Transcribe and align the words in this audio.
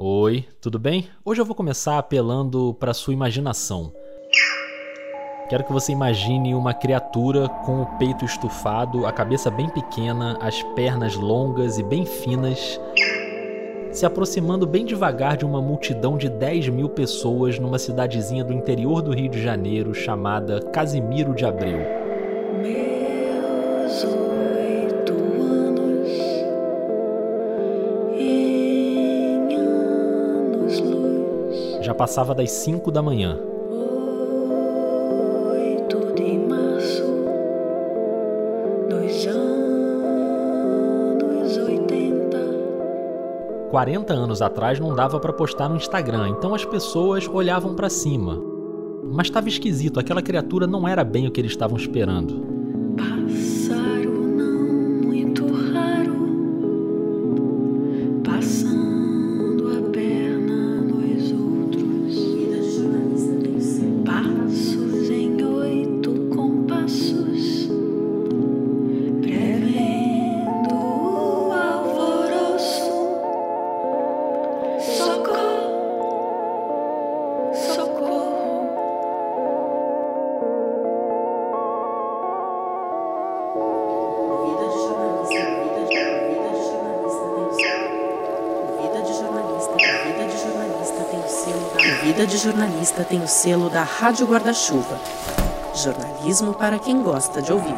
Oi, 0.00 0.44
tudo 0.60 0.78
bem? 0.78 1.08
Hoje 1.24 1.40
eu 1.40 1.44
vou 1.44 1.56
começar 1.56 1.98
apelando 1.98 2.72
para 2.78 2.94
sua 2.94 3.12
imaginação. 3.12 3.92
Quero 5.48 5.64
que 5.64 5.72
você 5.72 5.90
imagine 5.90 6.54
uma 6.54 6.72
criatura 6.72 7.48
com 7.48 7.82
o 7.82 7.98
peito 7.98 8.24
estufado, 8.24 9.04
a 9.04 9.12
cabeça 9.12 9.50
bem 9.50 9.68
pequena, 9.68 10.38
as 10.40 10.62
pernas 10.76 11.16
longas 11.16 11.80
e 11.80 11.82
bem 11.82 12.06
finas, 12.06 12.80
se 13.90 14.06
aproximando 14.06 14.68
bem 14.68 14.84
devagar 14.84 15.36
de 15.36 15.44
uma 15.44 15.60
multidão 15.60 16.16
de 16.16 16.28
10 16.28 16.68
mil 16.68 16.88
pessoas 16.88 17.58
numa 17.58 17.76
cidadezinha 17.76 18.44
do 18.44 18.52
interior 18.52 19.02
do 19.02 19.12
Rio 19.12 19.28
de 19.28 19.42
Janeiro 19.42 19.92
chamada 19.92 20.60
Casimiro 20.70 21.34
de 21.34 21.44
Abreu. 21.44 21.97
Passava 31.98 32.34
das 32.34 32.50
5 32.52 32.90
da 32.92 33.02
manhã. 33.02 33.36
8 35.50 36.14
de 36.14 36.38
março, 36.38 37.04
dois 38.88 39.26
anos 39.26 40.38
80. 41.58 42.38
40 43.70 44.14
anos 44.14 44.40
atrás 44.40 44.78
não 44.78 44.94
dava 44.94 45.18
para 45.18 45.32
postar 45.32 45.68
no 45.68 45.74
Instagram, 45.76 46.28
então 46.28 46.54
as 46.54 46.64
pessoas 46.64 47.28
olhavam 47.28 47.74
para 47.74 47.90
cima. 47.90 48.40
Mas 49.10 49.26
estava 49.26 49.48
esquisito, 49.48 49.98
aquela 49.98 50.22
criatura 50.22 50.68
não 50.68 50.86
era 50.86 51.02
bem 51.02 51.26
o 51.26 51.32
que 51.32 51.40
eles 51.40 51.50
estavam 51.50 51.76
esperando. 51.76 52.57
Jornalista 92.88 93.04
tem 93.04 93.22
o 93.22 93.28
selo 93.28 93.68
da 93.68 93.82
Rádio 93.82 94.26
Guarda-Chuva. 94.26 94.98
Jornalismo 95.74 96.54
para 96.54 96.78
quem 96.78 97.02
gosta 97.02 97.42
de 97.42 97.52
ouvir. 97.52 97.76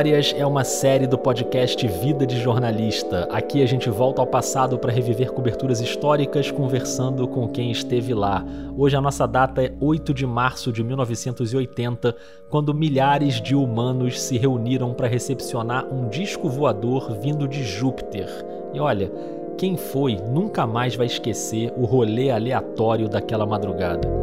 Memórias 0.00 0.34
é 0.34 0.46
uma 0.46 0.64
série 0.64 1.06
do 1.06 1.18
podcast 1.18 1.86
Vida 1.86 2.26
de 2.26 2.40
Jornalista. 2.40 3.28
Aqui 3.30 3.62
a 3.62 3.66
gente 3.66 3.90
volta 3.90 4.22
ao 4.22 4.26
passado 4.26 4.78
para 4.78 4.90
reviver 4.90 5.30
coberturas 5.30 5.78
históricas 5.82 6.50
conversando 6.50 7.28
com 7.28 7.46
quem 7.46 7.70
esteve 7.70 8.14
lá. 8.14 8.42
Hoje 8.78 8.96
a 8.96 9.00
nossa 9.02 9.26
data 9.28 9.62
é 9.62 9.74
8 9.78 10.14
de 10.14 10.26
março 10.26 10.72
de 10.72 10.82
1980, 10.82 12.16
quando 12.48 12.72
milhares 12.72 13.42
de 13.42 13.54
humanos 13.54 14.18
se 14.22 14.38
reuniram 14.38 14.94
para 14.94 15.06
recepcionar 15.06 15.84
um 15.92 16.08
disco 16.08 16.48
voador 16.48 17.18
vindo 17.20 17.46
de 17.46 17.62
Júpiter. 17.62 18.26
E 18.72 18.80
olha, 18.80 19.12
quem 19.58 19.76
foi 19.76 20.16
nunca 20.16 20.66
mais 20.66 20.96
vai 20.96 21.08
esquecer 21.08 21.74
o 21.76 21.84
rolê 21.84 22.30
aleatório 22.30 23.06
daquela 23.06 23.44
madrugada. 23.44 24.19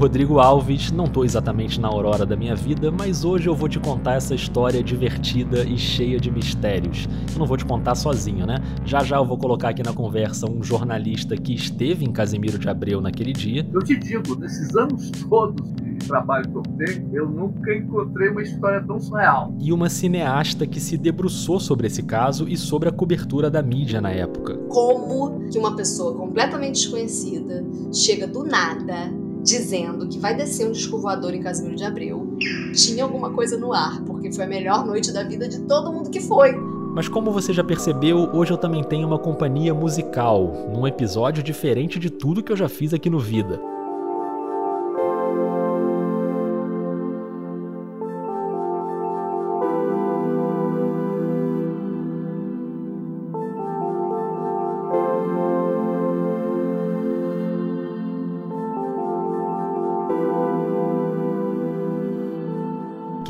Rodrigo 0.00 0.38
Alves, 0.38 0.90
não 0.90 1.06
tô 1.06 1.24
exatamente 1.24 1.78
na 1.78 1.86
aurora 1.86 2.24
da 2.24 2.34
minha 2.34 2.56
vida, 2.56 2.90
mas 2.90 3.22
hoje 3.22 3.50
eu 3.50 3.54
vou 3.54 3.68
te 3.68 3.78
contar 3.78 4.14
essa 4.14 4.34
história 4.34 4.82
divertida 4.82 5.62
e 5.62 5.76
cheia 5.76 6.18
de 6.18 6.30
mistérios. 6.30 7.06
Eu 7.30 7.38
não 7.38 7.44
vou 7.44 7.58
te 7.58 7.66
contar 7.66 7.94
sozinho, 7.94 8.46
né? 8.46 8.56
Já 8.86 9.04
já 9.04 9.16
eu 9.16 9.26
vou 9.26 9.36
colocar 9.36 9.68
aqui 9.68 9.82
na 9.82 9.92
conversa 9.92 10.50
um 10.50 10.62
jornalista 10.62 11.36
que 11.36 11.54
esteve 11.54 12.06
em 12.06 12.10
Casimiro 12.10 12.58
de 12.58 12.66
Abreu 12.66 12.98
naquele 13.02 13.34
dia. 13.34 13.68
Eu 13.70 13.80
te 13.80 13.94
digo, 13.94 14.34
nesses 14.36 14.74
anos 14.74 15.10
todos 15.28 15.70
de 15.74 15.96
trabalho 16.06 16.48
que 16.48 16.56
eu 16.56 16.62
tenho, 16.62 17.10
eu 17.12 17.28
nunca 17.28 17.74
encontrei 17.74 18.30
uma 18.30 18.40
história 18.40 18.82
tão 18.82 18.98
surreal. 18.98 19.54
E 19.60 19.70
uma 19.70 19.90
cineasta 19.90 20.66
que 20.66 20.80
se 20.80 20.96
debruçou 20.96 21.60
sobre 21.60 21.88
esse 21.88 22.02
caso 22.02 22.48
e 22.48 22.56
sobre 22.56 22.88
a 22.88 22.92
cobertura 22.92 23.50
da 23.50 23.62
mídia 23.62 24.00
na 24.00 24.10
época. 24.10 24.56
como 24.70 25.46
que 25.50 25.58
uma 25.58 25.76
pessoa 25.76 26.16
completamente 26.16 26.76
desconhecida 26.76 27.62
chega 27.92 28.26
do 28.26 28.44
nada 28.44 29.19
dizendo 29.42 30.06
que 30.06 30.18
vai 30.18 30.36
descer 30.36 30.66
um 30.66 30.72
disco 30.72 30.98
voador 30.98 31.34
em 31.34 31.42
Casimiro 31.42 31.76
de 31.76 31.84
Abreu. 31.84 32.36
Tinha 32.74 33.04
alguma 33.04 33.30
coisa 33.30 33.56
no 33.56 33.72
ar, 33.72 34.02
porque 34.02 34.32
foi 34.32 34.44
a 34.44 34.48
melhor 34.48 34.86
noite 34.86 35.12
da 35.12 35.22
vida 35.22 35.48
de 35.48 35.60
todo 35.60 35.92
mundo 35.92 36.10
que 36.10 36.20
foi. 36.20 36.54
Mas 36.94 37.08
como 37.08 37.30
você 37.30 37.52
já 37.52 37.62
percebeu, 37.62 38.30
hoje 38.32 38.52
eu 38.52 38.58
também 38.58 38.82
tenho 38.82 39.06
uma 39.06 39.18
companhia 39.18 39.72
musical, 39.72 40.70
num 40.74 40.86
episódio 40.86 41.42
diferente 41.42 41.98
de 41.98 42.10
tudo 42.10 42.42
que 42.42 42.50
eu 42.50 42.56
já 42.56 42.68
fiz 42.68 42.92
aqui 42.92 43.08
no 43.08 43.20
Vida. 43.20 43.69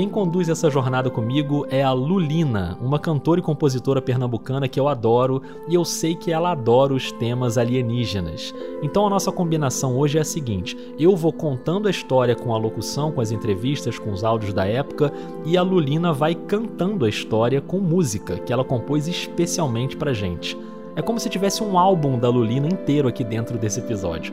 Quem 0.00 0.08
conduz 0.08 0.48
essa 0.48 0.70
jornada 0.70 1.10
comigo 1.10 1.66
é 1.68 1.82
a 1.82 1.92
Lulina, 1.92 2.78
uma 2.80 2.98
cantora 2.98 3.38
e 3.38 3.42
compositora 3.42 4.00
pernambucana 4.00 4.66
que 4.66 4.80
eu 4.80 4.88
adoro 4.88 5.42
e 5.68 5.74
eu 5.74 5.84
sei 5.84 6.14
que 6.14 6.32
ela 6.32 6.52
adora 6.52 6.94
os 6.94 7.12
temas 7.12 7.58
alienígenas. 7.58 8.54
Então 8.82 9.06
a 9.06 9.10
nossa 9.10 9.30
combinação 9.30 9.98
hoje 9.98 10.16
é 10.16 10.22
a 10.22 10.24
seguinte: 10.24 10.74
eu 10.98 11.14
vou 11.14 11.34
contando 11.34 11.86
a 11.86 11.90
história 11.90 12.34
com 12.34 12.54
a 12.54 12.58
locução, 12.58 13.12
com 13.12 13.20
as 13.20 13.30
entrevistas, 13.30 13.98
com 13.98 14.10
os 14.10 14.24
áudios 14.24 14.54
da 14.54 14.64
época 14.64 15.12
e 15.44 15.54
a 15.54 15.62
Lulina 15.62 16.14
vai 16.14 16.34
cantando 16.34 17.04
a 17.04 17.08
história 17.10 17.60
com 17.60 17.78
música 17.78 18.38
que 18.38 18.54
ela 18.54 18.64
compôs 18.64 19.06
especialmente 19.06 19.98
pra 19.98 20.14
gente. 20.14 20.56
É 20.96 21.02
como 21.02 21.20
se 21.20 21.28
tivesse 21.28 21.62
um 21.62 21.76
álbum 21.76 22.18
da 22.18 22.30
Lulina 22.30 22.68
inteiro 22.68 23.06
aqui 23.06 23.22
dentro 23.22 23.58
desse 23.58 23.80
episódio. 23.80 24.32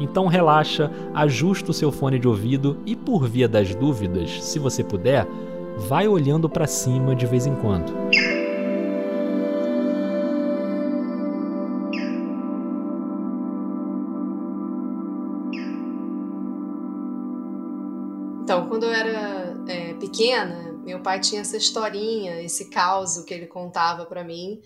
Então 0.00 0.26
relaxa, 0.26 0.90
ajusta 1.14 1.70
o 1.70 1.74
seu 1.74 1.92
fone 1.92 2.18
de 2.18 2.26
ouvido 2.26 2.78
e, 2.86 2.96
por 2.96 3.28
via 3.28 3.46
das 3.46 3.74
dúvidas, 3.74 4.42
se 4.42 4.58
você 4.58 4.82
puder, 4.82 5.26
vai 5.76 6.08
olhando 6.08 6.48
para 6.48 6.66
cima 6.66 7.14
de 7.14 7.26
vez 7.26 7.46
em 7.46 7.54
quando. 7.54 7.92
Então, 18.42 18.66
quando 18.68 18.84
eu 18.84 18.92
era 18.92 19.56
é, 19.68 19.94
pequena, 19.94 20.72
meu 20.84 20.98
pai 21.00 21.20
tinha 21.20 21.42
essa 21.42 21.56
historinha, 21.56 22.42
esse 22.42 22.68
caos 22.68 23.18
que 23.18 23.32
ele 23.32 23.46
contava 23.46 24.04
pra 24.06 24.24
mim. 24.24 24.60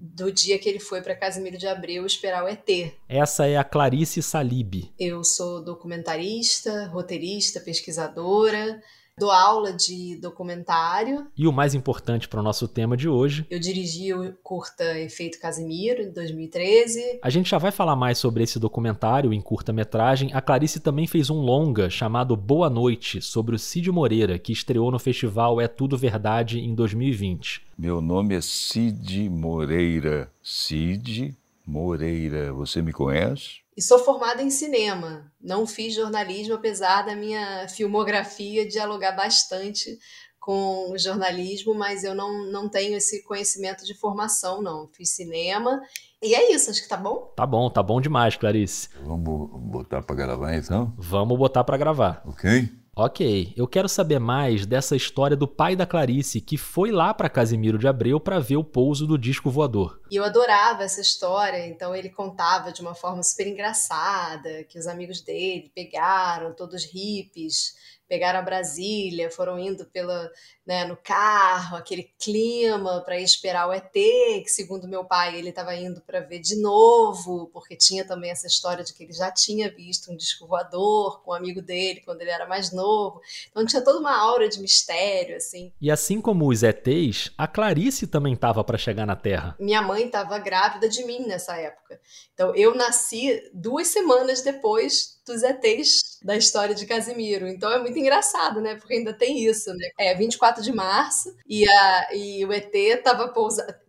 Do 0.00 0.32
dia 0.32 0.58
que 0.58 0.68
ele 0.68 0.78
foi 0.78 1.02
para 1.02 1.16
Casimiro 1.16 1.58
de 1.58 1.66
Abreu 1.66 2.06
esperar 2.06 2.44
o 2.44 2.48
ET. 2.48 2.68
Essa 3.08 3.46
é 3.46 3.56
a 3.56 3.64
Clarice 3.64 4.22
Salib. 4.22 4.92
Eu 4.98 5.24
sou 5.24 5.62
documentarista, 5.62 6.86
roteirista, 6.86 7.60
pesquisadora, 7.60 8.80
dou 9.18 9.30
aula 9.30 9.72
de 9.72 10.16
documentário. 10.16 11.26
E 11.36 11.46
o 11.46 11.52
mais 11.52 11.74
importante 11.74 12.28
para 12.28 12.40
o 12.40 12.42
nosso 12.42 12.68
tema 12.68 12.96
de 12.96 13.08
hoje. 13.08 13.44
Eu 13.50 13.58
dirigi 13.58 14.14
o 14.14 14.32
curta 14.42 14.98
Efeito 14.98 15.40
Casimiro 15.40 16.02
em 16.02 16.12
2013. 16.12 17.18
A 17.22 17.30
gente 17.30 17.50
já 17.50 17.58
vai 17.58 17.72
falar 17.72 17.96
mais 17.96 18.18
sobre 18.18 18.44
esse 18.44 18.58
documentário 18.58 19.32
em 19.32 19.40
curta-metragem. 19.40 20.30
A 20.32 20.40
Clarice 20.40 20.80
também 20.80 21.06
fez 21.06 21.30
um 21.30 21.40
longa 21.40 21.90
chamado 21.90 22.36
Boa 22.36 22.70
Noite, 22.70 23.20
sobre 23.20 23.56
o 23.56 23.58
Cid 23.58 23.90
Moreira, 23.90 24.38
que 24.38 24.52
estreou 24.52 24.90
no 24.90 24.98
festival 24.98 25.60
É 25.60 25.66
Tudo 25.66 25.98
Verdade 25.98 26.60
em 26.60 26.74
2020. 26.74 27.62
Meu 27.76 28.00
nome 28.00 28.36
é 28.36 28.40
Cid 28.40 29.28
Moreira. 29.28 30.30
Cid 30.42 31.36
Moreira. 31.66 32.52
Você 32.52 32.80
me 32.80 32.92
conhece? 32.92 33.60
E 33.78 33.80
sou 33.80 34.00
formada 34.00 34.42
em 34.42 34.50
cinema. 34.50 35.30
Não 35.40 35.64
fiz 35.64 35.94
jornalismo, 35.94 36.54
apesar 36.54 37.02
da 37.02 37.14
minha 37.14 37.68
filmografia 37.68 38.66
dialogar 38.66 39.12
bastante 39.12 39.96
com 40.40 40.90
o 40.90 40.98
jornalismo, 40.98 41.76
mas 41.76 42.02
eu 42.02 42.12
não, 42.12 42.50
não 42.50 42.68
tenho 42.68 42.96
esse 42.96 43.22
conhecimento 43.22 43.84
de 43.84 43.94
formação, 43.94 44.60
não. 44.60 44.88
Fiz 44.92 45.10
cinema. 45.10 45.80
E 46.20 46.34
é 46.34 46.52
isso, 46.52 46.72
acho 46.72 46.82
que 46.82 46.88
tá 46.88 46.96
bom? 46.96 47.32
Tá 47.36 47.46
bom, 47.46 47.70
tá 47.70 47.80
bom 47.80 48.00
demais, 48.00 48.34
Clarice. 48.34 48.88
Vamos 49.04 49.48
botar 49.70 50.02
para 50.02 50.16
gravar 50.16 50.56
então? 50.56 50.92
Vamos 50.98 51.38
botar 51.38 51.62
para 51.62 51.76
gravar. 51.76 52.20
Ok? 52.26 52.68
Ok, 53.00 53.54
eu 53.56 53.68
quero 53.68 53.88
saber 53.88 54.18
mais 54.18 54.66
dessa 54.66 54.96
história 54.96 55.36
do 55.36 55.46
pai 55.46 55.76
da 55.76 55.86
Clarice 55.86 56.40
que 56.40 56.58
foi 56.58 56.90
lá 56.90 57.14
para 57.14 57.28
Casimiro 57.28 57.78
de 57.78 57.86
Abreu 57.86 58.18
para 58.18 58.40
ver 58.40 58.56
o 58.56 58.64
pouso 58.64 59.06
do 59.06 59.16
disco 59.16 59.48
voador. 59.48 60.00
E 60.10 60.16
eu 60.16 60.24
adorava 60.24 60.82
essa 60.82 61.00
história, 61.00 61.64
então 61.68 61.94
ele 61.94 62.08
contava 62.08 62.72
de 62.72 62.82
uma 62.82 62.96
forma 62.96 63.22
super 63.22 63.46
engraçada 63.46 64.64
que 64.64 64.76
os 64.76 64.88
amigos 64.88 65.20
dele 65.20 65.70
pegaram, 65.72 66.52
todos 66.52 66.86
hippies, 66.86 67.76
pegaram 68.08 68.38
a 68.38 68.42
Brasília, 68.42 69.30
foram 69.30 69.58
indo 69.58 69.84
pela, 69.84 70.30
né, 70.66 70.84
no 70.86 70.96
carro, 70.96 71.76
aquele 71.76 72.10
clima 72.18 73.02
para 73.04 73.20
esperar 73.20 73.68
o 73.68 73.72
ET, 73.72 73.92
que 73.92 74.48
segundo 74.48 74.88
meu 74.88 75.04
pai 75.04 75.36
ele 75.36 75.50
estava 75.50 75.74
indo 75.74 76.00
para 76.00 76.20
ver 76.20 76.40
de 76.40 76.56
novo, 76.60 77.50
porque 77.52 77.76
tinha 77.76 78.04
também 78.04 78.30
essa 78.30 78.46
história 78.46 78.82
de 78.82 78.94
que 78.94 79.04
ele 79.04 79.12
já 79.12 79.30
tinha 79.30 79.70
visto 79.70 80.10
um 80.10 80.16
disco 80.16 80.46
voador 80.46 81.22
com 81.22 81.32
um 81.32 81.34
amigo 81.34 81.60
dele 81.60 82.00
quando 82.00 82.22
ele 82.22 82.30
era 82.30 82.46
mais 82.46 82.72
novo. 82.72 83.20
Então 83.50 83.66
tinha 83.66 83.82
toda 83.82 83.98
uma 83.98 84.16
aura 84.16 84.48
de 84.48 84.60
mistério 84.60 85.36
assim. 85.36 85.72
E 85.80 85.90
assim 85.90 86.20
como 86.20 86.48
os 86.48 86.62
ETs, 86.62 87.30
a 87.36 87.46
Clarice 87.46 88.06
também 88.06 88.32
estava 88.32 88.64
para 88.64 88.78
chegar 88.78 89.06
na 89.06 89.16
Terra. 89.16 89.54
Minha 89.60 89.82
mãe 89.82 90.06
estava 90.06 90.38
grávida 90.38 90.88
de 90.88 91.04
mim 91.04 91.26
nessa 91.26 91.56
época. 91.56 92.00
Então 92.32 92.54
eu 92.54 92.74
nasci 92.74 93.50
duas 93.52 93.88
semanas 93.88 94.40
depois 94.42 95.17
dos 95.32 95.42
ETs 95.42 96.18
da 96.22 96.36
história 96.36 96.74
de 96.74 96.86
Casimiro. 96.86 97.46
Então 97.46 97.70
é 97.70 97.78
muito 97.78 97.98
engraçado, 97.98 98.60
né? 98.60 98.74
Porque 98.74 98.94
ainda 98.94 99.12
tem 99.12 99.44
isso, 99.44 99.72
né? 99.74 99.88
É 99.98 100.14
24 100.14 100.62
de 100.62 100.72
março 100.72 101.34
e, 101.48 101.68
a, 101.68 102.08
e 102.14 102.44
o 102.44 102.52
ET 102.52 102.74
estava 102.74 103.32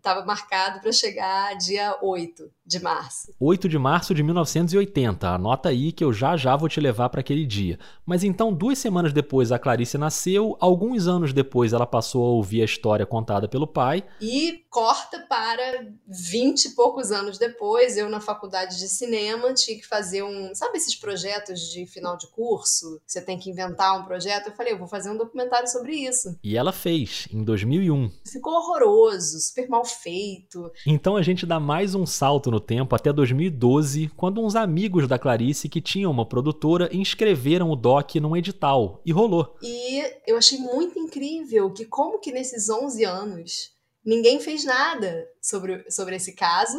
tava 0.02 0.26
marcado 0.26 0.80
para 0.80 0.92
chegar 0.92 1.58
dia 1.58 1.98
8 2.02 2.52
de 2.70 2.80
março. 2.80 3.34
8 3.40 3.68
de 3.68 3.80
março 3.80 4.14
de 4.14 4.22
1980. 4.22 5.28
Anota 5.28 5.70
aí 5.70 5.92
que 5.92 6.04
eu 6.04 6.14
já 6.14 6.38
já 6.38 6.56
vou 6.56 6.70
te 6.70 6.80
levar 6.80 7.10
para 7.10 7.22
aquele 7.22 7.46
dia. 7.46 7.80
Mas 8.06 8.24
então, 8.24 8.54
duas 8.54 8.78
semanas 8.78 9.12
depois 9.12 9.52
a 9.52 9.58
Clarice 9.58 9.98
nasceu, 9.98 10.56
alguns 10.60 11.08
anos 11.08 11.34
depois 11.34 11.74
ela 11.74 11.88
passou 11.88 12.24
a 12.24 12.30
ouvir 12.30 12.62
a 12.62 12.66
história 12.66 13.06
contada 13.08 13.48
pelo 13.48 13.66
pai. 13.66 14.04
E 14.22 14.64
corta 14.70 15.20
para 15.28 15.88
20 16.08 16.66
e 16.66 16.70
poucos 16.76 17.12
anos 17.12 17.40
depois, 17.40 17.98
eu 17.98 18.08
na 18.08 18.22
faculdade 18.22 18.78
de 18.78 18.88
cinema 18.88 19.52
tinha 19.54 19.78
que 19.78 19.88
fazer 19.88 20.22
um, 20.22 20.54
sabe 20.54 20.78
esses 20.78 20.96
projetos 20.96 21.72
de 21.72 21.88
final 21.88 22.18
de 22.18 22.28
curso? 22.28 23.02
Você 23.08 23.20
tem 23.20 23.40
que 23.40 23.50
inventar 23.50 24.00
um 24.00 24.06
projeto. 24.06 24.48
Eu 24.48 24.54
falei, 24.56 24.74
eu 24.74 24.78
vou 24.78 24.88
fazer 24.88 25.10
um 25.10 25.18
documentário 25.18 25.68
sobre 25.68 25.96
isso. 25.96 26.38
E 26.44 26.56
ela 26.56 26.72
fez, 26.72 27.28
em 27.34 27.44
2001. 27.44 28.12
Ficou 28.32 28.54
horroroso, 28.54 29.40
super 29.40 29.68
mal 29.68 29.84
feito. 29.84 30.72
Então 30.86 31.18
a 31.18 31.24
gente 31.24 31.48
dá 31.48 31.60
mais 31.60 31.96
um 31.96 32.06
salto 32.06 32.52
no 32.52 32.59
tempo 32.60 32.96
até 32.96 33.12
2012, 33.12 34.10
quando 34.16 34.44
uns 34.44 34.56
amigos 34.56 35.08
da 35.08 35.20
Clarice 35.20 35.70
que 35.70 35.82
tinham 35.82 36.12
uma 36.12 36.26
produtora 36.26 36.90
inscreveram 36.92 37.70
o 37.70 37.76
doc 37.76 38.16
num 38.16 38.36
edital 38.36 39.02
e 39.06 39.12
rolou. 39.12 39.58
E 39.62 40.04
eu 40.28 40.38
achei 40.38 40.58
muito 40.60 40.98
incrível 40.98 41.72
que 41.72 41.86
como 41.86 42.20
que 42.20 42.32
nesses 42.32 42.70
11 42.70 43.04
anos 43.06 43.72
ninguém 44.06 44.40
fez 44.40 44.64
nada 44.64 45.28
sobre, 45.42 45.90
sobre 45.90 46.16
esse 46.16 46.34
caso 46.34 46.78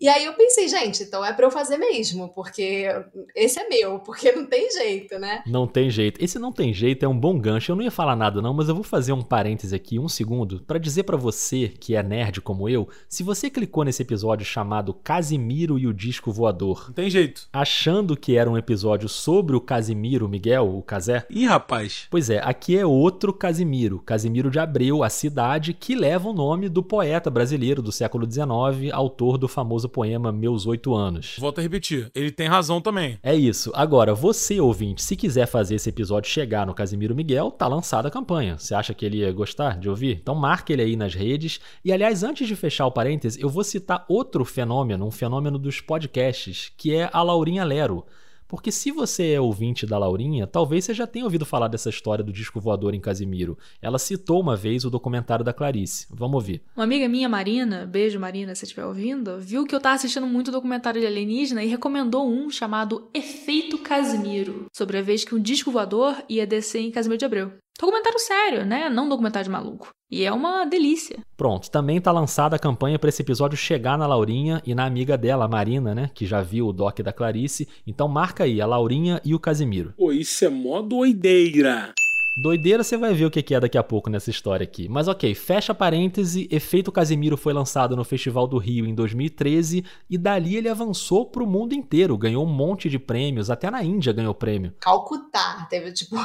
e 0.00 0.08
aí 0.08 0.24
eu 0.24 0.32
pensei, 0.32 0.66
gente, 0.66 1.02
então 1.02 1.22
é 1.22 1.32
para 1.32 1.44
eu 1.44 1.50
fazer 1.50 1.76
mesmo, 1.76 2.30
porque 2.30 2.86
esse 3.34 3.60
é 3.60 3.68
meu, 3.68 3.98
porque 3.98 4.32
não 4.32 4.46
tem 4.46 4.70
jeito, 4.70 5.18
né? 5.18 5.42
Não 5.46 5.66
tem 5.66 5.90
jeito. 5.90 6.22
Esse 6.24 6.38
não 6.38 6.50
tem 6.50 6.72
jeito 6.72 7.04
é 7.04 7.08
um 7.08 7.18
bom 7.18 7.38
gancho. 7.38 7.72
Eu 7.72 7.76
não 7.76 7.82
ia 7.82 7.90
falar 7.90 8.16
nada 8.16 8.40
não, 8.40 8.54
mas 8.54 8.68
eu 8.68 8.74
vou 8.74 8.82
fazer 8.82 9.12
um 9.12 9.20
parêntese 9.20 9.74
aqui, 9.74 9.98
um 9.98 10.08
segundo, 10.08 10.62
para 10.66 10.78
dizer 10.78 11.02
para 11.02 11.18
você 11.18 11.68
que 11.68 11.94
é 11.94 12.02
nerd 12.02 12.40
como 12.40 12.66
eu, 12.66 12.88
se 13.08 13.22
você 13.22 13.50
clicou 13.50 13.84
nesse 13.84 14.00
episódio 14.00 14.46
chamado 14.46 14.94
Casimiro 14.94 15.78
e 15.78 15.86
o 15.86 15.92
disco 15.92 16.32
voador, 16.32 16.86
não 16.88 16.94
tem 16.94 17.10
jeito, 17.10 17.46
achando 17.52 18.16
que 18.16 18.36
era 18.36 18.50
um 18.50 18.56
episódio 18.56 19.08
sobre 19.08 19.54
o 19.54 19.60
Casimiro 19.60 20.28
Miguel, 20.28 20.74
o 20.74 20.82
Casé? 20.82 21.26
Ih, 21.28 21.44
rapaz. 21.44 22.06
Pois 22.10 22.30
é, 22.30 22.40
aqui 22.42 22.78
é 22.78 22.86
outro 22.86 23.34
Casimiro, 23.34 23.98
Casimiro 24.00 24.50
de 24.50 24.58
Abreu, 24.58 25.02
a 25.02 25.10
cidade 25.10 25.74
que 25.74 25.94
leva 25.94 26.28
o 26.28 26.32
nome 26.32 26.70
do 26.70 26.82
poeta 26.82 27.28
brasileiro 27.28 27.82
do 27.82 27.92
século 27.92 28.26
XIX, 28.30 28.92
autor 28.92 29.36
do 29.36 29.46
famoso 29.46 29.89
poema 29.90 30.32
Meus 30.32 30.66
Oito 30.66 30.94
Anos. 30.94 31.36
Volto 31.38 31.58
a 31.58 31.62
repetir, 31.62 32.10
ele 32.14 32.30
tem 32.30 32.48
razão 32.48 32.80
também. 32.80 33.18
É 33.22 33.34
isso. 33.34 33.70
Agora, 33.74 34.14
você, 34.14 34.60
ouvinte, 34.60 35.02
se 35.02 35.14
quiser 35.16 35.46
fazer 35.46 35.74
esse 35.74 35.88
episódio 35.88 36.30
chegar 36.30 36.66
no 36.66 36.74
Casimiro 36.74 37.14
Miguel, 37.14 37.50
tá 37.50 37.66
lançada 37.66 38.08
a 38.08 38.10
campanha. 38.10 38.56
Você 38.58 38.74
acha 38.74 38.94
que 38.94 39.04
ele 39.04 39.18
ia 39.18 39.32
gostar 39.32 39.78
de 39.78 39.88
ouvir? 39.88 40.18
Então 40.22 40.34
marque 40.34 40.72
ele 40.72 40.82
aí 40.82 40.96
nas 40.96 41.14
redes. 41.14 41.60
E, 41.84 41.92
aliás, 41.92 42.22
antes 42.22 42.48
de 42.48 42.56
fechar 42.56 42.86
o 42.86 42.92
parêntese, 42.92 43.40
eu 43.40 43.48
vou 43.48 43.64
citar 43.64 44.04
outro 44.08 44.44
fenômeno, 44.44 45.06
um 45.06 45.10
fenômeno 45.10 45.58
dos 45.58 45.80
podcasts, 45.80 46.72
que 46.76 46.94
é 46.94 47.10
a 47.12 47.22
Laurinha 47.22 47.64
Lero. 47.64 48.06
Porque 48.50 48.72
se 48.72 48.90
você 48.90 49.30
é 49.30 49.40
ouvinte 49.40 49.86
da 49.86 49.96
Laurinha, 49.96 50.44
talvez 50.44 50.84
você 50.84 50.92
já 50.92 51.06
tenha 51.06 51.24
ouvido 51.24 51.46
falar 51.46 51.68
dessa 51.68 51.88
história 51.88 52.24
do 52.24 52.32
disco 52.32 52.60
voador 52.60 52.94
em 52.94 53.00
Casimiro. 53.00 53.56
Ela 53.80 53.96
citou 53.96 54.40
uma 54.40 54.56
vez 54.56 54.84
o 54.84 54.90
documentário 54.90 55.44
da 55.44 55.52
Clarice. 55.52 56.08
Vamos 56.10 56.34
ouvir. 56.34 56.60
Uma 56.74 56.82
amiga 56.82 57.08
minha, 57.08 57.28
Marina, 57.28 57.86
beijo 57.86 58.18
Marina, 58.18 58.52
se 58.56 58.64
estiver 58.64 58.84
ouvindo, 58.84 59.38
viu 59.38 59.64
que 59.64 59.72
eu 59.72 59.80
tava 59.80 59.94
assistindo 59.94 60.26
muito 60.26 60.50
documentário 60.50 61.00
de 61.00 61.06
alienígena 61.06 61.62
e 61.62 61.68
recomendou 61.68 62.28
um 62.28 62.50
chamado 62.50 63.08
Efeito 63.14 63.78
Casimiro, 63.78 64.66
sobre 64.74 64.98
a 64.98 65.02
vez 65.02 65.24
que 65.24 65.32
um 65.32 65.40
disco 65.40 65.70
voador 65.70 66.16
ia 66.28 66.44
descer 66.44 66.80
em 66.80 66.90
Casimiro 66.90 67.20
de 67.20 67.24
Abreu. 67.24 67.52
Documentário 67.80 68.18
sério, 68.18 68.66
né? 68.66 68.90
Não 68.90 69.08
documentário 69.08 69.44
de 69.44 69.50
maluco. 69.50 69.88
E 70.10 70.22
é 70.22 70.30
uma 70.30 70.66
delícia. 70.66 71.18
Pronto, 71.34 71.70
também 71.70 71.98
tá 71.98 72.12
lançada 72.12 72.56
a 72.56 72.58
campanha 72.58 72.98
para 72.98 73.08
esse 73.08 73.22
episódio 73.22 73.56
chegar 73.56 73.96
na 73.96 74.06
Laurinha 74.06 74.60
e 74.66 74.74
na 74.74 74.84
amiga 74.84 75.16
dela, 75.16 75.46
a 75.46 75.48
Marina, 75.48 75.94
né? 75.94 76.10
Que 76.14 76.26
já 76.26 76.42
viu 76.42 76.66
o 76.66 76.72
doc 76.74 77.00
da 77.00 77.12
Clarice. 77.12 77.66
Então 77.86 78.06
marca 78.06 78.44
aí, 78.44 78.60
a 78.60 78.66
Laurinha 78.66 79.18
e 79.24 79.34
o 79.34 79.40
Casimiro. 79.40 79.94
Pô, 79.96 80.12
isso 80.12 80.44
é 80.44 80.50
mó 80.50 80.82
doideira. 80.82 81.94
Doideira, 82.36 82.82
você 82.82 82.96
vai 82.96 83.14
ver 83.14 83.24
o 83.24 83.30
que 83.30 83.54
é 83.54 83.60
daqui 83.60 83.76
a 83.76 83.82
pouco 83.82 84.10
nessa 84.10 84.30
história 84.30 84.64
aqui. 84.64 84.88
Mas 84.88 85.08
ok, 85.08 85.34
fecha 85.34 85.74
parêntese, 85.74 86.48
Efeito 86.50 86.92
Casimiro 86.92 87.36
foi 87.36 87.52
lançado 87.52 87.96
no 87.96 88.04
Festival 88.04 88.46
do 88.46 88.58
Rio 88.58 88.86
em 88.86 88.94
2013 88.94 89.84
e 90.08 90.18
dali 90.18 90.56
ele 90.56 90.68
avançou 90.68 91.26
pro 91.26 91.46
mundo 91.46 91.74
inteiro, 91.74 92.16
ganhou 92.16 92.44
um 92.44 92.52
monte 92.52 92.88
de 92.88 92.98
prêmios, 92.98 93.50
até 93.50 93.70
na 93.70 93.82
Índia 93.82 94.12
ganhou 94.12 94.34
prêmio. 94.34 94.74
Calcutá, 94.80 95.66
teve 95.68 95.92
tipo 95.92 96.16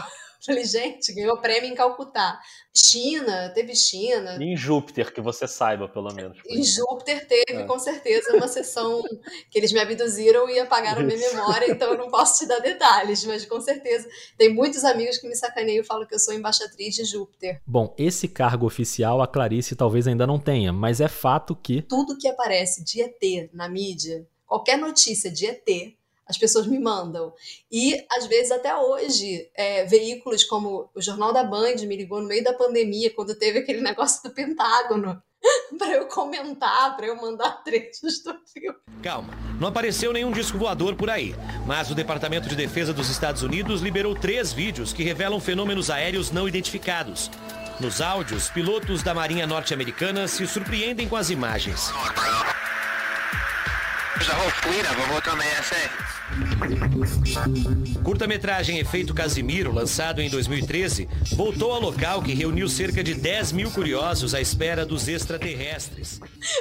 Falei, 0.45 0.63
gente, 0.63 1.11
ganhou 1.13 1.37
prêmio 1.37 1.71
em 1.71 1.75
Calcutá. 1.75 2.39
China, 2.75 3.51
teve 3.55 3.73
China. 3.75 4.37
E 4.39 4.43
em 4.43 4.55
Júpiter, 4.57 5.13
que 5.13 5.21
você 5.21 5.47
saiba, 5.47 5.87
pelo 5.87 6.13
menos. 6.13 6.37
Em 6.47 6.61
Júpiter 6.61 7.25
teve, 7.25 7.61
é. 7.61 7.63
com 7.63 7.79
certeza, 7.79 8.35
uma 8.35 8.47
sessão 8.47 9.01
que 9.49 9.57
eles 9.57 9.71
me 9.71 9.79
abduziram 9.79 10.49
e 10.49 10.59
apagaram 10.59 11.07
Isso. 11.07 11.17
minha 11.17 11.31
memória, 11.31 11.71
então 11.71 11.93
eu 11.93 11.97
não 11.97 12.09
posso 12.09 12.39
te 12.39 12.47
dar 12.47 12.59
detalhes, 12.59 13.23
mas 13.25 13.45
com 13.45 13.59
certeza. 13.59 14.07
Tem 14.37 14.53
muitos 14.53 14.83
amigos 14.83 15.17
que 15.17 15.27
me 15.27 15.35
sacaneiam 15.35 15.81
e 15.81 15.85
falam 15.85 16.05
que 16.05 16.13
eu 16.13 16.19
sou 16.19 16.33
embaixatriz 16.33 16.95
de 16.95 17.05
Júpiter. 17.05 17.61
Bom, 17.65 17.95
esse 17.97 18.27
cargo 18.27 18.65
oficial 18.65 19.21
a 19.21 19.27
Clarice 19.27 19.75
talvez 19.75 20.07
ainda 20.07 20.27
não 20.27 20.39
tenha, 20.39 20.71
mas 20.71 21.01
é 21.01 21.07
fato 21.07 21.55
que. 21.55 21.81
Tudo 21.81 22.17
que 22.17 22.27
aparece 22.27 22.83
de 22.83 23.01
ET 23.01 23.49
na 23.53 23.69
mídia, 23.69 24.27
qualquer 24.45 24.77
notícia 24.77 25.31
de 25.31 25.45
ET, 25.47 25.95
as 26.27 26.37
pessoas 26.37 26.67
me 26.67 26.79
mandam. 26.79 27.33
E, 27.71 28.03
às 28.11 28.25
vezes, 28.25 28.51
até 28.51 28.75
hoje, 28.75 29.49
é, 29.55 29.85
veículos 29.85 30.43
como 30.43 30.89
o 30.95 31.01
Jornal 31.01 31.31
da 31.31 31.43
Band 31.43 31.75
me 31.87 31.95
ligou 31.95 32.21
no 32.21 32.27
meio 32.27 32.43
da 32.43 32.53
pandemia, 32.53 33.13
quando 33.13 33.35
teve 33.35 33.59
aquele 33.59 33.81
negócio 33.81 34.23
do 34.23 34.33
Pentágono, 34.33 35.21
para 35.77 35.93
eu 35.93 36.07
comentar, 36.07 36.95
para 36.95 37.07
eu 37.07 37.15
mandar 37.15 37.61
trechos 37.63 38.23
do 38.23 38.35
filme. 38.51 38.77
Calma, 39.03 39.33
não 39.59 39.67
apareceu 39.67 40.11
nenhum 40.11 40.31
disco 40.31 40.57
voador 40.57 40.95
por 40.95 41.09
aí, 41.09 41.35
mas 41.65 41.91
o 41.91 41.95
Departamento 41.95 42.49
de 42.49 42.55
Defesa 42.55 42.93
dos 42.93 43.09
Estados 43.09 43.43
Unidos 43.43 43.81
liberou 43.81 44.15
três 44.15 44.51
vídeos 44.51 44.93
que 44.93 45.03
revelam 45.03 45.39
fenômenos 45.39 45.89
aéreos 45.89 46.31
não 46.31 46.47
identificados. 46.47 47.29
Nos 47.79 47.99
áudios, 47.99 48.49
pilotos 48.49 49.03
da 49.03 49.13
Marinha 49.13 49.45
Norte-Americana 49.45 50.27
se 50.27 50.47
surpreendem 50.47 51.09
com 51.09 51.17
as 51.17 51.29
imagens. 51.29 51.91
Curta-metragem 58.03 58.79
Efeito 58.79 59.13
Casimiro, 59.13 59.71
lançado 59.73 60.21
em 60.21 60.29
2013, 60.29 61.07
voltou 61.35 61.71
ao 61.71 61.81
local 61.81 62.21
que 62.21 62.33
reuniu 62.33 62.67
cerca 62.69 63.03
de 63.03 63.13
10 63.13 63.51
mil 63.51 63.69
curiosos 63.71 64.33
à 64.33 64.41
espera 64.41 64.85
dos 64.85 65.07
extraterrestres. 65.07 66.19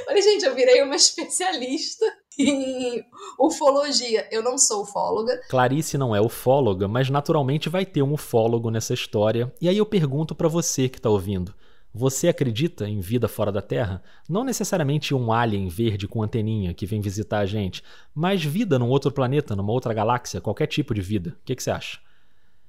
Olha, 0.09 0.21
gente, 0.23 0.45
eu 0.45 0.55
virei 0.55 0.83
uma 0.83 0.97
especialista 0.97 2.05
em 2.39 3.05
ufologia. 3.39 4.29
Eu 4.31 4.43
não 4.43 4.59
sou 4.59 4.83
ufóloga. 4.83 5.41
Clarice 5.49 5.97
não 5.97 6.15
é 6.15 6.21
ufóloga, 6.21 6.89
mas 6.89 7.09
naturalmente 7.09 7.69
vai 7.69 7.87
ter 7.87 8.03
um 8.03 8.15
ufólogo 8.15 8.71
nessa 8.71 8.95
história. 8.95 9.53
E 9.61 9.69
aí 9.69 9.79
eu 9.79 9.87
pergunto 9.87 10.35
para 10.35 10.49
você 10.49 10.89
que 10.89 11.01
tá 11.01 11.09
ouvindo. 11.09 11.55
Você 11.97 12.27
acredita 12.27 12.89
em 12.89 12.99
vida 12.99 13.29
fora 13.29 13.53
da 13.53 13.63
Terra? 13.63 14.03
Não 14.29 14.43
necessariamente 14.43 15.15
um 15.15 15.33
alien 15.33 15.69
verde 15.69 16.09
com 16.09 16.25
anteninha 16.25 16.75
que 16.75 16.87
vem 16.87 17.01
visitar 17.01 17.39
a 17.39 17.47
gente, 17.47 17.85
mas 18.13 18.45
vida 18.45 18.81
num 18.81 18.89
outro 18.89 19.13
planeta, 19.13 19.55
numa 19.55 19.73
outra 19.73 19.95
galáxia, 19.95 20.41
qualquer 20.41 20.67
tipo 20.67 20.93
de 20.93 21.01
vida. 21.01 21.37
O 21.41 21.45
que, 21.45 21.55
que 21.55 21.63
você 21.63 21.71
acha? 21.71 22.01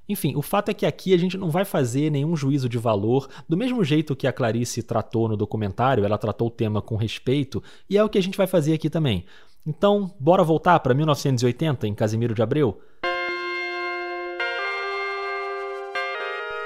Enfim, 0.08 0.36
o 0.36 0.44
fato 0.44 0.70
é 0.70 0.76
que 0.76 0.86
aqui 0.86 1.12
a 1.12 1.18
gente 1.18 1.40
não 1.40 1.50
vai 1.50 1.66
fazer 1.66 2.12
nenhum 2.12 2.36
juízo 2.36 2.70
de 2.70 2.78
valor, 2.78 3.28
do 3.50 3.58
mesmo 3.58 3.84
jeito 3.84 4.16
que 4.16 4.28
a 4.28 4.32
Clarice 4.32 4.84
tratou 4.84 5.28
no 5.28 5.36
documentário, 5.36 6.06
ela 6.06 6.20
tratou 6.20 6.50
o 6.50 6.52
tema 6.52 6.80
com 6.80 6.96
respeito, 6.96 7.64
e 7.90 7.98
é 7.98 8.04
o 8.04 8.10
que 8.10 8.20
a 8.20 8.22
gente 8.22 8.38
vai 8.38 8.46
fazer 8.46 8.74
aqui 8.74 8.92
também. 8.92 9.26
Então, 9.66 10.14
bora 10.20 10.44
voltar 10.44 10.80
para 10.82 10.94
1980 10.94 11.88
em 11.88 11.96
Casimiro 11.96 12.36
de 12.36 12.44
Abreu? 12.44 12.80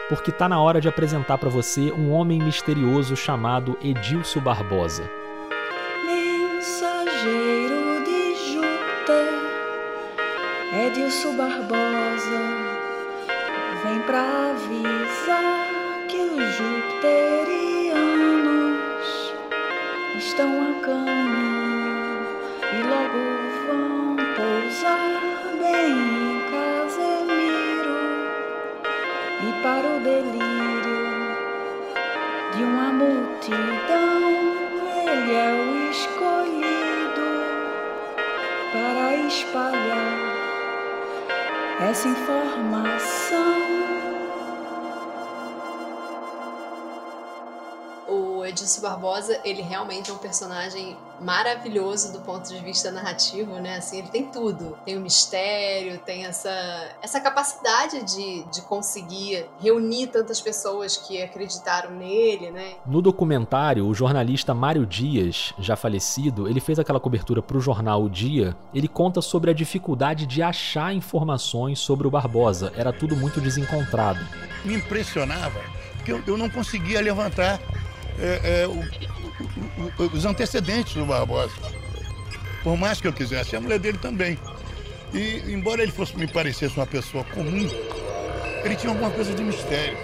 Porque 0.09 0.31
tá 0.31 0.49
na 0.49 0.59
hora 0.59 0.81
de 0.81 0.89
apresentar 0.89 1.37
para 1.37 1.49
você 1.49 1.91
um 1.91 2.11
homem 2.11 2.41
misterioso 2.41 3.15
chamado 3.15 3.77
Edilcio 3.81 4.41
Barbosa. 4.41 5.07
Mensageiro 6.03 8.03
de 8.03 8.35
Júpiter, 8.51 9.29
Edilson 10.87 11.37
Barbosa, 11.37 12.41
vem 13.83 14.01
pra 14.01 14.49
avisar 14.49 15.67
que 16.09 16.17
os 16.17 16.57
jupiterianos 16.57 19.33
estão 20.17 20.68
de 32.59 32.65
uma 32.65 32.91
multidão, 32.91 34.33
ele 35.07 35.33
é 35.33 35.53
o 35.53 35.89
escolhido 35.91 37.29
para 38.73 39.15
espalhar 39.15 40.19
essa 41.79 42.09
informação. 42.09 43.88
O 48.59 48.61
Edilson 48.61 48.81
Barbosa, 48.81 49.39
ele 49.45 49.61
realmente 49.61 50.11
é 50.11 50.13
um 50.13 50.17
personagem 50.17 50.97
maravilhoso 51.21 52.11
do 52.11 52.19
ponto 52.19 52.49
de 52.49 52.59
vista 52.59 52.91
narrativo, 52.91 53.53
né? 53.55 53.77
Assim, 53.77 53.99
ele 53.99 54.09
tem 54.09 54.25
tudo. 54.25 54.77
Tem 54.85 54.97
o 54.97 55.01
mistério, 55.01 55.97
tem 55.99 56.25
essa, 56.25 56.49
essa 57.01 57.21
capacidade 57.21 58.03
de, 58.03 58.43
de 58.51 58.61
conseguir 58.61 59.45
reunir 59.59 60.07
tantas 60.07 60.41
pessoas 60.41 60.97
que 60.97 61.21
acreditaram 61.21 61.91
nele, 61.91 62.51
né? 62.51 62.73
No 62.85 63.01
documentário, 63.01 63.85
o 63.85 63.93
jornalista 63.93 64.53
Mário 64.53 64.85
Dias, 64.85 65.53
já 65.57 65.75
falecido, 65.75 66.47
ele 66.47 66.59
fez 66.59 66.79
aquela 66.79 66.99
cobertura 66.99 67.41
para 67.41 67.57
o 67.57 67.61
jornal 67.61 68.03
O 68.03 68.09
Dia. 68.09 68.55
Ele 68.73 68.87
conta 68.87 69.21
sobre 69.21 69.51
a 69.51 69.53
dificuldade 69.53 70.25
de 70.25 70.41
achar 70.41 70.93
informações 70.93 71.79
sobre 71.79 72.07
o 72.07 72.11
Barbosa. 72.11 72.73
Era 72.75 72.91
tudo 72.91 73.15
muito 73.15 73.39
desencontrado. 73.39 74.19
Me 74.65 74.75
impressionava 74.75 75.61
que 76.03 76.11
eu, 76.11 76.21
eu 76.27 76.37
não 76.37 76.49
conseguia 76.49 77.01
levantar 77.01 77.59
é, 78.21 78.61
é, 78.63 78.67
o, 78.67 78.83
os 80.13 80.25
antecedentes 80.25 80.93
do 80.93 81.05
Barbosa. 81.05 81.53
Por 82.63 82.77
mais 82.77 82.99
que 82.99 83.07
eu 83.07 83.13
quisesse, 83.13 83.55
a 83.55 83.61
mulher 83.61 83.79
dele 83.79 83.97
também. 83.97 84.37
E 85.13 85.43
embora 85.51 85.81
ele 85.81 85.91
fosse 85.91 86.15
me 86.17 86.27
parecesse 86.27 86.75
uma 86.77 86.85
pessoa 86.85 87.23
comum, 87.23 87.67
ele 88.63 88.75
tinha 88.75 88.91
alguma 88.91 89.09
coisa 89.09 89.33
de 89.33 89.43
mistério. 89.43 89.97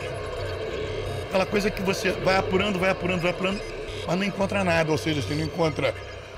Aquela 1.28 1.46
coisa 1.46 1.70
que 1.70 1.82
você 1.82 2.12
vai 2.12 2.38
apurando, 2.38 2.80
vai 2.80 2.90
apurando, 2.90 3.22
vai 3.22 3.32
apurando, 3.32 3.62
mas 4.08 4.18
não 4.18 4.24
encontra 4.24 4.64
nada. 4.64 4.92
Ou 4.92 4.98
seja, 4.98 5.22
você 5.22 5.36
não 5.36 5.44
encontra 5.44 5.94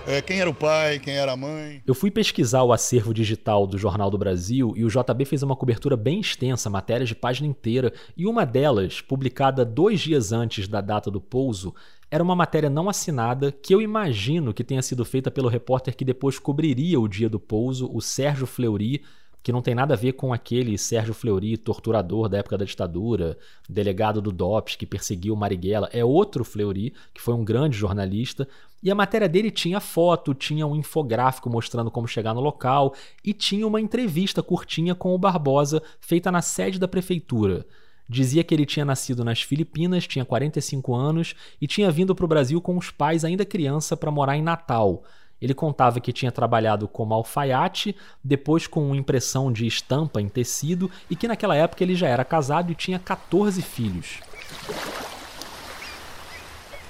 é, 0.07 0.21
quem 0.21 0.39
era 0.39 0.49
o 0.49 0.53
pai, 0.53 0.99
quem 0.99 1.15
era 1.15 1.33
a 1.33 1.37
mãe. 1.37 1.83
Eu 1.85 1.93
fui 1.93 2.09
pesquisar 2.09 2.63
o 2.63 2.71
acervo 2.71 3.13
digital 3.13 3.67
do 3.67 3.77
Jornal 3.77 4.09
do 4.09 4.17
Brasil 4.17 4.73
e 4.75 4.85
o 4.85 4.89
JB 4.89 5.25
fez 5.25 5.43
uma 5.43 5.55
cobertura 5.55 5.97
bem 5.97 6.21
extensa, 6.21 6.69
matérias 6.69 7.09
de 7.09 7.15
página 7.15 7.47
inteira, 7.47 7.91
e 8.15 8.25
uma 8.25 8.45
delas, 8.45 9.01
publicada 9.01 9.65
dois 9.65 9.99
dias 9.99 10.31
antes 10.31 10.67
da 10.67 10.79
data 10.79 11.11
do 11.11 11.19
pouso, 11.19 11.75
era 12.09 12.23
uma 12.23 12.35
matéria 12.35 12.69
não 12.69 12.87
assinada 12.87 13.51
que 13.51 13.75
eu 13.75 13.81
imagino 13.81 14.53
que 14.53 14.63
tenha 14.63 14.81
sido 14.81 15.03
feita 15.03 15.29
pelo 15.29 15.49
repórter 15.49 15.93
que 15.95 16.05
depois 16.05 16.39
cobriria 16.39 16.99
o 16.99 17.07
dia 17.07 17.29
do 17.29 17.39
pouso, 17.39 17.89
o 17.93 18.01
Sérgio 18.01 18.47
Fleury, 18.47 19.03
que 19.47 19.51
não 19.53 19.61
tem 19.61 19.73
nada 19.73 19.93
a 19.93 19.97
ver 19.97 20.13
com 20.13 20.33
aquele 20.33 20.77
Sérgio 20.77 21.13
Fleury, 21.13 21.55
torturador 21.55 22.27
da 22.27 22.37
época 22.37 22.57
da 22.57 22.65
ditadura, 22.65 23.37
delegado 23.69 24.21
do 24.21 24.29
DOPS 24.29 24.75
que 24.75 24.85
perseguiu 24.85 25.35
Marighella. 25.37 25.89
É 25.93 26.03
outro 26.03 26.43
Fleury, 26.43 26.93
que 27.13 27.21
foi 27.21 27.33
um 27.33 27.45
grande 27.45 27.77
jornalista. 27.77 28.45
E 28.81 28.91
a 28.91 28.95
matéria 28.95 29.27
dele 29.27 29.49
tinha 29.49 29.79
foto, 29.79 30.33
tinha 30.33 30.67
um 30.67 30.75
infográfico 30.75 31.49
mostrando 31.49 31.89
como 31.89 32.07
chegar 32.07 32.33
no 32.33 32.41
local 32.41 32.93
e 33.23 33.33
tinha 33.33 33.65
uma 33.65 33.81
entrevista 33.81 34.43
curtinha 34.43 34.93
com 34.93 35.13
o 35.13 35.17
Barbosa 35.17 35.81
feita 35.99 36.31
na 36.31 36.41
sede 36.41 36.79
da 36.79 36.87
prefeitura. 36.87 37.65
Dizia 38.09 38.43
que 38.43 38.53
ele 38.53 38.65
tinha 38.65 38.85
nascido 38.85 39.25
nas 39.25 39.41
Filipinas, 39.41 40.07
tinha 40.07 40.23
45 40.23 40.95
anos 40.95 41.35
e 41.59 41.67
tinha 41.67 41.91
vindo 41.91 42.15
para 42.15 42.23
o 42.23 42.27
Brasil 42.27 42.61
com 42.61 42.77
os 42.77 42.89
pais 42.89 43.25
ainda 43.25 43.45
criança 43.45 43.97
para 43.97 44.11
morar 44.11 44.37
em 44.37 44.41
Natal. 44.41 45.03
Ele 45.41 45.53
contava 45.53 45.99
que 45.99 46.13
tinha 46.13 46.31
trabalhado 46.31 46.87
como 46.87 47.13
alfaiate, 47.13 47.95
depois 48.23 48.65
com 48.65 48.95
impressão 48.95 49.51
de 49.51 49.67
estampa 49.67 50.21
em 50.21 50.29
tecido 50.29 50.89
e 51.09 51.15
que 51.15 51.27
naquela 51.27 51.55
época 51.55 51.83
ele 51.83 51.95
já 51.95 52.07
era 52.07 52.23
casado 52.23 52.71
e 52.71 52.75
tinha 52.75 52.97
14 52.97 53.61
filhos. 53.61 54.19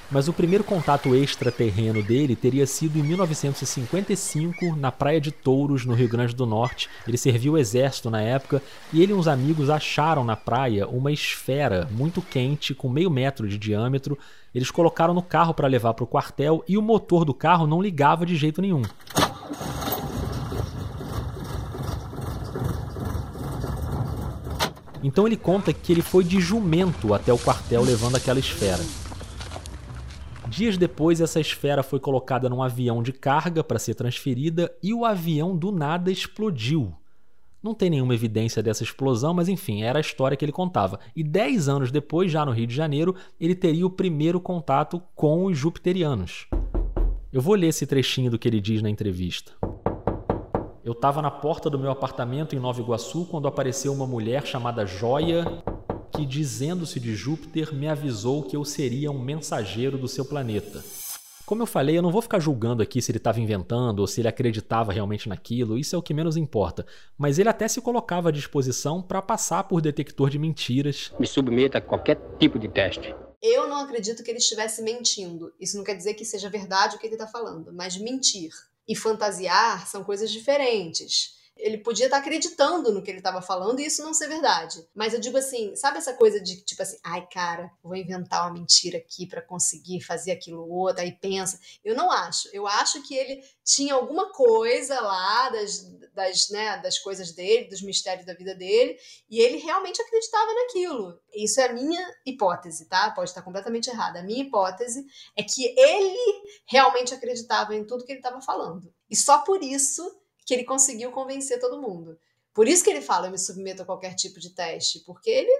Mas 0.09 0.29
o 0.29 0.33
primeiro 0.33 0.63
contato 0.63 1.13
extraterreno 1.13 2.01
dele 2.01 2.33
teria 2.33 2.65
sido 2.65 2.97
em 2.97 3.03
1955, 3.03 4.75
na 4.77 4.89
Praia 4.89 5.19
de 5.19 5.31
Touros, 5.31 5.85
no 5.85 5.93
Rio 5.93 6.07
Grande 6.07 6.33
do 6.33 6.45
Norte. 6.45 6.89
Ele 7.05 7.17
serviu 7.17 7.53
o 7.53 7.57
exército 7.57 8.09
na 8.09 8.21
época 8.21 8.61
e 8.93 9.03
ele 9.03 9.11
e 9.11 9.15
uns 9.15 9.27
amigos 9.27 9.69
acharam 9.69 10.23
na 10.23 10.37
praia 10.37 10.87
uma 10.87 11.11
esfera 11.11 11.89
muito 11.91 12.21
quente, 12.21 12.73
com 12.73 12.87
meio 12.87 13.11
metro 13.11 13.49
de 13.49 13.57
diâmetro. 13.57 14.17
Eles 14.55 14.71
colocaram 14.71 15.13
no 15.13 15.21
carro 15.21 15.53
para 15.53 15.67
levar 15.67 15.93
para 15.93 16.05
o 16.05 16.07
quartel 16.07 16.63
e 16.67 16.77
o 16.77 16.81
motor 16.81 17.25
do 17.25 17.33
carro 17.33 17.67
não 17.67 17.81
ligava 17.81 18.25
de 18.25 18.35
jeito 18.37 18.61
nenhum. 18.61 18.83
Então 25.03 25.27
ele 25.27 25.37
conta 25.37 25.73
que 25.73 25.91
ele 25.91 26.01
foi 26.01 26.23
de 26.23 26.39
jumento 26.39 27.13
até 27.13 27.31
o 27.31 27.37
quartel 27.37 27.83
levando 27.83 28.15
aquela 28.15 28.39
esfera. 28.39 28.83
Dias 30.49 30.77
depois, 30.77 31.19
essa 31.19 31.39
esfera 31.39 31.83
foi 31.83 31.99
colocada 31.99 32.49
num 32.49 32.63
avião 32.63 33.03
de 33.03 33.11
carga 33.11 33.63
para 33.63 33.77
ser 33.77 33.95
transferida 33.95 34.73
e 34.81 34.93
o 34.93 35.03
avião 35.03 35.55
do 35.55 35.71
nada 35.71 36.09
explodiu. 36.09 36.93
Não 37.61 37.73
tem 37.73 37.89
nenhuma 37.89 38.13
evidência 38.13 38.63
dessa 38.63 38.83
explosão, 38.83 39.33
mas 39.33 39.49
enfim, 39.49 39.83
era 39.83 39.99
a 39.99 40.01
história 40.01 40.37
que 40.37 40.45
ele 40.45 40.51
contava. 40.51 40.99
E 41.15 41.23
dez 41.23 41.67
anos 41.67 41.91
depois, 41.91 42.31
já 42.31 42.45
no 42.45 42.51
Rio 42.51 42.65
de 42.65 42.73
Janeiro, 42.73 43.15
ele 43.39 43.55
teria 43.55 43.85
o 43.85 43.89
primeiro 43.89 44.39
contato 44.39 45.01
com 45.13 45.45
os 45.45 45.57
jupiterianos. 45.57 46.47
Eu 47.33 47.41
vou 47.41 47.55
ler 47.55 47.67
esse 47.67 47.85
trechinho 47.85 48.31
do 48.31 48.39
que 48.39 48.47
ele 48.47 48.61
diz 48.61 48.81
na 48.81 48.89
entrevista. 48.89 49.51
Eu 50.83 50.93
estava 50.93 51.21
na 51.21 51.29
porta 51.29 51.69
do 51.69 51.77
meu 51.77 51.91
apartamento 51.91 52.55
em 52.55 52.59
Nova 52.59 52.79
Iguaçu 52.79 53.25
quando 53.25 53.49
apareceu 53.49 53.91
uma 53.91 54.07
mulher 54.07 54.45
chamada 54.45 54.85
Joia 54.85 55.61
que, 56.13 56.25
dizendo-se 56.25 56.99
de 56.99 57.15
Júpiter, 57.15 57.73
me 57.73 57.87
avisou 57.87 58.43
que 58.43 58.55
eu 58.55 58.63
seria 58.63 59.11
um 59.11 59.19
mensageiro 59.19 59.97
do 59.97 60.07
seu 60.07 60.25
planeta. 60.25 60.83
Como 61.47 61.61
eu 61.61 61.65
falei, 61.65 61.97
eu 61.97 62.01
não 62.01 62.11
vou 62.11 62.21
ficar 62.21 62.39
julgando 62.39 62.83
aqui 62.83 63.01
se 63.01 63.09
ele 63.09 63.19
estava 63.19 63.39
inventando 63.39 63.99
ou 63.99 64.07
se 64.07 64.19
ele 64.19 64.27
acreditava 64.27 64.91
realmente 64.91 65.29
naquilo, 65.29 65.77
isso 65.77 65.95
é 65.95 65.97
o 65.97 66.01
que 66.01 66.13
menos 66.13 66.35
importa. 66.35 66.85
Mas 67.17 67.39
ele 67.39 67.47
até 67.47 67.69
se 67.69 67.79
colocava 67.79 68.27
à 68.27 68.31
disposição 68.33 69.01
para 69.01 69.21
passar 69.21 69.63
por 69.63 69.79
detector 69.79 70.29
de 70.29 70.37
mentiras. 70.37 71.13
Me 71.17 71.25
submeta 71.25 71.77
a 71.77 71.81
qualquer 71.81 72.19
tipo 72.37 72.59
de 72.59 72.67
teste. 72.67 73.15
Eu 73.41 73.65
não 73.69 73.77
acredito 73.77 74.23
que 74.23 74.29
ele 74.29 74.39
estivesse 74.39 74.81
mentindo. 74.81 75.53
Isso 75.57 75.77
não 75.77 75.85
quer 75.85 75.95
dizer 75.95 76.15
que 76.15 76.25
seja 76.25 76.49
verdade 76.49 76.97
o 76.97 76.99
que 76.99 77.07
ele 77.07 77.15
está 77.15 77.27
falando, 77.27 77.71
mas 77.71 77.95
mentir 77.95 78.51
e 78.85 78.93
fantasiar 78.93 79.87
são 79.87 80.03
coisas 80.03 80.29
diferentes. 80.29 81.36
Ele 81.59 81.77
podia 81.77 82.05
estar 82.05 82.17
acreditando 82.17 82.91
no 82.91 83.01
que 83.01 83.11
ele 83.11 83.19
estava 83.19 83.41
falando 83.41 83.79
e 83.79 83.85
isso 83.85 84.03
não 84.03 84.13
ser 84.13 84.27
verdade. 84.27 84.87
Mas 84.93 85.13
eu 85.13 85.19
digo 85.19 85.37
assim, 85.37 85.75
sabe 85.75 85.97
essa 85.97 86.13
coisa 86.13 86.39
de 86.39 86.63
tipo 86.63 86.81
assim, 86.81 86.97
ai 87.03 87.27
cara, 87.31 87.71
vou 87.83 87.95
inventar 87.95 88.43
uma 88.43 88.53
mentira 88.53 88.97
aqui 88.97 89.25
para 89.25 89.41
conseguir 89.41 90.01
fazer 90.01 90.31
aquilo 90.31 90.69
outro, 90.69 91.01
aí 91.01 91.11
pensa. 91.11 91.59
Eu 91.83 91.95
não 91.95 92.11
acho. 92.11 92.49
Eu 92.53 92.67
acho 92.67 93.01
que 93.03 93.15
ele 93.15 93.43
tinha 93.63 93.93
alguma 93.93 94.31
coisa 94.31 94.99
lá 95.01 95.49
das, 95.49 95.85
das, 96.13 96.49
né, 96.49 96.77
das 96.77 96.97
coisas 96.99 97.31
dele, 97.33 97.69
dos 97.69 97.81
mistérios 97.81 98.25
da 98.25 98.33
vida 98.33 98.55
dele, 98.55 98.97
e 99.29 99.39
ele 99.39 99.57
realmente 99.57 100.01
acreditava 100.01 100.53
naquilo. 100.53 101.19
Isso 101.33 101.59
é 101.59 101.65
a 101.65 101.73
minha 101.73 102.15
hipótese, 102.25 102.87
tá? 102.87 103.11
Pode 103.11 103.29
estar 103.29 103.41
completamente 103.41 103.89
errada. 103.89 104.19
A 104.19 104.23
minha 104.23 104.41
hipótese 104.41 105.05
é 105.35 105.43
que 105.43 105.65
ele 105.77 106.17
realmente 106.65 107.13
acreditava 107.13 107.75
em 107.75 107.85
tudo 107.85 108.05
que 108.05 108.11
ele 108.11 108.19
estava 108.19 108.41
falando. 108.41 108.93
E 109.09 109.15
só 109.15 109.39
por 109.39 109.61
isso 109.63 110.03
que 110.47 110.53
ele 110.53 110.63
conseguiu 110.63 111.11
convencer 111.11 111.59
todo 111.59 111.81
mundo. 111.81 112.17
Por 112.53 112.69
isso 112.69 112.81
que 112.81 112.89
ele 112.89 113.01
fala, 113.01 113.27
eu 113.27 113.31
me 113.31 113.37
submeto 113.37 113.81
a 113.81 113.85
qualquer 113.85 114.15
tipo 114.15 114.39
de 114.39 114.49
teste, 114.51 115.03
porque 115.05 115.29
ele, 115.29 115.51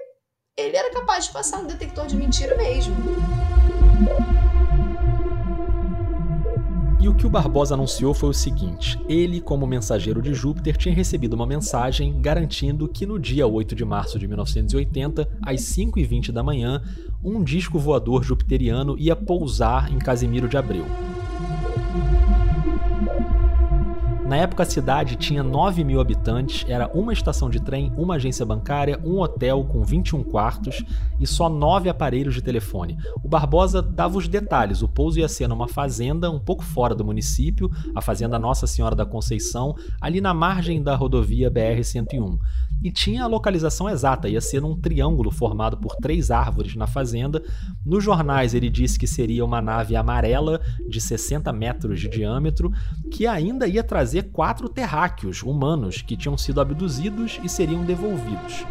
ele 0.56 0.76
era 0.76 0.90
capaz 0.90 1.26
de 1.26 1.32
passar 1.32 1.60
um 1.60 1.66
detector 1.66 2.06
de 2.06 2.16
mentira 2.16 2.56
mesmo. 2.56 2.96
E 6.98 7.06
o 7.06 7.14
que 7.14 7.26
o 7.26 7.30
Barbosa 7.30 7.74
anunciou 7.74 8.14
foi 8.14 8.30
o 8.30 8.34
seguinte: 8.34 8.98
ele, 9.06 9.42
como 9.42 9.66
mensageiro 9.66 10.22
de 10.22 10.32
Júpiter, 10.32 10.76
tinha 10.76 10.94
recebido 10.94 11.34
uma 11.34 11.46
mensagem 11.46 12.18
garantindo 12.20 12.88
que 12.88 13.04
no 13.04 13.18
dia 13.18 13.46
8 13.46 13.74
de 13.74 13.84
março 13.84 14.18
de 14.18 14.26
1980, 14.26 15.28
às 15.42 15.60
5h20 15.60 16.32
da 16.32 16.42
manhã, 16.42 16.82
um 17.22 17.44
disco 17.44 17.78
voador 17.78 18.24
jupiteriano 18.24 18.98
ia 18.98 19.14
pousar 19.14 19.92
em 19.92 19.98
Casimiro 19.98 20.48
de 20.48 20.56
Abreu. 20.56 20.86
Na 24.28 24.36
época, 24.36 24.62
a 24.62 24.66
cidade 24.66 25.16
tinha 25.16 25.42
9 25.42 25.82
mil 25.82 26.02
habitantes, 26.02 26.62
era 26.68 26.86
uma 26.92 27.14
estação 27.14 27.48
de 27.48 27.62
trem, 27.62 27.90
uma 27.96 28.16
agência 28.16 28.44
bancária, 28.44 29.00
um 29.02 29.20
hotel 29.20 29.64
com 29.64 29.82
21 29.82 30.22
quartos 30.22 30.84
e 31.18 31.26
só 31.26 31.48
9 31.48 31.88
aparelhos 31.88 32.34
de 32.34 32.42
telefone. 32.42 32.98
O 33.24 33.26
Barbosa 33.26 33.80
dava 33.80 34.18
os 34.18 34.28
detalhes: 34.28 34.82
o 34.82 34.88
pouso 34.88 35.18
ia 35.18 35.28
ser 35.28 35.48
numa 35.48 35.66
fazenda 35.66 36.30
um 36.30 36.38
pouco 36.38 36.62
fora 36.62 36.94
do 36.94 37.06
município, 37.06 37.70
a 37.94 38.02
Fazenda 38.02 38.38
Nossa 38.38 38.66
Senhora 38.66 38.94
da 38.94 39.06
Conceição, 39.06 39.74
ali 39.98 40.20
na 40.20 40.34
margem 40.34 40.82
da 40.82 40.94
rodovia 40.94 41.50
BR-101 41.50 42.38
e 42.82 42.90
tinha 42.90 43.24
a 43.24 43.26
localização 43.26 43.88
exata, 43.88 44.28
ia 44.28 44.40
ser 44.40 44.60
num 44.60 44.78
triângulo 44.78 45.30
formado 45.30 45.76
por 45.76 45.96
três 45.96 46.30
árvores 46.30 46.76
na 46.76 46.86
fazenda. 46.86 47.42
Nos 47.84 48.04
jornais 48.04 48.54
ele 48.54 48.70
disse 48.70 48.98
que 48.98 49.06
seria 49.06 49.44
uma 49.44 49.60
nave 49.60 49.96
amarela 49.96 50.60
de 50.88 51.00
60 51.00 51.52
metros 51.52 52.00
de 52.00 52.08
diâmetro, 52.08 52.70
que 53.10 53.26
ainda 53.26 53.66
ia 53.66 53.82
trazer 53.82 54.30
quatro 54.30 54.68
terráqueos 54.68 55.42
humanos 55.42 56.02
que 56.02 56.16
tinham 56.16 56.38
sido 56.38 56.60
abduzidos 56.60 57.40
e 57.42 57.48
seriam 57.48 57.84
devolvidos. 57.84 58.64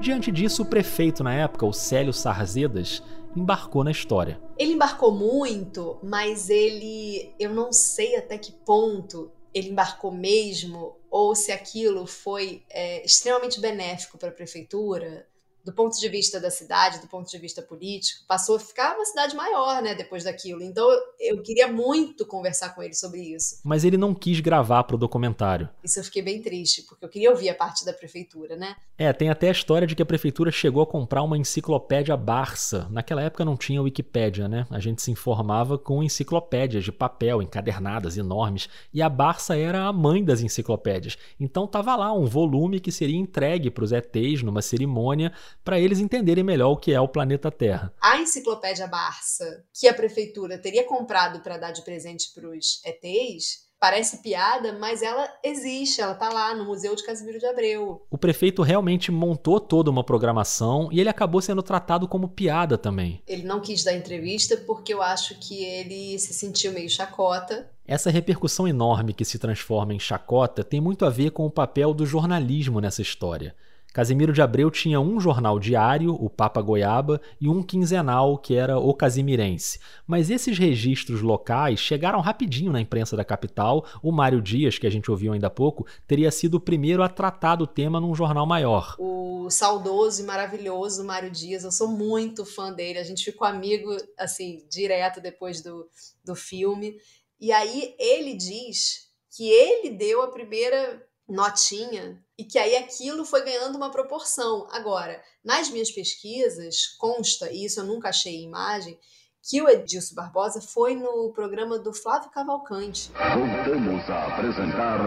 Diante 0.00 0.30
disso, 0.30 0.62
o 0.62 0.66
prefeito 0.66 1.24
na 1.24 1.32
época, 1.32 1.64
o 1.64 1.72
Célio 1.72 2.12
Sarzedas, 2.12 3.02
embarcou 3.34 3.82
na 3.82 3.90
história. 3.90 4.40
Ele 4.58 4.74
embarcou 4.74 5.10
muito, 5.12 5.98
mas 6.02 6.50
ele, 6.50 7.32
eu 7.38 7.52
não 7.52 7.72
sei 7.72 8.16
até 8.16 8.38
que 8.38 8.52
ponto 8.52 9.30
ele 9.54 9.70
embarcou 9.70 10.10
mesmo 10.10 10.96
ou 11.16 11.32
se 11.36 11.52
aquilo 11.52 12.08
foi 12.08 12.64
é, 12.68 13.04
extremamente 13.04 13.60
benéfico 13.60 14.18
para 14.18 14.30
a 14.30 14.32
prefeitura, 14.32 15.24
do 15.64 15.72
ponto 15.72 15.98
de 15.98 16.08
vista 16.08 16.38
da 16.38 16.50
cidade, 16.50 17.00
do 17.00 17.06
ponto 17.06 17.30
de 17.30 17.38
vista 17.38 17.62
político, 17.62 18.24
passou 18.28 18.56
a 18.56 18.60
ficar 18.60 18.94
uma 18.94 19.04
cidade 19.04 19.34
maior, 19.34 19.82
né, 19.82 19.94
depois 19.94 20.24
daquilo. 20.24 20.62
Então 20.62 20.86
eu 21.18 21.42
queria 21.42 21.66
muito 21.66 22.26
conversar 22.26 22.74
com 22.74 22.82
ele 22.82 22.94
sobre 22.94 23.20
isso. 23.20 23.60
Mas 23.64 23.84
ele 23.84 23.96
não 23.96 24.14
quis 24.14 24.40
gravar 24.40 24.84
para 24.84 24.96
o 24.96 24.98
documentário. 24.98 25.68
Isso 25.82 25.98
eu 25.98 26.04
fiquei 26.04 26.22
bem 26.22 26.42
triste, 26.42 26.82
porque 26.82 27.04
eu 27.04 27.08
queria 27.08 27.30
ouvir 27.30 27.48
a 27.48 27.54
parte 27.54 27.84
da 27.84 27.92
prefeitura, 27.92 28.56
né? 28.56 28.76
É, 28.98 29.12
tem 29.12 29.30
até 29.30 29.48
a 29.48 29.52
história 29.52 29.86
de 29.86 29.96
que 29.96 30.02
a 30.02 30.06
prefeitura 30.06 30.50
chegou 30.50 30.82
a 30.82 30.86
comprar 30.86 31.22
uma 31.22 31.38
enciclopédia 31.38 32.16
Barça. 32.16 32.86
Naquela 32.90 33.22
época 33.22 33.44
não 33.44 33.56
tinha 33.56 33.82
Wikipédia, 33.82 34.46
né? 34.46 34.66
A 34.70 34.78
gente 34.78 35.02
se 35.02 35.10
informava 35.10 35.78
com 35.78 36.02
enciclopédias 36.02 36.84
de 36.84 36.92
papel, 36.92 37.40
encadernadas, 37.40 38.16
enormes, 38.16 38.68
e 38.92 39.00
a 39.00 39.08
Barça 39.08 39.56
era 39.56 39.86
a 39.86 39.92
mãe 39.92 40.22
das 40.22 40.42
enciclopédias. 40.42 41.16
Então 41.40 41.66
tava 41.66 41.96
lá 41.96 42.12
um 42.12 42.26
volume 42.26 42.80
que 42.80 42.92
seria 42.92 43.18
entregue 43.18 43.70
para 43.70 43.84
os 43.84 43.92
ETs 43.92 44.42
numa 44.42 44.62
cerimônia 44.62 45.32
para 45.62 45.78
eles 45.78 45.98
entenderem 45.98 46.44
melhor 46.44 46.70
o 46.70 46.76
que 46.76 46.92
é 46.92 47.00
o 47.00 47.08
planeta 47.08 47.50
Terra. 47.50 47.92
A 48.00 48.18
enciclopédia 48.18 48.86
Barça, 48.86 49.64
que 49.72 49.86
a 49.88 49.94
prefeitura 49.94 50.58
teria 50.58 50.84
comprado 50.84 51.40
para 51.40 51.58
dar 51.58 51.72
de 51.72 51.82
presente 51.82 52.32
para 52.34 52.48
os 52.48 52.80
ETs, 52.84 53.64
parece 53.84 54.22
piada, 54.22 54.72
mas 54.78 55.02
ela 55.02 55.28
existe, 55.42 56.00
ela 56.00 56.14
tá 56.14 56.30
lá 56.30 56.54
no 56.54 56.64
Museu 56.64 56.96
de 56.96 57.04
Casimiro 57.04 57.38
de 57.38 57.44
Abreu. 57.44 58.06
O 58.10 58.16
prefeito 58.16 58.62
realmente 58.62 59.12
montou 59.12 59.60
toda 59.60 59.90
uma 59.90 60.02
programação 60.02 60.88
e 60.90 61.00
ele 61.00 61.10
acabou 61.10 61.42
sendo 61.42 61.62
tratado 61.62 62.08
como 62.08 62.28
piada 62.28 62.78
também. 62.78 63.22
Ele 63.26 63.42
não 63.42 63.60
quis 63.60 63.84
dar 63.84 63.92
entrevista 63.92 64.56
porque 64.56 64.94
eu 64.94 65.02
acho 65.02 65.38
que 65.38 65.62
ele 65.62 66.18
se 66.18 66.32
sentiu 66.32 66.72
meio 66.72 66.88
chacota. 66.88 67.70
Essa 67.86 68.08
repercussão 68.08 68.66
enorme 68.66 69.12
que 69.12 69.22
se 69.22 69.38
transforma 69.38 69.92
em 69.92 70.00
chacota 70.00 70.64
tem 70.64 70.80
muito 70.80 71.04
a 71.04 71.10
ver 71.10 71.32
com 71.32 71.44
o 71.44 71.50
papel 71.50 71.92
do 71.92 72.06
jornalismo 72.06 72.80
nessa 72.80 73.02
história. 73.02 73.54
Casimiro 73.94 74.32
de 74.32 74.42
Abreu 74.42 74.72
tinha 74.72 75.00
um 75.00 75.20
jornal 75.20 75.56
diário, 75.60 76.14
o 76.14 76.28
Papa 76.28 76.60
Goiaba, 76.60 77.20
e 77.40 77.48
um 77.48 77.62
quinzenal, 77.62 78.36
que 78.36 78.56
era 78.56 78.76
o 78.76 78.92
Casimirense. 78.92 79.78
Mas 80.04 80.30
esses 80.30 80.58
registros 80.58 81.22
locais 81.22 81.78
chegaram 81.78 82.20
rapidinho 82.20 82.72
na 82.72 82.80
imprensa 82.80 83.16
da 83.16 83.24
capital. 83.24 83.86
O 84.02 84.10
Mário 84.10 84.42
Dias, 84.42 84.78
que 84.78 84.86
a 84.88 84.90
gente 84.90 85.12
ouviu 85.12 85.32
ainda 85.32 85.46
há 85.46 85.50
pouco, 85.50 85.86
teria 86.08 86.32
sido 86.32 86.56
o 86.56 86.60
primeiro 86.60 87.04
a 87.04 87.08
tratar 87.08 87.54
do 87.54 87.68
tema 87.68 88.00
num 88.00 88.16
jornal 88.16 88.44
maior. 88.44 88.96
O 88.98 89.48
saudoso 89.48 90.20
e 90.20 90.26
maravilhoso 90.26 91.04
Mário 91.04 91.30
Dias, 91.30 91.62
eu 91.62 91.70
sou 91.70 91.86
muito 91.86 92.44
fã 92.44 92.72
dele. 92.72 92.98
A 92.98 93.04
gente 93.04 93.24
ficou 93.24 93.46
amigo, 93.46 93.96
assim, 94.18 94.66
direto 94.68 95.20
depois 95.20 95.62
do, 95.62 95.88
do 96.24 96.34
filme. 96.34 96.96
E 97.40 97.52
aí 97.52 97.94
ele 97.96 98.34
diz 98.34 99.08
que 99.36 99.48
ele 99.48 99.90
deu 99.90 100.20
a 100.20 100.32
primeira 100.32 101.00
notinha 101.28 102.22
e 102.38 102.44
que 102.44 102.58
aí 102.58 102.76
aquilo 102.76 103.24
foi 103.24 103.44
ganhando 103.44 103.76
uma 103.76 103.90
proporção. 103.90 104.66
Agora, 104.70 105.20
nas 105.44 105.70
minhas 105.70 105.90
pesquisas, 105.90 106.88
consta, 106.98 107.50
e 107.50 107.64
isso 107.64 107.80
eu 107.80 107.84
nunca 107.84 108.08
achei 108.08 108.36
em 108.36 108.44
imagem, 108.44 108.98
que 109.42 109.60
o 109.60 109.68
Edilson 109.68 110.14
Barbosa 110.14 110.60
foi 110.60 110.94
no 110.94 111.32
programa 111.32 111.78
do 111.78 111.92
Flávio 111.92 112.30
Cavalcante. 112.30 113.10
Voltamos 113.14 114.08
a 114.08 114.26
apresentar 114.34 114.98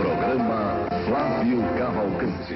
programa 0.00 0.86
Flávio 1.06 1.60
Cavalcante. 1.78 2.54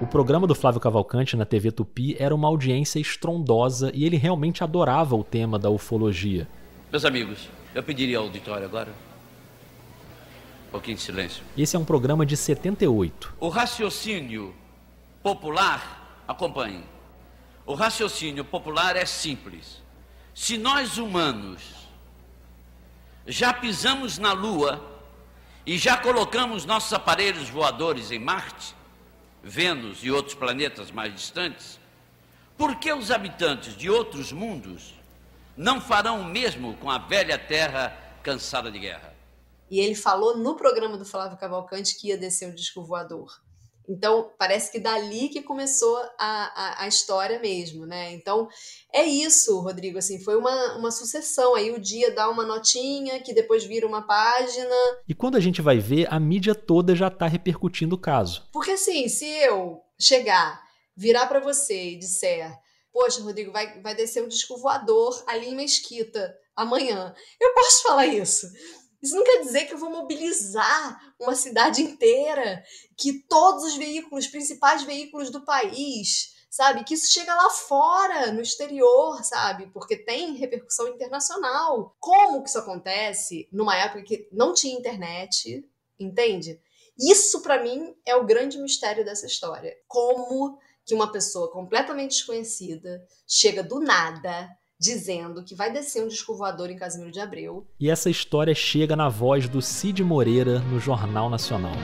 O 0.00 0.06
programa 0.06 0.46
do 0.46 0.54
Flávio 0.54 0.80
Cavalcante 0.80 1.36
na 1.36 1.44
TV 1.44 1.70
Tupi 1.70 2.16
era 2.18 2.34
uma 2.34 2.48
audiência 2.48 2.98
estrondosa 2.98 3.90
e 3.94 4.04
ele 4.04 4.16
realmente 4.16 4.62
adorava 4.62 5.16
o 5.16 5.24
tema 5.24 5.58
da 5.58 5.70
ufologia. 5.70 6.46
Meus 6.90 7.04
amigos, 7.04 7.48
eu 7.74 7.82
pediria 7.82 8.18
ao 8.18 8.24
auditório 8.24 8.66
agora 8.66 8.92
um 10.72 10.80
pouquinho 10.80 10.96
de 10.96 11.02
silêncio. 11.02 11.44
Esse 11.54 11.76
é 11.76 11.78
um 11.78 11.84
programa 11.84 12.24
de 12.24 12.34
78. 12.34 13.34
O 13.38 13.50
raciocínio 13.50 14.54
popular, 15.22 16.22
acompanhe. 16.26 16.82
O 17.66 17.74
raciocínio 17.74 18.42
popular 18.42 18.96
é 18.96 19.04
simples. 19.04 19.82
Se 20.34 20.56
nós 20.56 20.96
humanos 20.96 21.60
já 23.26 23.52
pisamos 23.52 24.16
na 24.16 24.32
Lua 24.32 24.82
e 25.66 25.76
já 25.76 25.98
colocamos 25.98 26.64
nossos 26.64 26.94
aparelhos 26.94 27.50
voadores 27.50 28.10
em 28.10 28.18
Marte, 28.18 28.74
Vênus 29.44 29.98
e 30.02 30.10
outros 30.10 30.34
planetas 30.34 30.90
mais 30.90 31.14
distantes, 31.14 31.78
por 32.56 32.76
que 32.76 32.90
os 32.90 33.10
habitantes 33.10 33.76
de 33.76 33.90
outros 33.90 34.32
mundos 34.32 34.94
não 35.54 35.82
farão 35.82 36.22
o 36.22 36.24
mesmo 36.24 36.74
com 36.78 36.90
a 36.90 36.96
velha 36.96 37.36
Terra 37.36 37.94
cansada 38.22 38.70
de 38.70 38.78
guerra? 38.78 39.11
E 39.72 39.80
ele 39.80 39.94
falou 39.94 40.36
no 40.36 40.54
programa 40.54 40.98
do 40.98 41.04
Flávio 41.06 41.38
Cavalcante 41.38 41.98
que 41.98 42.08
ia 42.08 42.18
descer 42.18 42.46
o 42.46 42.54
disco 42.54 42.84
voador. 42.84 43.32
Então, 43.88 44.30
parece 44.38 44.70
que 44.70 44.78
dali 44.78 45.30
que 45.30 45.40
começou 45.40 45.96
a, 45.96 46.18
a, 46.18 46.84
a, 46.84 46.88
história 46.88 47.40
mesmo, 47.40 47.86
né? 47.86 48.12
Então, 48.12 48.48
é 48.92 49.02
isso, 49.02 49.58
Rodrigo, 49.60 49.96
assim, 49.96 50.22
foi 50.22 50.36
uma, 50.36 50.76
uma 50.76 50.90
sucessão. 50.90 51.54
Aí 51.54 51.70
o 51.70 51.80
dia 51.80 52.14
dá 52.14 52.28
uma 52.28 52.44
notinha, 52.44 53.18
que 53.20 53.32
depois 53.32 53.64
vira 53.64 53.86
uma 53.86 54.02
página. 54.02 54.76
E 55.08 55.14
quando 55.14 55.36
a 55.36 55.40
gente 55.40 55.62
vai 55.62 55.78
ver, 55.78 56.06
a 56.12 56.20
mídia 56.20 56.54
toda 56.54 56.94
já 56.94 57.08
está 57.08 57.26
repercutindo 57.26 57.96
o 57.96 58.00
caso. 58.00 58.46
Porque, 58.52 58.72
assim, 58.72 59.08
se 59.08 59.24
eu 59.24 59.80
chegar, 59.98 60.62
virar 60.94 61.26
para 61.28 61.40
você 61.40 61.92
e 61.92 61.98
disser, 61.98 62.54
poxa, 62.92 63.22
Rodrigo, 63.22 63.50
vai, 63.50 63.80
vai 63.80 63.94
descer 63.94 64.22
um 64.22 64.28
disco 64.28 64.58
voador 64.58 65.24
ali 65.26 65.48
em 65.48 65.56
Mesquita 65.56 66.36
amanhã, 66.54 67.14
eu 67.40 67.54
posso 67.54 67.82
falar 67.82 68.06
isso. 68.06 68.46
Isso 69.02 69.16
não 69.16 69.24
quer 69.24 69.40
dizer 69.40 69.64
que 69.64 69.74
eu 69.74 69.78
vou 69.78 69.90
mobilizar 69.90 71.14
uma 71.18 71.34
cidade 71.34 71.82
inteira, 71.82 72.62
que 72.96 73.14
todos 73.24 73.64
os 73.64 73.76
veículos, 73.76 74.28
principais 74.28 74.84
veículos 74.84 75.30
do 75.30 75.44
país, 75.44 76.32
sabe? 76.48 76.84
Que 76.84 76.94
isso 76.94 77.10
chega 77.10 77.34
lá 77.34 77.50
fora, 77.50 78.30
no 78.30 78.40
exterior, 78.40 79.24
sabe? 79.24 79.66
Porque 79.72 79.96
tem 79.96 80.36
repercussão 80.36 80.86
internacional. 80.86 81.96
Como 81.98 82.42
que 82.42 82.48
isso 82.48 82.58
acontece 82.58 83.48
numa 83.50 83.76
época 83.76 84.02
que 84.02 84.28
não 84.30 84.54
tinha 84.54 84.78
internet, 84.78 85.68
entende? 85.98 86.60
Isso 86.96 87.40
para 87.40 87.62
mim 87.62 87.96
é 88.06 88.14
o 88.14 88.24
grande 88.24 88.58
mistério 88.58 89.04
dessa 89.04 89.26
história. 89.26 89.76
Como 89.88 90.58
que 90.84 90.94
uma 90.94 91.10
pessoa 91.10 91.50
completamente 91.50 92.10
desconhecida 92.10 93.04
chega 93.26 93.62
do 93.62 93.80
nada 93.80 94.48
dizendo 94.82 95.44
que 95.44 95.54
vai 95.54 95.72
descer 95.72 96.02
um 96.02 96.08
disco 96.08 96.34
voador 96.34 96.68
em 96.68 96.76
Casimiro 96.76 97.12
de 97.12 97.20
Abreu. 97.20 97.64
E 97.78 97.88
essa 97.88 98.10
história 98.10 98.52
chega 98.52 98.96
na 98.96 99.08
voz 99.08 99.48
do 99.48 99.62
Cid 99.62 100.02
Moreira 100.02 100.58
no 100.58 100.80
Jornal 100.80 101.30
Nacional. 101.30 101.76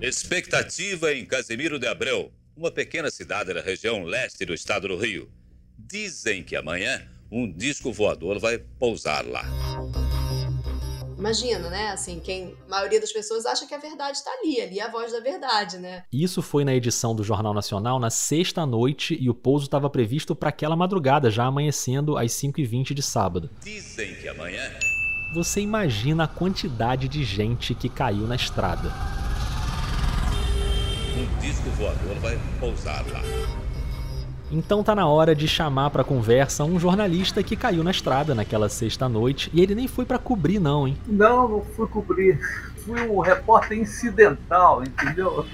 Expectativa 0.00 1.12
em 1.12 1.26
Casimiro 1.26 1.76
de 1.76 1.88
Abreu, 1.88 2.30
uma 2.56 2.70
pequena 2.70 3.10
cidade 3.10 3.52
da 3.52 3.60
região 3.60 4.04
leste 4.04 4.44
do 4.44 4.54
estado 4.54 4.86
do 4.86 4.96
Rio. 4.96 5.28
Dizem 5.76 6.44
que 6.44 6.54
amanhã 6.54 7.02
um 7.28 7.50
disco 7.50 7.92
voador 7.92 8.38
vai 8.38 8.58
pousar 8.78 9.26
lá. 9.26 9.44
Imagina, 11.18 11.68
né? 11.68 11.90
Assim, 11.90 12.20
quem 12.20 12.56
a 12.66 12.70
maioria 12.70 13.00
das 13.00 13.12
pessoas 13.12 13.44
acha 13.44 13.66
que 13.66 13.74
a 13.74 13.78
verdade 13.78 14.18
está 14.18 14.30
ali, 14.30 14.60
ali 14.60 14.78
é 14.78 14.84
a 14.84 14.88
voz 14.90 15.10
da 15.12 15.18
verdade, 15.18 15.76
né? 15.78 16.04
Isso 16.12 16.40
foi 16.40 16.64
na 16.64 16.72
edição 16.72 17.14
do 17.14 17.24
Jornal 17.24 17.52
Nacional 17.52 17.98
na 17.98 18.08
sexta 18.08 18.64
noite 18.64 19.18
e 19.20 19.28
o 19.28 19.34
pouso 19.34 19.64
estava 19.64 19.90
previsto 19.90 20.36
para 20.36 20.50
aquela 20.50 20.76
madrugada, 20.76 21.28
já 21.28 21.44
amanhecendo 21.44 22.16
às 22.16 22.30
5h20 22.32 22.94
de 22.94 23.02
sábado. 23.02 23.50
Dizem 23.64 24.14
que 24.14 24.28
amanhã. 24.28 24.62
Você 25.34 25.60
imagina 25.60 26.24
a 26.24 26.28
quantidade 26.28 27.08
de 27.08 27.24
gente 27.24 27.74
que 27.74 27.88
caiu 27.88 28.26
na 28.26 28.36
estrada. 28.36 28.92
Um 31.16 31.40
disco 31.40 31.68
voador 31.70 32.14
vai 32.20 32.38
pousar 32.60 33.04
lá. 33.10 33.20
Então 34.50 34.82
tá 34.82 34.94
na 34.94 35.06
hora 35.06 35.34
de 35.34 35.46
chamar 35.46 35.90
para 35.90 36.02
conversa 36.02 36.64
um 36.64 36.80
jornalista 36.80 37.42
que 37.42 37.54
caiu 37.54 37.84
na 37.84 37.90
estrada 37.90 38.34
naquela 38.34 38.68
sexta 38.70 39.06
noite 39.06 39.50
e 39.52 39.60
ele 39.60 39.74
nem 39.74 39.86
foi 39.86 40.06
para 40.06 40.18
cobrir 40.18 40.58
não, 40.58 40.88
hein? 40.88 40.96
Não, 41.06 41.46
não 41.46 41.62
fui 41.62 41.86
cobrir. 41.86 42.40
Fui 42.78 42.98
um 43.08 43.20
repórter 43.20 43.76
incidental, 43.78 44.82
entendeu? 44.82 45.44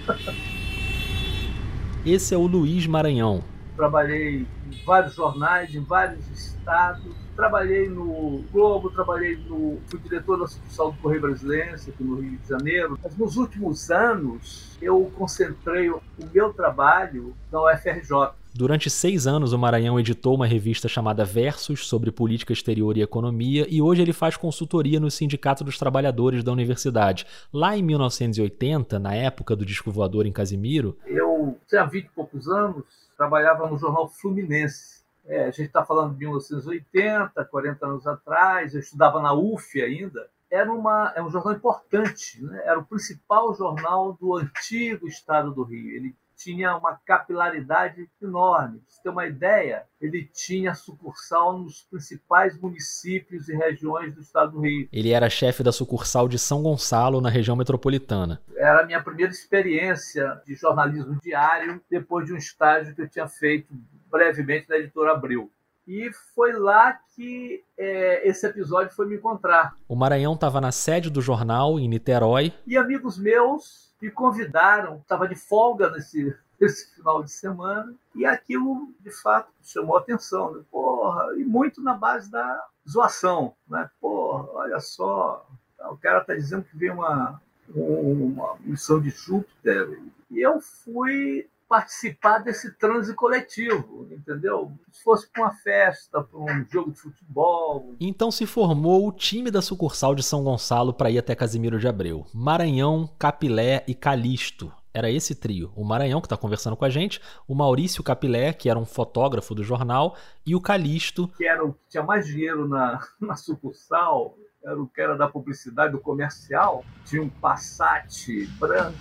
Esse 2.07 2.35
é 2.35 2.39
o 2.39 2.47
Luiz 2.47 2.87
Maranhão. 2.87 3.43
Trabalhei 3.77 4.47
em 4.71 4.85
vários 4.85 5.15
jornais, 5.15 5.75
em 5.75 5.83
vários 5.83 6.25
estados. 6.31 7.13
Trabalhei 7.35 7.89
no 7.89 8.45
Globo, 8.53 8.91
trabalhei 8.91 9.37
no. 9.49 9.81
fui 9.89 9.99
diretor 9.99 10.39
da 10.39 10.47
sucursal 10.47 10.93
do 10.93 10.99
Correio 10.99 11.23
Brasilense, 11.23 11.91
aqui 11.91 12.05
no 12.05 12.21
Rio 12.21 12.39
de 12.39 12.49
Janeiro. 12.49 12.97
Mas 13.03 13.17
nos 13.17 13.37
últimos 13.37 13.91
anos 13.91 14.79
eu 14.81 15.11
concentrei 15.17 15.91
o 15.91 16.01
meu 16.33 16.53
trabalho 16.53 17.35
na 17.51 17.61
UFRJ. 17.61 18.35
Durante 18.57 18.89
seis 18.89 19.27
anos, 19.27 19.53
o 19.53 19.59
Maranhão 19.59 19.99
editou 19.99 20.37
uma 20.37 20.47
revista 20.47 20.87
chamada 20.87 21.25
Versus 21.25 21.89
sobre 21.89 22.13
política 22.13 22.53
exterior 22.53 22.97
e 22.97 23.03
economia, 23.03 23.67
e 23.69 23.83
hoje 23.83 24.01
ele 24.01 24.13
faz 24.13 24.37
consultoria 24.37 25.01
no 25.01 25.11
Sindicato 25.11 25.65
dos 25.65 25.77
Trabalhadores 25.77 26.45
da 26.45 26.53
Universidade. 26.53 27.27
Lá 27.53 27.77
em 27.77 27.83
1980, 27.83 28.97
na 29.01 29.13
época 29.13 29.57
do 29.57 29.67
disco 29.67 29.91
voador 29.91 30.25
em 30.25 30.31
Casimiro. 30.31 30.97
Eu 31.05 31.59
tinha 31.67 31.85
20 31.85 32.05
e 32.05 32.09
poucos 32.11 32.47
anos, 32.47 32.85
trabalhava 33.17 33.69
no 33.69 33.77
jornal 33.77 34.09
Fluminense. 34.09 35.03
É, 35.27 35.47
a 35.47 35.51
gente 35.51 35.67
está 35.67 35.85
falando 35.85 36.13
de 36.13 36.21
1980, 36.21 37.45
40 37.47 37.85
anos 37.85 38.07
atrás, 38.07 38.73
eu 38.73 38.79
estudava 38.79 39.21
na 39.21 39.35
UF 39.35 39.83
ainda. 39.83 40.29
Era, 40.49 40.73
uma, 40.73 41.13
é 41.17 41.21
um 41.21 41.29
jornal 41.29 41.55
importante, 41.55 42.41
né? 42.41 42.63
era 42.65 42.79
o 42.79 42.85
principal 42.85 43.53
jornal 43.53 44.13
do 44.13 44.37
antigo 44.37 45.09
estado 45.09 45.53
do 45.53 45.65
Rio. 45.65 45.91
Ele 45.91 46.15
tinha 46.45 46.77
uma 46.77 47.01
capilaridade 47.07 48.07
enorme. 48.21 48.79
Pra 48.79 48.87
você 48.87 49.03
ter 49.03 49.09
uma 49.09 49.27
ideia, 49.27 49.85
ele 49.99 50.29
tinha 50.33 50.75
sucursal 50.75 51.59
nos 51.59 51.83
principais 51.83 52.61
municípios 52.61 53.49
e 53.49 53.57
regiões 53.57 54.15
do 54.15 54.21
estado 54.21 54.53
do 54.53 54.61
Rio. 54.61 54.87
Ele 54.93 55.11
era 55.11 55.31
chefe 55.31 55.63
da 55.63 55.73
sucursal 55.73 56.29
de 56.29 56.39
São 56.39 56.63
Gonçalo, 56.63 57.21
na 57.21 57.31
região 57.31 57.57
metropolitana. 57.57 58.43
Era 58.55 58.83
a 58.83 58.87
minha 58.87 59.03
primeira 59.03 59.33
experiência 59.33 60.41
de 60.47 60.55
jornalismo 60.55 61.19
diário, 61.23 61.83
depois 61.91 62.27
de 62.27 62.35
um 62.35 62.37
estágio 62.37 62.95
que 62.95 63.01
eu 63.01 63.09
tinha 63.09 63.27
feito 63.27 63.73
brevemente 64.11 64.69
na 64.69 64.77
editora 64.77 65.13
Abril. 65.13 65.51
E 65.87 66.11
foi 66.35 66.53
lá 66.53 66.99
que 67.15 67.63
é, 67.77 68.27
esse 68.29 68.47
episódio 68.47 68.95
foi 68.95 69.07
me 69.07 69.17
encontrar. 69.17 69.77
O 69.87 69.95
Maranhão 69.95 70.35
estava 70.35 70.61
na 70.61 70.73
sede 70.73 71.11
do 71.11 71.21
jornal, 71.21 71.79
em 71.79 71.89
Niterói. 71.89 72.53
E 72.67 72.77
amigos 72.77 73.19
meus 73.19 73.93
me 74.01 74.11
convidaram, 74.11 74.97
estava 74.97 75.29
de 75.29 75.35
folga 75.35 75.91
nesse, 75.91 76.35
nesse 76.61 76.95
final 76.95 77.23
de 77.23 77.31
semana, 77.31 77.95
e 78.15 78.25
aquilo 78.25 78.93
de 79.01 79.11
fato 79.11 79.51
chamou 79.63 79.97
a 79.97 80.01
atenção. 80.01 80.55
Né? 80.55 80.63
Porra, 80.71 81.37
e 81.37 81.45
muito 81.45 81.83
na 81.83 81.95
base 81.95 82.31
da 82.31 82.65
zoação. 82.89 83.55
Né? 83.69 83.89
Porra, 84.01 84.49
olha 84.53 84.81
só, 84.81 85.47
o 85.91 85.97
cara 85.97 86.21
está 86.21 86.35
dizendo 86.35 86.65
que 86.65 86.77
veio 86.77 86.95
uma, 86.95 87.41
uma 87.75 88.57
missão 88.61 89.01
de 89.01 89.11
Júpiter. 89.11 89.99
E 90.31 90.41
eu 90.41 90.61
fui 90.61 91.47
participar 91.69 92.39
desse 92.39 92.73
transe 92.77 93.15
coletivo, 93.15 94.07
entendeu? 94.11 94.73
Se 94.93 95.03
fosse 95.03 95.29
para 95.31 95.43
uma 95.43 95.53
festa, 95.53 96.23
para 96.23 96.39
um 96.39 96.65
jogo 96.71 96.93
de 96.93 96.99
futebol. 96.99 97.95
Então 98.01 98.31
se 98.31 98.47
formou 98.47 99.07
o 99.07 99.13
time 99.13 99.51
da 99.51 99.63
sucursal 99.63 100.15
de 100.15 100.23
São 100.23 100.45
Gonçalo 100.45 100.93
para 100.93 101.11
ir 101.11 101.19
até 101.19 101.35
Casimiro 101.35 101.79
de 101.79 101.89
Abreu. 101.89 102.27
Maranhão, 102.33 103.09
Capilé 103.19 103.85
e 103.87 103.95
Calixto. 103.95 104.73
Era 104.93 105.11
esse 105.11 105.35
trio. 105.35 105.73
O 105.75 105.85
Maranhão, 105.85 106.21
que 106.21 106.27
está 106.27 106.37
conversando 106.37 106.77
com 106.77 106.85
a 106.85 106.91
gente, 106.91 107.21
o 107.49 107.55
Maurício 107.55 108.05
Capilé, 108.05 108.53
que 108.53 108.71
era 108.71 108.79
um 108.79 108.87
fotógrafo 108.87 109.53
do 109.53 109.65
jornal, 109.65 110.17
e 110.47 110.55
o 110.55 110.61
Calixto. 110.61 111.27
Que 111.37 111.47
era 111.47 111.65
o 111.65 111.73
que 111.73 111.81
tinha 111.89 112.03
mais 112.05 112.27
dinheiro 112.27 112.69
na, 112.69 113.01
na 113.21 113.35
sucursal, 113.35 114.37
era 114.65 114.81
o 114.81 114.87
que 114.87 115.01
era 115.01 115.17
da 115.17 115.29
publicidade, 115.29 115.93
do 115.93 116.01
comercial. 116.01 116.85
Tinha 117.05 117.23
um 117.23 117.29
Passat 117.29 118.47
branco. 118.59 118.97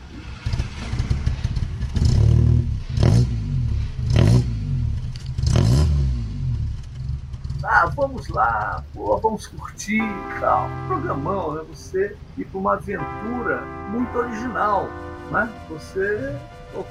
Ah, 7.64 7.86
vamos 7.96 8.28
lá, 8.28 8.84
pô, 8.94 9.18
vamos 9.18 9.48
curtir 9.48 10.02
e 10.02 10.40
tal. 10.40 10.70
Programão, 10.88 11.54
né? 11.54 11.64
Você 11.70 12.16
ir 12.38 12.46
para 12.46 12.60
uma 12.60 12.74
aventura 12.74 13.62
muito 13.90 14.18
original, 14.18 14.90
né? 15.32 15.50
Você, 15.70 16.36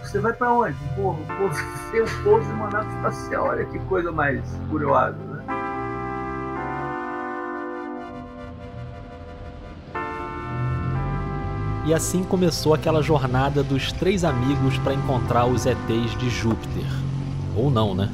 você 0.03 0.19
vai 0.19 0.33
para 0.33 0.53
onde? 0.53 0.77
Pô, 0.97 1.13
vou 1.13 1.47
o 1.47 2.23
pouso 2.25 2.47
de 2.47 2.53
uma 2.53 2.71
nave 2.71 2.89
espacial. 2.97 3.47
Olha 3.49 3.65
que 3.67 3.79
coisa 3.81 4.11
mais 4.11 4.43
curiosa, 4.71 5.17
né? 5.17 5.43
E 11.85 11.93
assim 11.93 12.23
começou 12.23 12.75
aquela 12.75 13.03
jornada 13.03 13.63
dos 13.63 13.93
três 13.93 14.25
amigos 14.25 14.79
para 14.79 14.95
encontrar 14.95 15.47
os 15.47 15.67
ETs 15.67 16.17
de 16.17 16.31
Júpiter. 16.31 16.87
Ou 17.57 17.71
não, 17.71 17.95
né? 17.95 18.09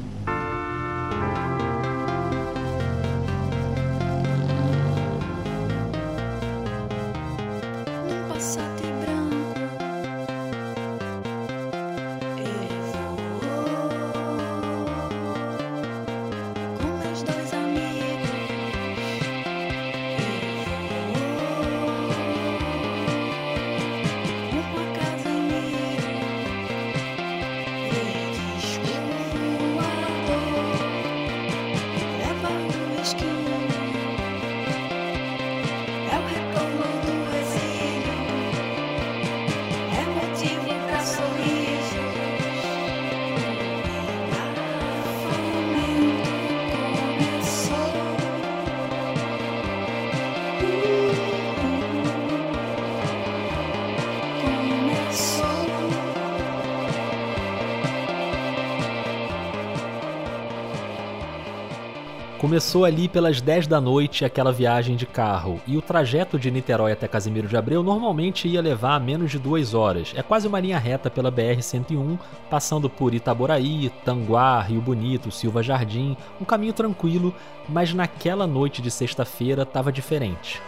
Começou 62.39 62.85
ali 62.85 63.09
pelas 63.09 63.41
10 63.41 63.67
da 63.67 63.81
noite 63.81 64.23
aquela 64.23 64.53
viagem 64.53 64.95
de 64.95 65.05
carro, 65.05 65.59
e 65.67 65.75
o 65.75 65.81
trajeto 65.81 66.39
de 66.39 66.49
Niterói 66.49 66.93
até 66.93 67.05
Casimiro 67.05 67.49
de 67.49 67.57
Abreu 67.57 67.83
normalmente 67.83 68.47
ia 68.47 68.61
levar 68.61 68.97
menos 69.01 69.29
de 69.29 69.37
duas 69.37 69.73
horas. 69.73 70.13
É 70.15 70.23
quase 70.23 70.47
uma 70.47 70.57
linha 70.57 70.79
reta 70.79 71.09
pela 71.09 71.29
BR-101, 71.29 72.17
passando 72.49 72.89
por 72.89 73.13
Itaboraí, 73.13 73.91
Tanguá, 74.05 74.61
Rio 74.61 74.79
Bonito, 74.79 75.29
Silva 75.29 75.61
Jardim, 75.61 76.15
um 76.39 76.45
caminho 76.45 76.71
tranquilo, 76.71 77.35
mas 77.67 77.93
naquela 77.93 78.47
noite 78.47 78.81
de 78.81 78.89
sexta-feira 78.89 79.63
estava 79.63 79.91
diferente. 79.91 80.61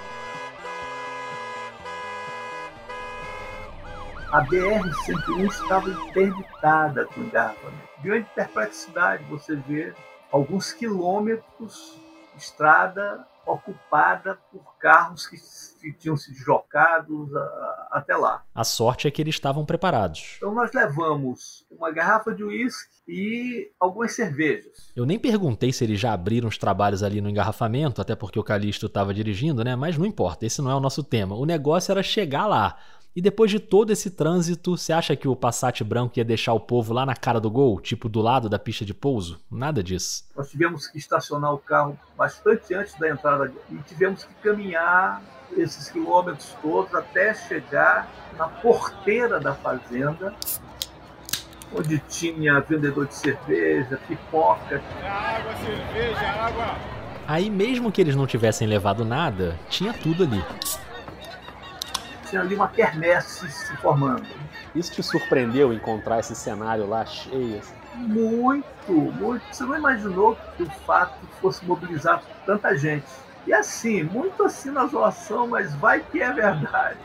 A 4.30 4.44
BR-101 4.44 5.48
estava 5.48 5.90
interditada 5.90 7.06
com 7.06 7.22
engarrafamento. 7.22 7.90
Grande 8.04 8.28
perplexidade 8.36 9.24
você 9.30 9.56
ver 9.56 9.96
alguns 10.32 10.72
quilômetros 10.72 12.00
de 12.34 12.42
estrada 12.42 13.26
ocupada 13.46 14.38
por 14.52 14.78
carros 14.78 15.28
que, 15.28 15.36
que 15.82 15.94
tinham 15.94 16.16
sido 16.16 16.36
jogados 16.36 17.36
a, 17.36 17.88
até 17.92 18.16
lá. 18.16 18.44
A 18.54 18.64
sorte 18.64 19.08
é 19.08 19.12
que 19.12 19.22
eles 19.22 19.36
estavam 19.36 19.66
preparados. 19.66 20.36
Então 20.38 20.54
nós 20.54 20.72
levamos 20.74 21.66
uma 21.70 21.92
garrafa 21.92 22.34
de 22.34 22.44
uísque 22.44 22.92
e 23.08 23.72
algumas 23.80 24.14
cervejas. 24.14 24.92
Eu 24.96 25.06
nem 25.06 25.20
perguntei 25.20 25.74
se 25.74 25.84
eles 25.84 26.00
já 26.00 26.14
abriram 26.14 26.48
os 26.48 26.58
trabalhos 26.58 27.04
ali 27.04 27.20
no 27.20 27.30
engarrafamento, 27.30 28.02
até 28.02 28.16
porque 28.16 28.40
o 28.40 28.44
Calixto 28.44 28.86
estava 28.86 29.14
dirigindo, 29.14 29.64
né? 29.64 29.76
Mas 29.76 29.98
não 29.98 30.06
importa, 30.06 30.46
esse 30.46 30.62
não 30.62 30.72
é 30.72 30.76
o 30.76 30.80
nosso 30.80 31.04
tema. 31.04 31.36
O 31.36 31.46
negócio 31.46 31.92
era 31.92 32.04
chegar 32.04 32.46
lá. 32.46 32.78
E 33.14 33.22
depois 33.22 33.52
de 33.52 33.60
todo 33.60 33.92
esse 33.92 34.10
trânsito, 34.10 34.78
você 34.78 34.94
acha 34.94 35.18
que 35.18 35.28
o 35.28 35.36
Passat 35.36 35.84
branco 35.84 36.18
ia 36.18 36.24
deixar 36.24 36.54
o 36.54 36.62
povo 36.62 36.94
lá 36.94 37.06
na 37.06 37.14
cara 37.14 37.42
do 37.42 37.52
gol, 37.52 37.82
tipo 37.82 38.08
do 38.08 38.22
lado 38.22 38.48
da 38.48 38.58
pista 38.58 38.86
de 38.86 38.94
pouso? 38.94 39.38
Nada 39.52 39.84
disso. 39.84 40.24
Nós 40.34 40.50
tivemos 40.50 40.88
que 40.88 40.98
estacionar 40.98 41.54
o 41.54 41.58
carro 41.58 42.00
bastante 42.18 42.74
antes 42.74 42.98
da 42.98 43.10
entrada 43.10 43.52
e 43.70 43.76
tivemos 43.80 44.24
que 44.24 44.34
caminhar 44.36 45.22
esses 45.58 45.90
quilômetros 45.90 46.56
todos 46.62 46.96
até 46.96 47.34
chegar 47.34 48.10
na 48.38 48.48
porteira 48.48 49.42
da 49.42 49.54
fazenda, 49.54 50.34
onde 51.76 52.00
tinha 52.08 52.62
vendedor 52.62 53.08
de 53.08 53.16
cerveja, 53.16 54.00
pipoca. 54.08 54.82
Água, 55.04 55.54
cerveja, 55.58 56.28
água. 56.30 56.78
Aí, 57.28 57.50
mesmo 57.50 57.92
que 57.92 58.00
eles 58.00 58.16
não 58.16 58.26
tivessem 58.26 58.66
levado 58.66 59.04
nada, 59.04 59.60
tinha 59.70 59.92
tudo 59.92 60.24
ali 60.24 60.42
tinha 62.32 62.42
ali 62.42 62.56
uma 62.56 62.70
quermesse 62.70 63.50
se 63.52 63.76
formando. 63.78 64.26
Isso 64.74 64.92
te 64.92 65.04
surpreendeu 65.04 65.74
encontrar 65.74 66.20
esse 66.20 66.34
cenário 66.34 66.88
lá 66.88 67.06
cheio? 67.06 67.60
Assim? 67.60 67.76
Muito, 67.94 68.92
muito. 68.92 69.44
Você 69.52 69.64
não 69.66 69.78
imaginou 69.78 70.38
que 70.56 70.64
o 70.64 70.70
fato 70.88 71.20
fosse 71.42 71.64
mobilizar 71.66 72.24
tanta 72.46 72.76
gente. 72.76 73.06
E 73.46 73.54
assim, 73.54 74.04
muito 74.04 74.44
assim 74.44 74.70
na 74.70 74.86
zoação, 74.86 75.48
mas 75.48 75.74
vai 75.76 76.00
que 76.00 76.22
é 76.22 76.32
verdade. 76.32 77.00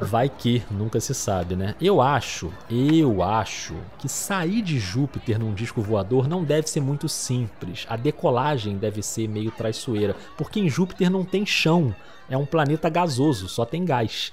Vai 0.00 0.28
que, 0.28 0.62
nunca 0.70 1.00
se 1.00 1.14
sabe, 1.14 1.54
né? 1.54 1.74
Eu 1.80 2.00
acho, 2.00 2.52
eu 2.68 3.22
acho 3.22 3.74
que 3.98 4.08
sair 4.08 4.60
de 4.60 4.78
Júpiter 4.78 5.38
num 5.38 5.54
disco 5.54 5.80
voador 5.80 6.28
não 6.28 6.42
deve 6.42 6.68
ser 6.68 6.80
muito 6.80 7.08
simples. 7.08 7.86
A 7.88 7.96
decolagem 7.96 8.76
deve 8.76 9.02
ser 9.02 9.28
meio 9.28 9.50
traiçoeira, 9.52 10.16
porque 10.36 10.58
em 10.58 10.68
Júpiter 10.68 11.10
não 11.10 11.24
tem 11.24 11.46
chão. 11.46 11.94
É 12.28 12.36
um 12.36 12.46
planeta 12.46 12.88
gasoso, 12.88 13.48
só 13.48 13.64
tem 13.64 13.84
gás. 13.84 14.32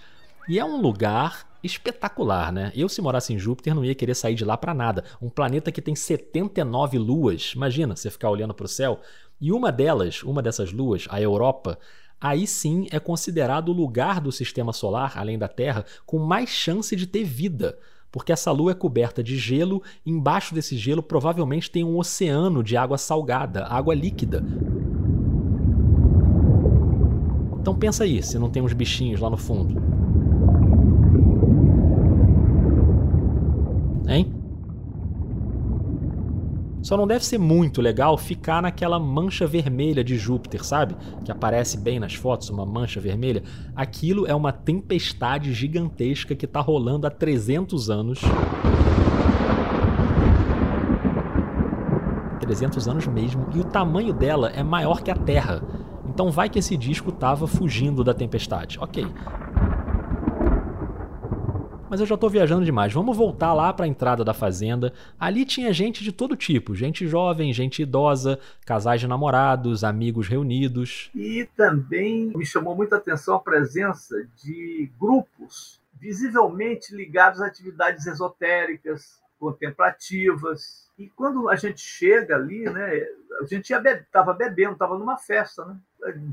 E 0.49 0.57
é 0.57 0.65
um 0.65 0.81
lugar 0.81 1.45
espetacular, 1.63 2.51
né? 2.51 2.71
Eu, 2.75 2.87
se 2.87 3.01
morasse 3.01 3.33
em 3.33 3.39
Júpiter, 3.39 3.75
não 3.75 3.83
ia 3.83 3.95
querer 3.95 4.15
sair 4.15 4.35
de 4.35 4.45
lá 4.45 4.57
para 4.57 4.73
nada. 4.73 5.03
Um 5.21 5.29
planeta 5.29 5.71
que 5.71 5.81
tem 5.81 5.95
79 5.95 6.97
luas. 6.97 7.53
Imagina 7.55 7.95
você 7.95 8.09
ficar 8.09 8.29
olhando 8.29 8.53
para 8.53 8.65
o 8.65 8.69
céu. 8.69 9.01
E 9.39 9.51
uma 9.51 9.71
delas, 9.71 10.23
uma 10.23 10.41
dessas 10.41 10.71
luas, 10.71 11.05
a 11.09 11.21
Europa, 11.21 11.77
aí 12.19 12.47
sim 12.47 12.87
é 12.91 12.99
considerado 12.99 13.69
o 13.69 13.73
lugar 13.73 14.19
do 14.19 14.31
sistema 14.31 14.73
solar, 14.73 15.13
além 15.15 15.37
da 15.37 15.47
Terra, 15.47 15.85
com 16.05 16.17
mais 16.17 16.49
chance 16.49 16.95
de 16.95 17.05
ter 17.05 17.23
vida. 17.23 17.77
Porque 18.11 18.31
essa 18.31 18.51
lua 18.51 18.71
é 18.71 18.75
coberta 18.75 19.23
de 19.23 19.37
gelo, 19.37 19.83
e 20.03 20.09
embaixo 20.09 20.55
desse 20.55 20.75
gelo 20.75 21.03
provavelmente 21.03 21.69
tem 21.69 21.83
um 21.83 21.97
oceano 21.97 22.63
de 22.63 22.75
água 22.75 22.97
salgada, 22.97 23.65
água 23.65 23.93
líquida. 23.93 24.43
Então 27.59 27.75
pensa 27.75 28.05
aí, 28.05 28.23
se 28.23 28.39
não 28.39 28.49
tem 28.49 28.63
uns 28.63 28.73
bichinhos 28.73 29.19
lá 29.19 29.29
no 29.29 29.37
fundo. 29.37 29.79
Hein? 34.07 34.36
Só 36.87 36.95
não 36.95 37.05
deve 37.05 37.25
ser 37.25 37.37
muito 37.37 37.81
legal 37.81 38.17
ficar 38.17 38.61
naquela 38.61 38.97
mancha 38.97 39.45
vermelha 39.45 40.01
de 40.01 40.17
Júpiter, 40.17 40.63
sabe? 40.63 40.95
Que 41.25 41.29
aparece 41.29 41.77
bem 41.77 41.99
nas 41.99 42.13
fotos, 42.13 42.49
uma 42.49 42.65
mancha 42.65 43.01
vermelha. 43.01 43.43
Aquilo 43.75 44.25
é 44.25 44.33
uma 44.33 44.53
tempestade 44.53 45.53
gigantesca 45.53 46.33
que 46.33 46.45
está 46.45 46.61
rolando 46.61 47.05
há 47.05 47.09
300 47.09 47.89
anos. 47.89 48.21
300 52.39 52.87
anos 52.87 53.05
mesmo, 53.05 53.45
e 53.53 53.59
o 53.59 53.65
tamanho 53.65 54.13
dela 54.13 54.49
é 54.55 54.63
maior 54.63 55.01
que 55.01 55.11
a 55.11 55.15
Terra. 55.15 55.61
Então 56.07 56.31
vai 56.31 56.47
que 56.47 56.59
esse 56.59 56.77
disco 56.77 57.09
estava 57.09 57.47
fugindo 57.47 58.01
da 58.01 58.13
tempestade. 58.13 58.79
Ok, 58.79 59.05
mas 61.89 61.99
eu 61.99 62.05
já 62.05 62.15
estou 62.15 62.29
viajando 62.29 62.65
demais. 62.65 62.93
Vamos 62.93 63.15
voltar 63.15 63.53
lá 63.53 63.73
para 63.73 63.85
a 63.85 63.87
entrada 63.87 64.23
da 64.23 64.33
fazenda. 64.33 64.93
Ali 65.19 65.45
tinha 65.45 65.73
gente 65.73 66.03
de 66.03 66.11
todo 66.11 66.35
tipo, 66.35 66.75
gente 66.75 67.07
jovem, 67.07 67.53
gente 67.53 67.81
idosa, 67.81 68.39
casais 68.65 69.01
de 69.01 69.07
namorados, 69.07 69.83
amigos 69.83 70.27
reunidos. 70.27 71.09
E 71.15 71.47
também 71.55 72.31
me 72.35 72.45
chamou 72.45 72.75
muita 72.75 72.97
atenção 72.97 73.35
a 73.35 73.39
presença 73.39 74.15
de 74.35 74.91
grupos 74.99 75.81
visivelmente 75.99 76.95
ligados 76.95 77.41
a 77.41 77.47
atividades 77.47 78.05
esotéricas, 78.05 79.19
contemplativas. 79.39 80.87
E 80.97 81.07
quando 81.09 81.49
a 81.49 81.55
gente 81.55 81.81
chega 81.81 82.35
ali, 82.35 82.69
né, 82.69 83.03
a 83.41 83.45
gente 83.45 83.71
estava 83.73 84.33
be 84.33 84.45
bebendo, 84.45 84.73
estava 84.73 84.97
numa 84.97 85.17
festa, 85.17 85.65
né, 85.65 85.77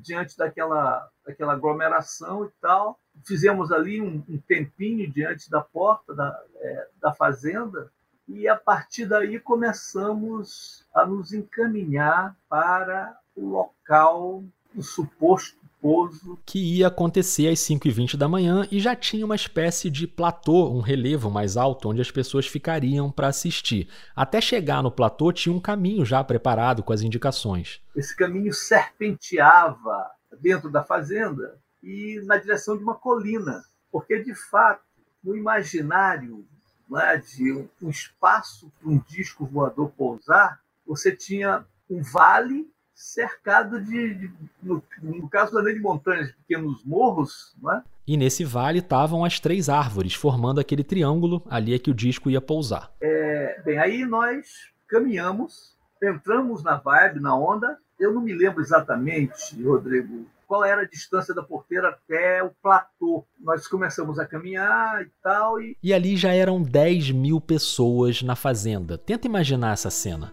diante 0.02 0.36
daquela, 0.36 1.08
daquela 1.26 1.54
aglomeração 1.54 2.44
e 2.44 2.50
tal 2.60 2.98
fizemos 3.24 3.72
ali 3.72 4.00
um, 4.00 4.22
um 4.28 4.38
tempinho 4.38 5.10
diante 5.10 5.50
da 5.50 5.60
porta 5.60 6.14
da, 6.14 6.42
é, 6.56 6.88
da 7.00 7.12
fazenda 7.12 7.90
e 8.28 8.48
a 8.48 8.56
partir 8.56 9.06
daí 9.06 9.38
começamos 9.38 10.87
a 10.94 11.04
nos 11.04 11.32
encaminhar 11.32 12.37
para 12.48 13.16
o 13.37 13.48
local 13.48 14.42
do 14.74 14.82
suposto 14.82 15.64
pouso. 15.84 16.38
Que 16.46 16.78
ia 16.78 16.87
acontecer 16.87 17.48
às 17.48 17.58
5h20 17.58 18.16
da 18.16 18.26
manhã 18.26 18.66
e 18.72 18.80
já 18.80 18.96
tinha 18.96 19.26
uma 19.26 19.34
espécie 19.34 19.90
de 19.90 20.06
platô, 20.06 20.70
um 20.70 20.80
relevo 20.80 21.30
mais 21.30 21.58
alto, 21.58 21.90
onde 21.90 22.00
as 22.00 22.10
pessoas 22.10 22.46
ficariam 22.46 23.12
para 23.12 23.28
assistir. 23.28 23.90
Até 24.16 24.40
chegar 24.40 24.82
no 24.82 24.90
platô 24.90 25.30
tinha 25.30 25.54
um 25.54 25.60
caminho 25.60 26.02
já 26.02 26.24
preparado 26.24 26.82
com 26.82 26.94
as 26.94 27.02
indicações. 27.02 27.82
Esse 27.94 28.16
caminho 28.16 28.54
serpenteava 28.54 30.10
dentro 30.40 30.70
da 30.70 30.82
fazenda 30.82 31.58
e 31.85 32.20
na 32.25 32.38
direção 32.38 32.77
de 32.77 32.83
uma 32.83 32.94
colina, 32.94 33.62
porque 33.92 34.23
de 34.23 34.35
fato, 34.35 34.83
no 35.23 35.37
imaginário 35.37 36.44
né, 36.90 37.16
de 37.16 37.53
um 37.83 37.90
espaço 37.90 38.73
para 38.81 38.90
um 38.90 38.99
disco 38.99 39.44
voador 39.44 39.90
pousar, 39.90 40.61
você 40.87 41.14
tinha 41.14 41.64
um 41.88 42.03
vale 42.03 42.68
cercado 42.94 43.81
de, 43.81 44.14
de 44.14 44.33
no, 44.62 44.83
no, 45.03 45.29
caso 45.29 45.53
da 45.53 45.61
lei 45.61 45.75
de 45.75 45.81
montanhas, 45.81 46.33
pequenos 46.33 46.85
morros, 46.85 47.55
né? 47.62 47.83
E 48.07 48.16
nesse 48.16 48.44
vale 48.44 48.79
estavam 48.79 49.25
as 49.25 49.40
três 49.40 49.68
árvores, 49.68 50.14
formando 50.14 50.61
aquele 50.61 50.85
triângulo, 50.85 51.42
ali 51.49 51.75
é 51.75 51.79
que 51.79 51.90
o 51.90 51.94
disco 51.94 52.31
ia 52.31 52.40
pousar. 52.40 52.92
É, 53.01 53.61
bem, 53.64 53.79
aí 53.79 54.05
nós 54.05 54.47
caminhamos, 54.87 55.77
entramos 56.03 56.62
na 56.62 56.77
vibe, 56.77 57.20
na 57.20 57.37
onda. 57.37 57.79
Eu 57.99 58.12
não 58.12 58.20
me 58.20 58.33
lembro 58.33 58.61
exatamente, 58.61 59.61
Rodrigo, 59.62 60.27
qual 60.46 60.64
era 60.64 60.83
a 60.83 60.88
distância 60.88 61.35
da 61.35 61.42
porteira 61.42 61.88
até 61.88 62.42
o 62.42 62.50
platô. 62.62 63.26
Nós 63.40 63.66
começamos 63.66 64.18
a 64.18 64.26
caminhar 64.26 65.02
e 65.02 65.11
tal. 65.22 65.61
E, 65.61 65.76
e 65.83 65.92
ali 65.92 66.16
já 66.16 66.33
eram 66.33 66.62
10 66.62 67.11
mil 67.11 67.40
pessoas 67.40 68.22
na 68.22 68.37
fazenda. 68.37 68.96
Tenta 68.98 69.26
imaginar 69.26 69.72
essa 69.72 69.90
cena. 69.90 70.33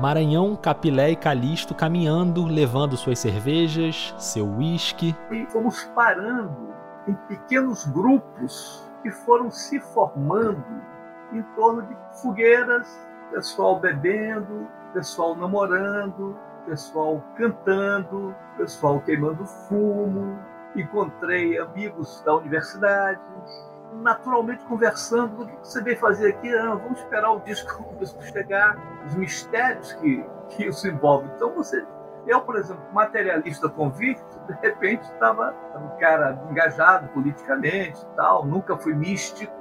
Maranhão, 0.00 0.54
Capilé 0.54 1.10
e 1.10 1.16
Calixto 1.16 1.74
caminhando, 1.74 2.44
levando 2.44 2.96
suas 2.96 3.18
cervejas, 3.18 4.14
seu 4.18 4.46
uísque. 4.46 5.16
E 5.30 5.46
fomos 5.46 5.84
parando 5.94 6.74
em 7.08 7.14
pequenos 7.28 7.86
grupos 7.86 8.84
que 9.02 9.10
foram 9.10 9.50
se 9.50 9.80
formando 9.80 10.64
em 11.32 11.42
torno 11.54 11.82
de 11.82 11.96
fogueiras, 12.20 12.86
pessoal 13.30 13.80
bebendo, 13.80 14.68
pessoal 14.92 15.34
namorando, 15.34 16.36
pessoal 16.66 17.22
cantando, 17.36 18.34
pessoal 18.56 19.00
queimando 19.00 19.46
fumo, 19.46 20.38
encontrei 20.74 21.58
amigos 21.58 22.22
da 22.22 22.34
universidade 22.36 23.20
naturalmente 24.02 24.64
conversando. 24.64 25.42
O 25.42 25.46
que 25.46 25.56
você 25.66 25.82
veio 25.82 25.98
fazer 25.98 26.28
aqui? 26.30 26.54
Ah, 26.54 26.74
vamos 26.74 27.00
esperar 27.00 27.30
o 27.30 27.40
disco, 27.40 27.84
chegar, 28.32 28.76
os 29.06 29.14
mistérios 29.14 29.92
que, 29.94 30.24
que 30.50 30.66
isso 30.66 30.86
envolve. 30.88 31.30
Então 31.34 31.54
você. 31.54 31.84
Eu, 32.26 32.40
por 32.40 32.56
exemplo, 32.56 32.82
materialista 32.92 33.68
convicto, 33.68 34.40
de 34.48 34.54
repente 34.54 35.02
estava 35.02 35.54
um 35.76 35.96
cara 36.00 36.36
engajado 36.50 37.06
politicamente 37.10 38.04
tal, 38.16 38.44
nunca 38.44 38.76
fui 38.76 38.94
místico, 38.94 39.54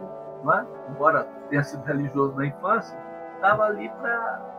é? 0.52 0.66
embora 0.90 1.28
tenha 1.52 1.64
sido 1.64 1.84
religioso 1.84 2.36
na 2.36 2.48
infância, 2.48 2.98
estava 3.36 3.66
ali 3.66 3.88
para. 3.90 4.56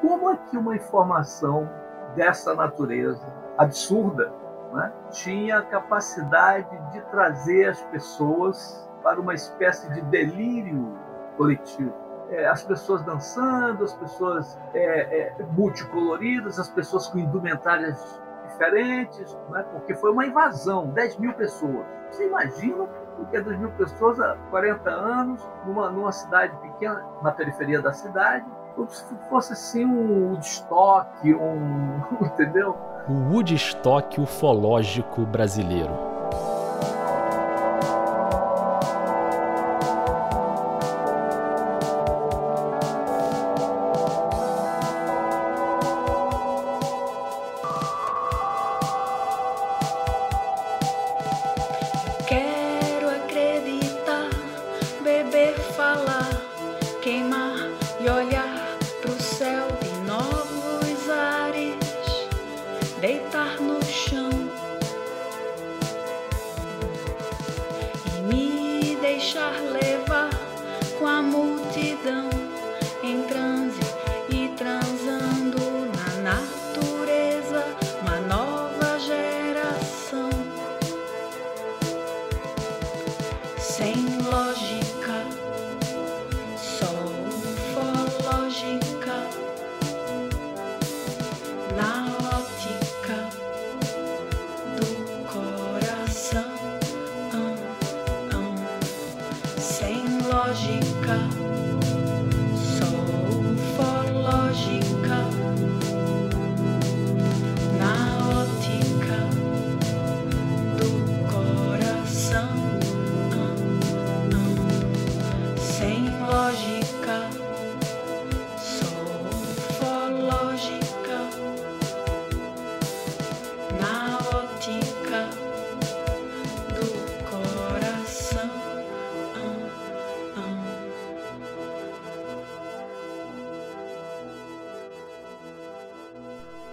Como 0.00 0.30
é 0.30 0.36
que 0.36 0.56
uma 0.56 0.74
informação 0.74 1.68
dessa 2.14 2.54
natureza 2.54 3.26
absurda 3.56 4.32
né, 4.72 4.92
tinha 5.10 5.58
a 5.58 5.62
capacidade 5.62 6.76
de 6.92 7.00
trazer 7.02 7.68
as 7.68 7.82
pessoas 7.84 8.88
para 9.02 9.20
uma 9.20 9.34
espécie 9.34 9.90
de 9.92 10.00
delírio 10.02 10.96
coletivo. 11.36 11.92
É, 12.30 12.46
as 12.46 12.62
pessoas 12.62 13.02
dançando, 13.02 13.82
as 13.82 13.92
pessoas 13.94 14.58
é, 14.72 15.38
é, 15.38 15.42
multicoloridas, 15.52 16.58
as 16.58 16.68
pessoas 16.68 17.08
com 17.08 17.18
indumentárias 17.18 18.22
diferentes, 18.48 19.36
né, 19.50 19.64
porque 19.72 19.94
foi 19.94 20.12
uma 20.12 20.26
invasão 20.26 20.88
10 20.90 21.18
mil 21.18 21.32
pessoas. 21.34 21.84
Você 22.10 22.26
imagina 22.26 22.84
o 23.18 23.26
que 23.26 23.36
é 23.36 23.40
10 23.40 23.58
mil 23.58 23.70
pessoas 23.72 24.20
há 24.20 24.36
40 24.50 24.90
anos, 24.90 25.48
numa, 25.66 25.90
numa 25.90 26.12
cidade 26.12 26.56
pequena, 26.58 27.04
na 27.22 27.32
periferia 27.32 27.80
da 27.80 27.92
cidade, 27.92 28.46
como 28.80 28.90
se 28.90 29.04
fosse 29.28 29.52
assim 29.52 29.84
um 29.84 30.30
Woodstock, 30.30 31.34
um. 31.34 32.00
entendeu? 32.24 32.76
O 33.08 33.32
Woodstock 33.32 34.20
ufológico 34.20 35.22
brasileiro. 35.26 36.09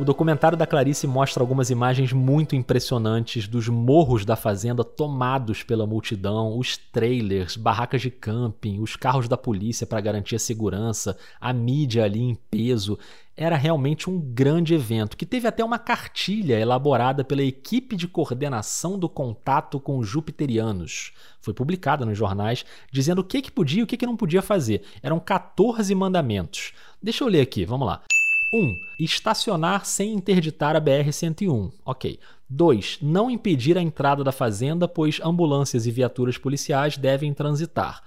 Documentário 0.08 0.58
da 0.58 0.66
Clarice 0.66 1.06
mostra 1.06 1.44
algumas 1.44 1.70
imagens 1.70 2.14
muito 2.14 2.56
impressionantes 2.56 3.46
dos 3.46 3.68
morros 3.68 4.24
da 4.24 4.38
fazenda 4.38 4.82
tomados 4.82 5.64
pela 5.64 5.86
multidão, 5.86 6.58
os 6.58 6.78
trailers, 6.78 7.58
barracas 7.58 8.02
de 8.02 8.10
camping, 8.10 8.80
os 8.80 8.96
carros 8.96 9.28
da 9.28 9.36
polícia 9.36 9.86
para 9.86 10.00
garantir 10.00 10.38
a 10.38 10.40
segurança, 10.40 11.18
a 11.42 11.52
mídia 11.52 12.06
ali 12.06 12.22
em 12.22 12.36
peso. 12.50 12.98
Era 13.36 13.58
realmente 13.58 14.10
um 14.10 14.18
grande 14.18 14.74
evento 14.74 15.18
que 15.18 15.26
teve 15.26 15.46
até 15.46 15.62
uma 15.62 15.78
cartilha 15.78 16.58
elaborada 16.58 17.22
pela 17.26 17.44
equipe 17.44 17.98
de 17.98 18.08
coordenação 18.08 18.98
do 18.98 19.10
contato 19.10 19.78
com 19.78 19.98
os 19.98 20.08
jupiterianos. 20.08 21.12
Foi 21.42 21.54
publicada 21.54 22.06
nos 22.06 22.18
jornais 22.18 22.66
dizendo 22.90 23.20
o 23.20 23.26
que, 23.26 23.42
que 23.42 23.52
podia 23.52 23.82
e 23.82 23.84
o 23.84 23.88
que, 23.88 23.98
que 23.98 24.06
não 24.06 24.16
podia 24.16 24.42
fazer. 24.42 24.84
Eram 25.04 25.20
14 25.20 25.94
mandamentos. 25.94 26.72
Deixa 27.04 27.26
eu 27.26 27.28
ler 27.28 27.42
aqui, 27.42 27.66
vamos 27.66 27.86
lá. 27.86 28.02
1. 28.54 28.60
Um, 28.60 28.80
estacionar 29.00 29.86
sem 29.86 30.14
interditar 30.14 30.76
a 30.76 30.82
BR-101. 30.82 31.72
Ok. 31.86 32.20
2. 32.50 33.00
Não 33.02 33.30
impedir 33.30 33.78
a 33.78 33.82
entrada 33.82 34.24
da 34.24 34.32
fazenda, 34.32 34.88
pois 34.88 35.20
ambulâncias 35.24 35.86
e 35.86 35.92
viaturas 35.92 36.38
policiais 36.38 36.98
devem 36.98 37.34
transitar. 37.34 38.02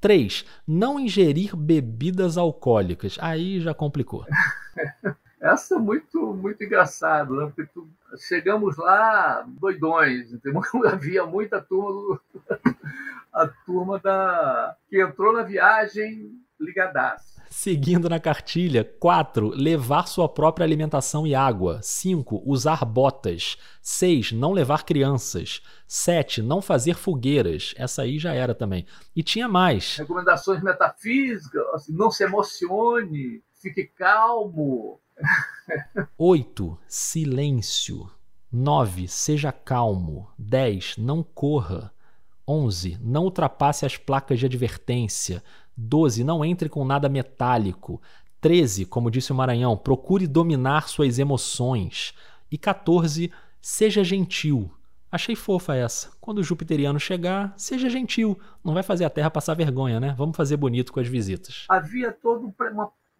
3. 0.00 0.44
Não 0.66 0.98
ingerir 0.98 1.56
bebidas 1.56 2.36
alcoólicas. 2.36 3.16
Aí 3.20 3.60
já 3.60 3.72
complicou. 3.72 4.26
Essa 5.40 5.74
é 5.74 5.78
muito, 5.78 6.32
muito 6.32 6.64
engraçado, 6.64 7.36
né? 7.36 7.46
Porque 7.46 7.70
tu, 7.72 7.86
chegamos 8.16 8.78
lá 8.78 9.44
doidões, 9.46 10.32
entendeu? 10.32 10.62
havia 10.90 11.26
muita 11.26 11.60
turma, 11.60 12.18
a 13.30 13.46
turma 13.66 13.98
da, 13.98 14.74
que 14.88 15.02
entrou 15.02 15.34
na 15.34 15.42
viagem 15.42 16.32
ligadaça. 16.58 17.33
Seguindo 17.56 18.08
na 18.08 18.18
cartilha, 18.18 18.84
4. 18.84 19.50
Levar 19.50 20.08
sua 20.08 20.28
própria 20.28 20.64
alimentação 20.64 21.24
e 21.24 21.36
água. 21.36 21.78
5. 21.80 22.42
Usar 22.44 22.84
botas. 22.84 23.56
6. 23.80 24.32
Não 24.32 24.52
levar 24.52 24.82
crianças. 24.82 25.62
7. 25.86 26.42
Não 26.42 26.60
fazer 26.60 26.94
fogueiras. 26.94 27.72
Essa 27.78 28.02
aí 28.02 28.18
já 28.18 28.34
era 28.34 28.56
também. 28.56 28.84
E 29.14 29.22
tinha 29.22 29.48
mais. 29.48 29.96
Recomendações 29.96 30.60
metafísicas, 30.64 31.62
assim, 31.72 31.92
não 31.92 32.10
se 32.10 32.24
emocione, 32.24 33.40
fique 33.62 33.84
calmo. 33.84 35.00
8. 36.18 36.76
Silêncio. 36.88 38.10
9. 38.50 39.06
Seja 39.06 39.52
calmo. 39.52 40.28
10. 40.36 40.96
Não 40.98 41.22
corra. 41.22 41.94
11. 42.46 42.98
Não 43.00 43.24
ultrapasse 43.24 43.86
as 43.86 43.96
placas 43.96 44.38
de 44.38 44.46
advertência. 44.46 45.42
12. 45.76 46.24
Não 46.24 46.44
entre 46.44 46.68
com 46.68 46.84
nada 46.84 47.08
metálico. 47.08 48.00
13. 48.40 48.86
Como 48.86 49.10
disse 49.10 49.32
o 49.32 49.34
Maranhão, 49.34 49.76
procure 49.76 50.26
dominar 50.26 50.88
suas 50.88 51.18
emoções. 51.18 52.14
E 52.50 52.58
14. 52.58 53.32
Seja 53.60 54.04
gentil. 54.04 54.70
Achei 55.10 55.36
fofa 55.36 55.76
essa. 55.76 56.10
Quando 56.20 56.38
o 56.38 56.42
jupiteriano 56.42 56.98
chegar, 56.98 57.54
seja 57.56 57.88
gentil. 57.88 58.38
Não 58.64 58.74
vai 58.74 58.82
fazer 58.82 59.04
a 59.04 59.10
Terra 59.10 59.30
passar 59.30 59.54
vergonha, 59.54 60.00
né? 60.00 60.14
Vamos 60.18 60.36
fazer 60.36 60.56
bonito 60.56 60.92
com 60.92 60.98
as 60.98 61.06
visitas. 61.06 61.64
Havia 61.68 62.10
toda 62.10 62.44
uma 62.44 62.52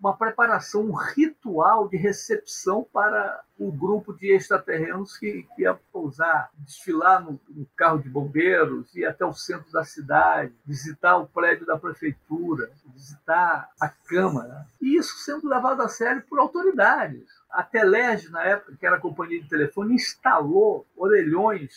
uma 0.05 0.15
preparação, 0.15 0.83
um 0.83 0.93
ritual 0.93 1.89
de 1.89 1.97
recepção 1.97 2.87
para 2.93 3.43
o 3.59 3.73
grupo 3.73 4.13
de 4.13 4.35
extraterrenos 4.35 5.17
que, 5.17 5.47
que 5.57 5.63
ia 5.63 5.73
pousar, 5.91 6.51
desfilar 6.59 7.25
no, 7.25 7.41
no, 7.49 7.67
carro 7.75 7.99
de 7.99 8.11
bombeiros, 8.11 8.95
ir 8.95 9.07
até 9.07 9.25
o 9.25 9.33
centro 9.33 9.73
da 9.73 9.83
cidade, 9.83 10.53
visitar 10.67 11.17
o 11.17 11.27
prédio 11.27 11.65
da 11.65 11.79
prefeitura, 11.79 12.71
visitar 12.93 13.71
a 13.81 13.89
Câmara. 13.89 14.67
E 14.79 14.99
isso 14.99 15.17
sendo 15.25 15.49
levado 15.49 15.81
a 15.81 15.89
sério 15.89 16.23
por 16.29 16.39
autoridades. 16.39 17.25
A 17.51 17.63
Telege, 17.63 18.29
na 18.29 18.45
época, 18.45 18.77
que 18.79 18.87
era 18.87 18.97
a 18.97 19.01
companhia 19.01 19.41
de 19.41 19.49
telefone, 19.49 19.95
instalou 19.95 20.87
orelhões 20.95 21.73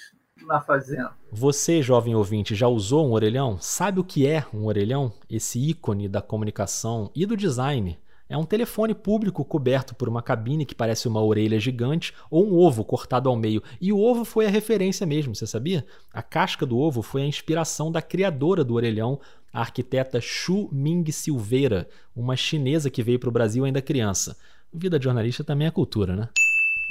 na 0.45 0.59
fazenda. 0.59 1.13
Você, 1.31 1.81
jovem 1.81 2.13
ouvinte, 2.13 2.55
já 2.55 2.67
usou 2.67 3.07
um 3.07 3.13
orelhão? 3.13 3.57
Sabe 3.61 4.01
o 4.01 4.03
que 4.03 4.27
é 4.27 4.45
um 4.53 4.65
orelhão? 4.65 5.13
Esse 5.29 5.59
ícone 5.59 6.09
da 6.09 6.21
comunicação 6.21 7.09
e 7.15 7.25
do 7.25 7.37
design 7.37 7.97
É 8.29 8.37
um 8.37 8.43
telefone 8.43 8.93
público 8.93 9.45
coberto 9.45 9.95
por 9.95 10.09
uma 10.09 10.21
cabine 10.21 10.65
que 10.65 10.75
parece 10.75 11.07
uma 11.07 11.23
orelha 11.23 11.59
gigante 11.59 12.13
ou 12.29 12.45
um 12.45 12.57
ovo 12.57 12.83
cortado 12.83 13.29
ao 13.29 13.37
meio. 13.37 13.63
E 13.79 13.93
o 13.93 13.99
ovo 13.99 14.25
foi 14.25 14.45
a 14.45 14.49
referência 14.49 15.05
mesmo, 15.05 15.33
você 15.33 15.47
sabia? 15.47 15.85
A 16.13 16.21
casca 16.21 16.65
do 16.65 16.77
ovo 16.77 17.01
foi 17.01 17.21
a 17.21 17.25
inspiração 17.25 17.89
da 17.89 18.01
criadora 18.01 18.65
do 18.65 18.73
orelhão, 18.73 19.19
a 19.53 19.61
arquiteta 19.61 20.19
Xu 20.19 20.69
Ming 20.73 21.09
Silveira, 21.11 21.87
uma 22.13 22.35
chinesa 22.35 22.89
que 22.89 23.01
veio 23.01 23.17
para 23.17 23.29
o 23.29 23.31
Brasil 23.31 23.63
ainda 23.63 23.81
criança. 23.81 24.37
Vida 24.73 24.99
de 24.99 25.05
jornalista 25.05 25.43
também 25.43 25.67
é 25.67 25.71
cultura, 25.71 26.15
né? 26.15 26.29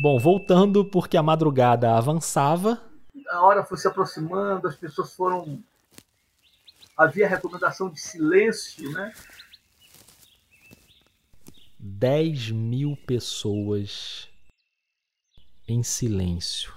Bom, 0.00 0.18
voltando 0.18 0.84
porque 0.84 1.16
a 1.16 1.22
madrugada 1.22 1.94
avançava. 1.94 2.80
A 3.30 3.42
hora 3.42 3.62
foi 3.62 3.76
se 3.76 3.86
aproximando, 3.86 4.68
as 4.68 4.76
pessoas 4.76 5.12
foram. 5.14 5.62
Havia 6.96 7.28
recomendação 7.28 7.90
de 7.90 8.00
silêncio, 8.00 8.90
né? 8.92 9.12
10 11.88 12.50
mil 12.50 12.96
pessoas 13.06 14.28
em 15.68 15.84
silêncio. 15.84 16.72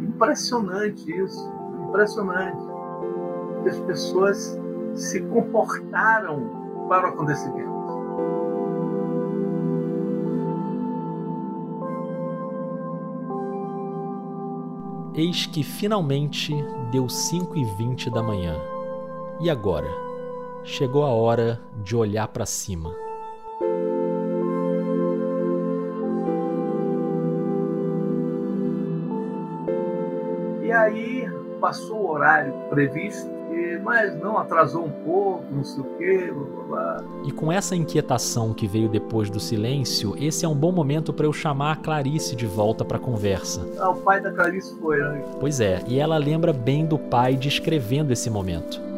Impressionante 0.00 1.10
isso, 1.12 1.52
impressionante. 1.88 2.62
As 3.68 3.78
pessoas 3.80 4.58
se 4.94 5.20
comportaram 5.24 6.86
para 6.88 7.10
o 7.10 7.12
acontecimento. 7.12 7.71
Eis 15.14 15.44
que 15.44 15.62
finalmente 15.62 16.54
deu 16.90 17.06
5 17.06 17.58
e 17.58 17.64
20 17.76 18.08
da 18.08 18.22
manhã. 18.22 18.56
E 19.40 19.50
agora? 19.50 19.88
Chegou 20.64 21.04
a 21.04 21.10
hora 21.10 21.60
de 21.84 21.94
olhar 21.94 22.28
para 22.28 22.46
cima. 22.46 22.94
E 30.62 30.72
aí 30.72 31.28
passou 31.60 31.98
o 31.98 32.10
horário 32.12 32.54
previsto, 32.70 33.28
mas 33.82 34.18
não 34.20 34.38
atrasou 34.38 34.84
um 34.84 34.90
pouco, 34.90 35.44
não 35.50 35.64
sei 35.64 35.82
o 35.82 35.84
quê. 35.98 36.32
Blá, 36.32 36.66
blá. 36.66 37.04
E 37.24 37.32
com 37.32 37.50
essa 37.50 37.74
inquietação 37.74 38.54
que 38.54 38.66
veio 38.66 38.88
depois 38.88 39.28
do 39.28 39.40
silêncio, 39.40 40.14
esse 40.18 40.44
é 40.44 40.48
um 40.48 40.54
bom 40.54 40.72
momento 40.72 41.12
para 41.12 41.26
eu 41.26 41.32
chamar 41.32 41.72
a 41.72 41.76
Clarice 41.76 42.36
de 42.36 42.46
volta 42.46 42.84
para 42.84 42.96
a 42.96 43.00
conversa. 43.00 43.66
Ah, 43.78 43.90
o 43.90 43.96
pai 43.96 44.20
da 44.20 44.32
Clarice 44.32 44.74
foi 44.80 45.00
antes. 45.02 45.34
Pois 45.40 45.60
é, 45.60 45.82
e 45.86 45.98
ela 45.98 46.16
lembra 46.16 46.52
bem 46.52 46.86
do 46.86 46.98
pai 46.98 47.36
descrevendo 47.36 48.12
esse 48.12 48.30
momento. 48.30 48.91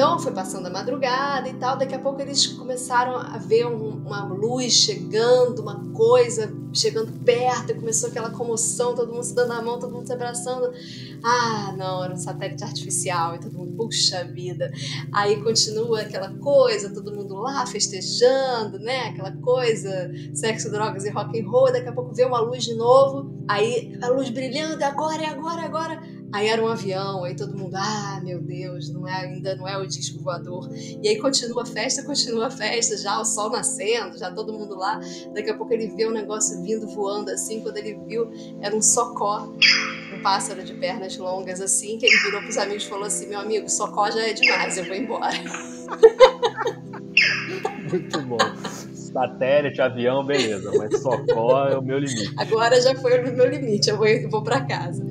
Então 0.00 0.18
foi 0.18 0.32
passando 0.32 0.64
a 0.64 0.70
madrugada 0.70 1.46
e 1.46 1.52
tal, 1.52 1.76
daqui 1.76 1.94
a 1.94 1.98
pouco 1.98 2.22
eles 2.22 2.46
começaram 2.46 3.16
a 3.16 3.36
ver 3.36 3.66
um, 3.66 3.98
uma 3.98 4.24
luz 4.24 4.72
chegando, 4.72 5.60
uma 5.60 5.92
coisa 5.92 6.50
chegando 6.72 7.12
perto, 7.22 7.72
e 7.72 7.74
começou 7.74 8.08
aquela 8.08 8.30
comoção, 8.30 8.94
todo 8.94 9.12
mundo 9.12 9.22
se 9.22 9.34
dando 9.34 9.52
a 9.52 9.60
mão, 9.60 9.78
todo 9.78 9.92
mundo 9.92 10.06
se 10.06 10.12
abraçando. 10.14 10.72
Ah, 11.22 11.74
não, 11.76 12.02
era 12.02 12.14
um 12.14 12.16
satélite 12.16 12.64
artificial 12.64 13.34
e 13.34 13.40
todo 13.40 13.52
mundo, 13.52 13.76
puxa 13.76 14.24
vida. 14.24 14.72
Aí 15.12 15.42
continua 15.42 16.00
aquela 16.00 16.32
coisa, 16.38 16.88
todo 16.94 17.14
mundo 17.14 17.34
lá 17.34 17.66
festejando, 17.66 18.78
né? 18.78 19.08
Aquela 19.08 19.32
coisa, 19.32 20.10
sexo, 20.32 20.70
drogas 20.70 21.04
e 21.04 21.10
rock 21.10 21.38
and 21.38 21.46
roll, 21.46 21.70
daqui 21.70 21.90
a 21.90 21.92
pouco 21.92 22.14
vê 22.14 22.24
uma 22.24 22.40
luz 22.40 22.64
de 22.64 22.74
novo, 22.74 23.44
aí 23.46 23.98
a 24.00 24.08
luz 24.08 24.30
brilhando, 24.30 24.82
agora, 24.82 25.22
é 25.22 25.26
agora, 25.26 25.60
é 25.60 25.64
agora. 25.66 26.19
Aí 26.32 26.48
era 26.48 26.62
um 26.62 26.68
avião, 26.68 27.24
aí 27.24 27.34
todo 27.34 27.56
mundo, 27.56 27.74
ah, 27.74 28.20
meu 28.22 28.40
Deus, 28.40 28.88
não 28.88 29.06
é, 29.06 29.26
ainda 29.26 29.56
não 29.56 29.66
é 29.66 29.76
o 29.76 29.86
disco 29.86 30.22
voador. 30.22 30.70
E 31.02 31.08
aí 31.08 31.18
continua 31.18 31.62
a 31.62 31.66
festa, 31.66 32.04
continua 32.04 32.46
a 32.46 32.50
festa, 32.50 32.96
já 32.96 33.20
o 33.20 33.24
sol 33.24 33.50
nascendo, 33.50 34.16
já 34.16 34.30
todo 34.30 34.52
mundo 34.52 34.76
lá. 34.76 35.00
Daqui 35.34 35.50
a 35.50 35.56
pouco 35.56 35.72
ele 35.72 35.88
vê 35.88 36.06
um 36.06 36.12
negócio 36.12 36.62
vindo 36.62 36.86
voando 36.86 37.30
assim, 37.30 37.60
quando 37.60 37.76
ele 37.78 37.98
viu, 38.06 38.30
era 38.60 38.74
um 38.74 38.80
socó, 38.80 39.52
um 40.14 40.22
pássaro 40.22 40.62
de 40.62 40.74
pernas 40.74 41.16
longas 41.16 41.60
assim, 41.60 41.98
que 41.98 42.06
ele 42.06 42.16
virou 42.18 42.40
pros 42.42 42.56
amigos 42.56 42.84
e 42.84 42.88
falou 42.88 43.06
assim: 43.06 43.26
meu 43.26 43.40
amigo, 43.40 43.68
socó 43.68 44.08
já 44.10 44.20
é 44.20 44.32
demais, 44.32 44.78
eu 44.78 44.84
vou 44.84 44.94
embora. 44.94 45.34
Muito 47.90 48.22
bom. 48.22 48.38
Satélite, 48.94 49.82
avião, 49.82 50.24
beleza, 50.24 50.70
mas 50.78 51.02
socó 51.02 51.66
é 51.66 51.76
o 51.76 51.82
meu 51.82 51.98
limite. 51.98 52.32
Agora 52.36 52.80
já 52.80 52.94
foi 52.94 53.18
o 53.18 53.34
meu 53.34 53.48
limite, 53.48 53.90
eu 53.90 53.96
vou, 53.96 54.06
eu 54.06 54.30
vou 54.30 54.44
para 54.44 54.60
casa. 54.60 55.04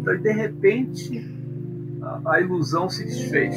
Então, 0.00 0.16
de 0.22 0.32
repente, 0.32 1.26
a, 2.00 2.34
a 2.34 2.40
ilusão 2.40 2.88
se 2.88 3.04
desfez. 3.04 3.56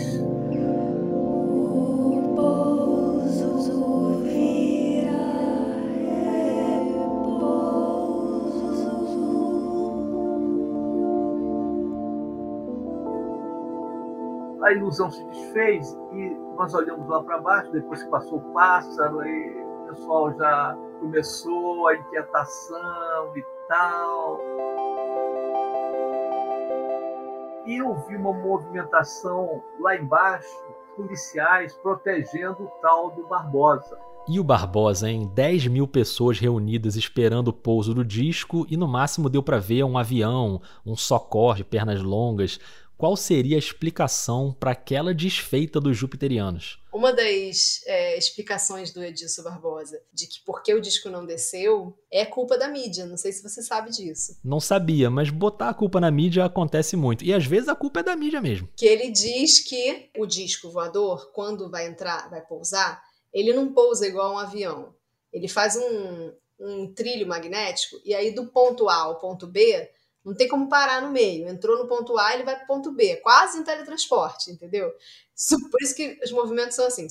A 14.67 14.73
ilusão 14.73 15.09
se 15.09 15.23
desfez 15.23 15.97
e 16.11 16.37
nós 16.57 16.73
olhamos 16.73 17.07
lá 17.07 17.23
para 17.23 17.37
baixo, 17.37 17.71
depois 17.71 18.03
que 18.03 18.09
passou 18.09 18.39
o 18.39 18.53
pássaro, 18.53 19.21
aí 19.21 19.63
o 19.63 19.87
pessoal 19.87 20.33
já 20.37 20.77
começou 20.99 21.87
a 21.87 21.95
inquietação 21.95 23.31
e 23.37 23.45
tal. 23.69 24.41
E 27.65 27.77
eu 27.77 27.95
vi 28.09 28.17
uma 28.17 28.33
movimentação 28.33 29.63
lá 29.79 29.95
embaixo, 29.95 30.61
policiais 30.97 31.73
protegendo 31.75 32.63
o 32.63 32.67
tal 32.81 33.11
do 33.11 33.25
Barbosa. 33.25 33.97
E 34.27 34.37
o 34.37 34.43
Barbosa, 34.43 35.09
hein? 35.09 35.31
10 35.33 35.67
mil 35.67 35.87
pessoas 35.87 36.37
reunidas 36.37 36.97
esperando 36.97 37.47
o 37.47 37.53
pouso 37.53 37.93
do 37.93 38.03
disco 38.03 38.67
e 38.69 38.75
no 38.75 38.85
máximo 38.85 39.29
deu 39.29 39.41
para 39.41 39.59
ver 39.59 39.85
um 39.85 39.97
avião, 39.97 40.61
um 40.85 40.97
socorro 40.97 41.55
de 41.55 41.63
pernas 41.63 42.03
longas. 42.03 42.59
Qual 42.97 43.15
seria 43.15 43.57
a 43.57 43.59
explicação 43.59 44.51
para 44.59 44.71
aquela 44.71 45.13
desfeita 45.13 45.79
dos 45.79 45.95
jupiterianos? 45.95 46.79
Uma 46.91 47.13
das 47.13 47.81
é, 47.85 48.17
explicações 48.17 48.91
do 48.91 49.03
Edilson 49.03 49.43
Barbosa 49.43 50.01
de 50.11 50.25
que 50.25 50.39
porque 50.43 50.73
o 50.73 50.81
disco 50.81 51.07
não 51.07 51.23
desceu 51.23 51.95
é 52.11 52.25
culpa 52.25 52.57
da 52.57 52.67
mídia. 52.67 53.05
Não 53.05 53.15
sei 53.15 53.31
se 53.31 53.43
você 53.43 53.61
sabe 53.61 53.91
disso. 53.91 54.39
Não 54.43 54.59
sabia, 54.59 55.11
mas 55.11 55.29
botar 55.29 55.69
a 55.69 55.73
culpa 55.75 56.01
na 56.01 56.09
mídia 56.09 56.43
acontece 56.43 56.95
muito. 56.95 57.23
E 57.23 57.31
às 57.31 57.45
vezes 57.45 57.69
a 57.69 57.75
culpa 57.75 57.99
é 57.99 58.03
da 58.03 58.15
mídia 58.15 58.41
mesmo. 58.41 58.67
Que 58.75 58.87
ele 58.87 59.11
diz 59.11 59.59
que 59.59 60.09
o 60.17 60.25
disco 60.25 60.71
voador, 60.71 61.31
quando 61.33 61.69
vai 61.69 61.85
entrar, 61.85 62.27
vai 62.31 62.41
pousar, 62.41 62.99
ele 63.31 63.53
não 63.53 63.71
pousa 63.73 64.07
igual 64.07 64.33
um 64.33 64.39
avião. 64.39 64.95
Ele 65.31 65.47
faz 65.47 65.75
um, 65.77 66.33
um 66.59 66.91
trilho 66.95 67.27
magnético 67.27 68.01
e 68.03 68.15
aí 68.15 68.31
do 68.33 68.47
ponto 68.47 68.89
A 68.89 68.95
ao 68.95 69.19
ponto 69.19 69.45
B 69.45 69.87
não 70.27 70.35
tem 70.35 70.47
como 70.47 70.67
parar 70.67 71.01
no 71.01 71.09
meio. 71.09 71.47
Entrou 71.47 71.77
no 71.77 71.87
ponto 71.87 72.17
A, 72.17 72.33
ele 72.33 72.43
vai 72.43 72.57
para 72.57 72.65
ponto 72.65 72.91
B. 72.91 73.15
Quase 73.17 73.57
em 73.57 73.63
teletransporte, 73.63 74.51
entendeu? 74.51 74.91
Por 75.71 75.81
isso 75.81 75.95
que 75.95 76.19
os 76.23 76.31
movimentos 76.31 76.75
são 76.75 76.85
assim. 76.85 77.07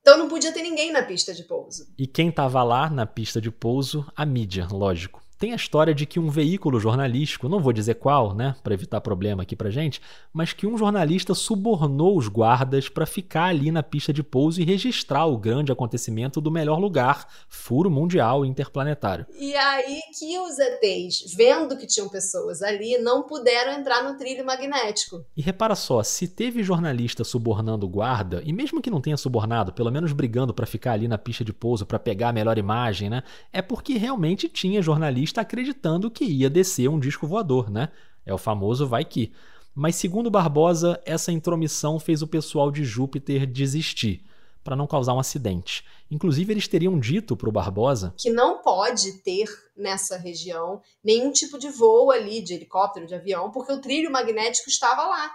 Então 0.00 0.16
não 0.16 0.28
podia 0.28 0.52
ter 0.52 0.62
ninguém 0.62 0.90
na 0.90 1.02
pista 1.02 1.34
de 1.34 1.44
pouso. 1.44 1.86
E 1.98 2.06
quem 2.06 2.30
estava 2.30 2.62
lá 2.62 2.88
na 2.88 3.06
pista 3.06 3.40
de 3.40 3.50
pouso? 3.50 4.10
A 4.16 4.24
mídia, 4.24 4.66
lógico. 4.70 5.22
Tem 5.44 5.52
a 5.52 5.56
história 5.56 5.94
de 5.94 6.06
que 6.06 6.18
um 6.18 6.30
veículo 6.30 6.80
jornalístico, 6.80 7.50
não 7.50 7.60
vou 7.60 7.70
dizer 7.70 7.96
qual, 7.96 8.34
né, 8.34 8.56
para 8.62 8.72
evitar 8.72 8.98
problema 9.02 9.42
aqui 9.42 9.54
pra 9.54 9.68
gente, 9.68 10.00
mas 10.32 10.54
que 10.54 10.66
um 10.66 10.78
jornalista 10.78 11.34
subornou 11.34 12.16
os 12.16 12.28
guardas 12.28 12.88
para 12.88 13.04
ficar 13.04 13.44
ali 13.48 13.70
na 13.70 13.82
pista 13.82 14.10
de 14.10 14.22
pouso 14.22 14.62
e 14.62 14.64
registrar 14.64 15.26
o 15.26 15.36
grande 15.36 15.70
acontecimento 15.70 16.40
do 16.40 16.50
melhor 16.50 16.78
lugar, 16.78 17.28
furo 17.46 17.90
mundial 17.90 18.46
interplanetário. 18.46 19.26
E 19.38 19.54
aí 19.54 20.00
que 20.18 20.38
os 20.38 20.58
ETs, 20.58 21.34
vendo 21.36 21.76
que 21.76 21.86
tinham 21.86 22.08
pessoas 22.08 22.62
ali, 22.62 22.96
não 22.96 23.24
puderam 23.24 23.78
entrar 23.78 24.02
no 24.02 24.16
trilho 24.16 24.46
magnético. 24.46 25.26
E 25.36 25.42
repara 25.42 25.74
só, 25.74 26.02
se 26.02 26.26
teve 26.26 26.62
jornalista 26.62 27.22
subornando 27.22 27.84
o 27.84 27.90
guarda, 27.90 28.42
e 28.46 28.50
mesmo 28.50 28.80
que 28.80 28.90
não 28.90 29.02
tenha 29.02 29.18
subornado, 29.18 29.74
pelo 29.74 29.92
menos 29.92 30.14
brigando 30.14 30.54
para 30.54 30.64
ficar 30.64 30.92
ali 30.92 31.06
na 31.06 31.18
pista 31.18 31.44
de 31.44 31.52
pouso 31.52 31.84
para 31.84 31.98
pegar 31.98 32.30
a 32.30 32.32
melhor 32.32 32.56
imagem, 32.56 33.10
né? 33.10 33.22
É 33.52 33.60
porque 33.60 33.98
realmente 33.98 34.48
tinha 34.48 34.80
jornalista 34.80 35.33
acreditando 35.40 36.10
que 36.10 36.24
ia 36.24 36.50
descer 36.50 36.88
um 36.88 36.98
disco 36.98 37.26
voador, 37.26 37.70
né? 37.70 37.90
É 38.24 38.32
o 38.32 38.38
famoso 38.38 38.86
vai 38.86 39.04
que. 39.04 39.32
Mas 39.74 39.96
segundo 39.96 40.30
Barbosa, 40.30 41.00
essa 41.04 41.32
intromissão 41.32 41.98
fez 41.98 42.22
o 42.22 42.26
pessoal 42.26 42.70
de 42.70 42.84
Júpiter 42.84 43.46
desistir. 43.46 44.24
para 44.62 44.74
não 44.74 44.86
causar 44.86 45.12
um 45.12 45.20
acidente. 45.20 45.84
Inclusive, 46.10 46.50
eles 46.50 46.66
teriam 46.66 46.98
dito 46.98 47.36
para 47.36 47.50
o 47.50 47.52
Barbosa 47.52 48.14
que 48.16 48.30
não 48.30 48.62
pode 48.62 49.12
ter 49.22 49.44
nessa 49.76 50.16
região 50.16 50.80
nenhum 51.04 51.30
tipo 51.30 51.58
de 51.58 51.68
voo 51.68 52.10
ali, 52.10 52.40
de 52.40 52.54
helicóptero, 52.54 53.06
de 53.06 53.14
avião, 53.14 53.50
porque 53.50 53.70
o 53.70 53.80
trilho 53.80 54.10
magnético 54.10 54.70
estava 54.70 55.04
lá 55.04 55.30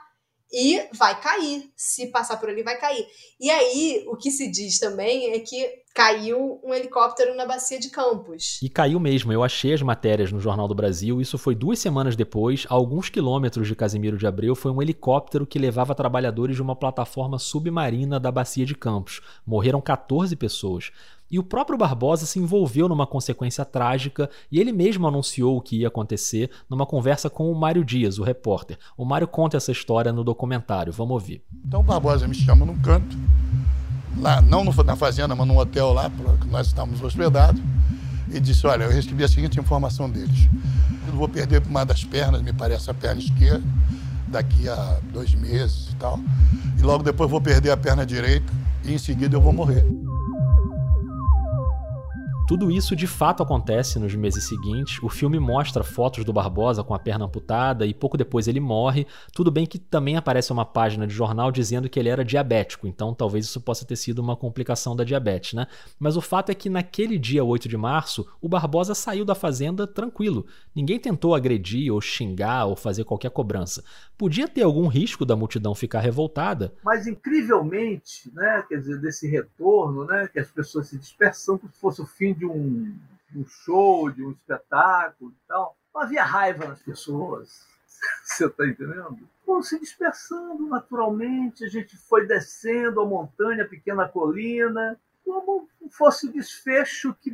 e 0.51 0.87
vai 0.93 1.19
cair. 1.19 1.69
Se 1.75 2.07
passar 2.07 2.37
por 2.37 2.49
ali, 2.49 2.63
vai 2.63 2.77
cair. 2.77 3.05
E 3.39 3.49
aí, 3.49 4.03
o 4.07 4.15
que 4.15 4.31
se 4.31 4.49
diz 4.49 4.79
também 4.79 5.33
é 5.33 5.39
que 5.39 5.79
caiu 5.93 6.59
um 6.63 6.73
helicóptero 6.73 7.35
na 7.35 7.45
bacia 7.45 7.79
de 7.79 7.89
Campos. 7.89 8.59
E 8.61 8.69
caiu 8.69 8.99
mesmo. 8.99 9.33
Eu 9.33 9.43
achei 9.43 9.73
as 9.73 9.81
matérias 9.81 10.31
no 10.31 10.39
Jornal 10.39 10.67
do 10.67 10.75
Brasil. 10.75 11.19
Isso 11.19 11.37
foi 11.37 11.53
duas 11.53 11.79
semanas 11.79 12.15
depois. 12.15 12.65
A 12.69 12.73
alguns 12.73 13.09
quilômetros 13.09 13.67
de 13.67 13.75
Casimiro 13.75 14.17
de 14.17 14.25
Abreu, 14.25 14.55
foi 14.55 14.71
um 14.71 14.81
helicóptero 14.81 15.45
que 15.45 15.59
levava 15.59 15.95
trabalhadores 15.95 16.55
de 16.55 16.61
uma 16.61 16.75
plataforma 16.75 17.37
submarina 17.37 18.19
da 18.19 18.31
bacia 18.31 18.65
de 18.65 18.75
Campos. 18.75 19.21
Morreram 19.45 19.81
14 19.81 20.35
pessoas. 20.35 20.91
E 21.32 21.38
o 21.38 21.43
próprio 21.43 21.77
Barbosa 21.77 22.25
se 22.25 22.39
envolveu 22.39 22.89
numa 22.89 23.05
consequência 23.05 23.63
trágica 23.63 24.30
e 24.51 24.59
ele 24.59 24.71
mesmo 24.71 25.07
anunciou 25.07 25.57
o 25.57 25.61
que 25.61 25.77
ia 25.77 25.88
acontecer 25.88 26.49
numa 26.69 26.86
conversa 26.86 27.30
com 27.30 27.51
o 27.51 27.55
Mário 27.55 27.86
Dias, 27.86 28.17
o 28.17 28.23
repórter. 28.23 28.77
O 28.97 29.05
Mário 29.05 29.27
conta 29.27 29.57
essa 29.57 29.71
história 29.71 30.11
no 30.11 30.23
documentário. 30.23 30.91
Vamos 30.91 31.13
ouvir. 31.13 31.43
Então 31.65 31.82
o 31.82 31.84
Barbosa 31.84 32.27
me 32.27 32.34
chama 32.34 32.65
num 32.65 32.80
canto, 32.80 33.15
lá, 34.17 34.41
não 34.41 34.63
na 34.63 34.95
fazenda, 34.95 35.36
mas 35.36 35.47
num 35.47 35.57
hotel 35.57 35.93
lá, 35.93 36.09
que 36.41 36.47
nós 36.47 36.67
estávamos 36.67 37.01
hospedados, 37.01 37.61
e 38.32 38.39
disse: 38.39 38.65
Olha, 38.65 38.86
eu 38.86 38.91
recebi 38.91 39.23
a 39.23 39.27
seguinte 39.27 39.59
informação 39.59 40.09
deles. 40.09 40.47
Eu 41.07 41.13
vou 41.13 41.27
perder 41.27 41.61
uma 41.67 41.86
das 41.86 42.03
pernas, 42.03 42.41
me 42.41 42.53
parece 42.53 42.89
a 42.89 42.93
perna 42.93 43.21
esquerda, 43.21 43.63
daqui 44.27 44.69
a 44.69 44.99
dois 45.11 45.34
meses 45.34 45.89
e 45.91 45.95
tal. 45.95 46.19
E 46.77 46.82
logo 46.82 47.03
depois 47.03 47.30
vou 47.30 47.41
perder 47.41 47.71
a 47.71 47.77
perna 47.77 48.05
direita 48.05 48.51
e 48.84 48.93
em 48.93 48.97
seguida 48.97 49.36
eu 49.36 49.41
vou 49.41 49.51
morrer. 49.51 49.86
Tudo 52.49 52.71
isso 52.71 52.95
de 52.95 53.05
fato 53.05 53.43
acontece 53.43 53.99
nos 53.99 54.15
meses 54.15 54.45
seguintes. 54.45 54.97
O 55.03 55.07
filme 55.07 55.39
mostra 55.39 55.83
fotos 55.83 56.25
do 56.25 56.33
Barbosa 56.33 56.83
com 56.83 56.95
a 56.95 56.99
perna 56.99 57.25
amputada 57.25 57.85
e 57.85 57.93
pouco 57.93 58.17
depois 58.17 58.47
ele 58.47 58.59
morre. 58.59 59.05
Tudo 59.35 59.51
bem 59.51 59.67
que 59.67 59.77
também 59.77 60.17
aparece 60.17 60.51
uma 60.51 60.65
página 60.65 61.05
de 61.05 61.13
jornal 61.13 61.51
dizendo 61.51 61.87
que 61.87 61.99
ele 61.99 62.09
era 62.09 62.25
diabético, 62.25 62.87
então 62.87 63.13
talvez 63.13 63.45
isso 63.45 63.61
possa 63.61 63.85
ter 63.85 63.95
sido 63.95 64.17
uma 64.17 64.35
complicação 64.35 64.95
da 64.95 65.03
diabetes, 65.03 65.53
né? 65.53 65.67
Mas 65.99 66.17
o 66.17 66.21
fato 66.21 66.49
é 66.49 66.55
que 66.55 66.71
naquele 66.71 67.19
dia 67.19 67.43
8 67.43 67.69
de 67.69 67.77
março, 67.77 68.27
o 68.41 68.49
Barbosa 68.49 68.95
saiu 68.95 69.23
da 69.23 69.35
fazenda 69.35 69.85
tranquilo. 69.85 70.47
Ninguém 70.75 70.97
tentou 70.97 71.35
agredir 71.35 71.93
ou 71.93 72.01
xingar 72.01 72.65
ou 72.65 72.75
fazer 72.75 73.03
qualquer 73.03 73.29
cobrança. 73.29 73.83
Podia 74.17 74.47
ter 74.47 74.63
algum 74.63 74.87
risco 74.87 75.23
da 75.23 75.35
multidão 75.35 75.75
ficar 75.75 75.99
revoltada. 75.99 76.73
Mas 76.83 77.05
incrivelmente, 77.05 78.31
né, 78.33 78.65
quer 78.67 78.77
dizer, 78.77 78.99
desse 78.99 79.27
retorno, 79.27 80.03
né, 80.05 80.27
que 80.33 80.39
as 80.39 80.49
pessoas 80.49 80.87
se 80.87 80.97
dispersam 80.97 81.55
como 81.59 81.71
se 81.71 81.79
fosse 81.79 82.01
o 82.01 82.05
fim 82.07 82.38
de 82.39 82.45
um, 82.45 82.97
de 83.29 83.37
um 83.37 83.45
show, 83.45 84.09
de 84.09 84.23
um 84.23 84.31
espetáculo 84.31 85.31
e 85.31 85.47
tal. 85.47 85.77
Não 85.93 86.01
havia 86.01 86.23
raiva 86.23 86.65
nas 86.65 86.81
pessoas. 86.81 87.67
Você 88.23 88.45
está 88.45 88.65
entendendo? 88.65 89.19
Foram 89.45 89.61
se 89.61 89.79
dispersando 89.79 90.67
naturalmente, 90.67 91.65
a 91.65 91.67
gente 91.67 91.97
foi 91.97 92.25
descendo 92.25 93.01
a 93.01 93.05
montanha, 93.05 93.63
a 93.63 93.67
pequena 93.67 94.07
colina, 94.07 94.99
como 95.25 95.67
fosse 95.91 96.27
o 96.27 96.31
desfecho 96.31 97.13
que 97.15 97.31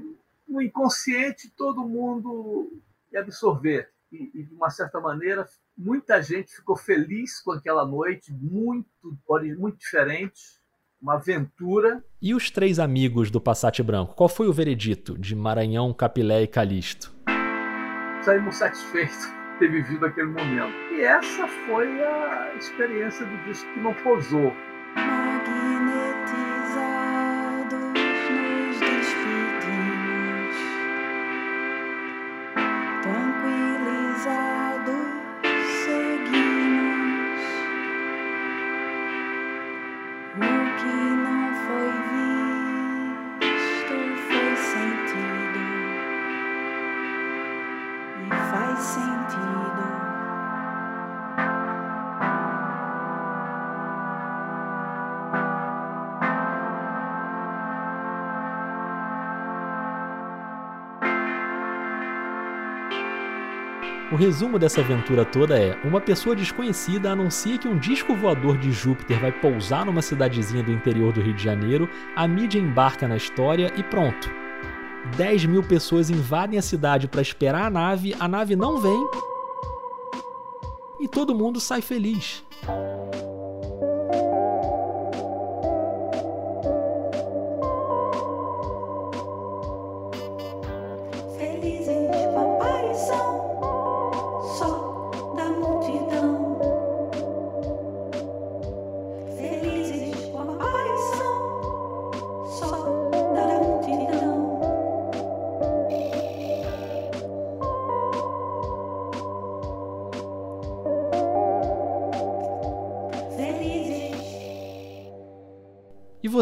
no 0.48 0.62
inconsciente 0.62 1.50
todo 1.50 1.88
mundo 1.88 2.72
ia 3.12 3.22
absorver. 3.22 3.90
E, 4.12 4.32
e, 4.34 4.44
de 4.44 4.54
uma 4.54 4.70
certa 4.70 5.00
maneira, 5.00 5.48
muita 5.78 6.22
gente 6.22 6.56
ficou 6.56 6.76
feliz 6.76 7.42
com 7.42 7.52
aquela 7.52 7.86
noite, 7.86 8.32
muito, 8.32 9.18
muito 9.58 9.78
diferente 9.78 10.65
uma 11.06 11.16
aventura. 11.16 12.04
E 12.20 12.34
os 12.34 12.50
três 12.50 12.80
amigos 12.80 13.30
do 13.30 13.40
Passate 13.40 13.84
Branco? 13.84 14.16
Qual 14.16 14.28
foi 14.28 14.48
o 14.48 14.54
veredito 14.54 15.16
de 15.16 15.36
Maranhão, 15.36 15.94
Capilé 15.94 16.42
e 16.42 16.48
Calixto? 16.48 17.14
Saímos 18.24 18.56
satisfeitos 18.56 19.20
de 19.54 19.60
ter 19.60 19.72
vivido 19.72 20.04
aquele 20.08 20.30
momento. 20.30 20.74
E 20.94 21.02
essa 21.02 21.48
foi 21.68 22.02
a 22.02 22.56
experiência 22.58 23.24
do 23.24 23.38
disco 23.44 23.72
que 23.72 23.80
não 23.80 23.94
posou. 23.94 24.52
O 64.16 64.18
resumo 64.18 64.58
dessa 64.58 64.80
aventura 64.80 65.26
toda 65.26 65.60
é: 65.60 65.78
uma 65.84 66.00
pessoa 66.00 66.34
desconhecida 66.34 67.12
anuncia 67.12 67.58
que 67.58 67.68
um 67.68 67.78
disco 67.78 68.16
voador 68.16 68.58
de 68.58 68.72
Júpiter 68.72 69.20
vai 69.20 69.30
pousar 69.30 69.86
numa 69.86 70.02
cidadezinha 70.02 70.64
do 70.64 70.72
interior 70.72 71.12
do 71.12 71.20
Rio 71.20 71.34
de 71.34 71.44
Janeiro, 71.44 71.90
a 72.16 72.26
mídia 72.26 72.58
embarca 72.58 73.10
na 73.10 73.18
história 73.18 73.74
e 73.76 73.84
pronto. 73.84 74.32
10 75.18 75.48
mil 75.48 75.62
pessoas 75.62 76.10
invadem 76.10 76.58
a 76.58 76.62
cidade 76.62 77.10
para 77.10 77.22
esperar 77.22 77.66
a 77.66 77.70
nave, 77.70 78.16
a 78.18 78.26
nave 78.26 78.56
não 78.56 78.78
vem 78.78 79.06
e 80.98 81.10
todo 81.10 81.36
mundo 81.36 81.60
sai 81.60 81.82
feliz. 81.82 82.42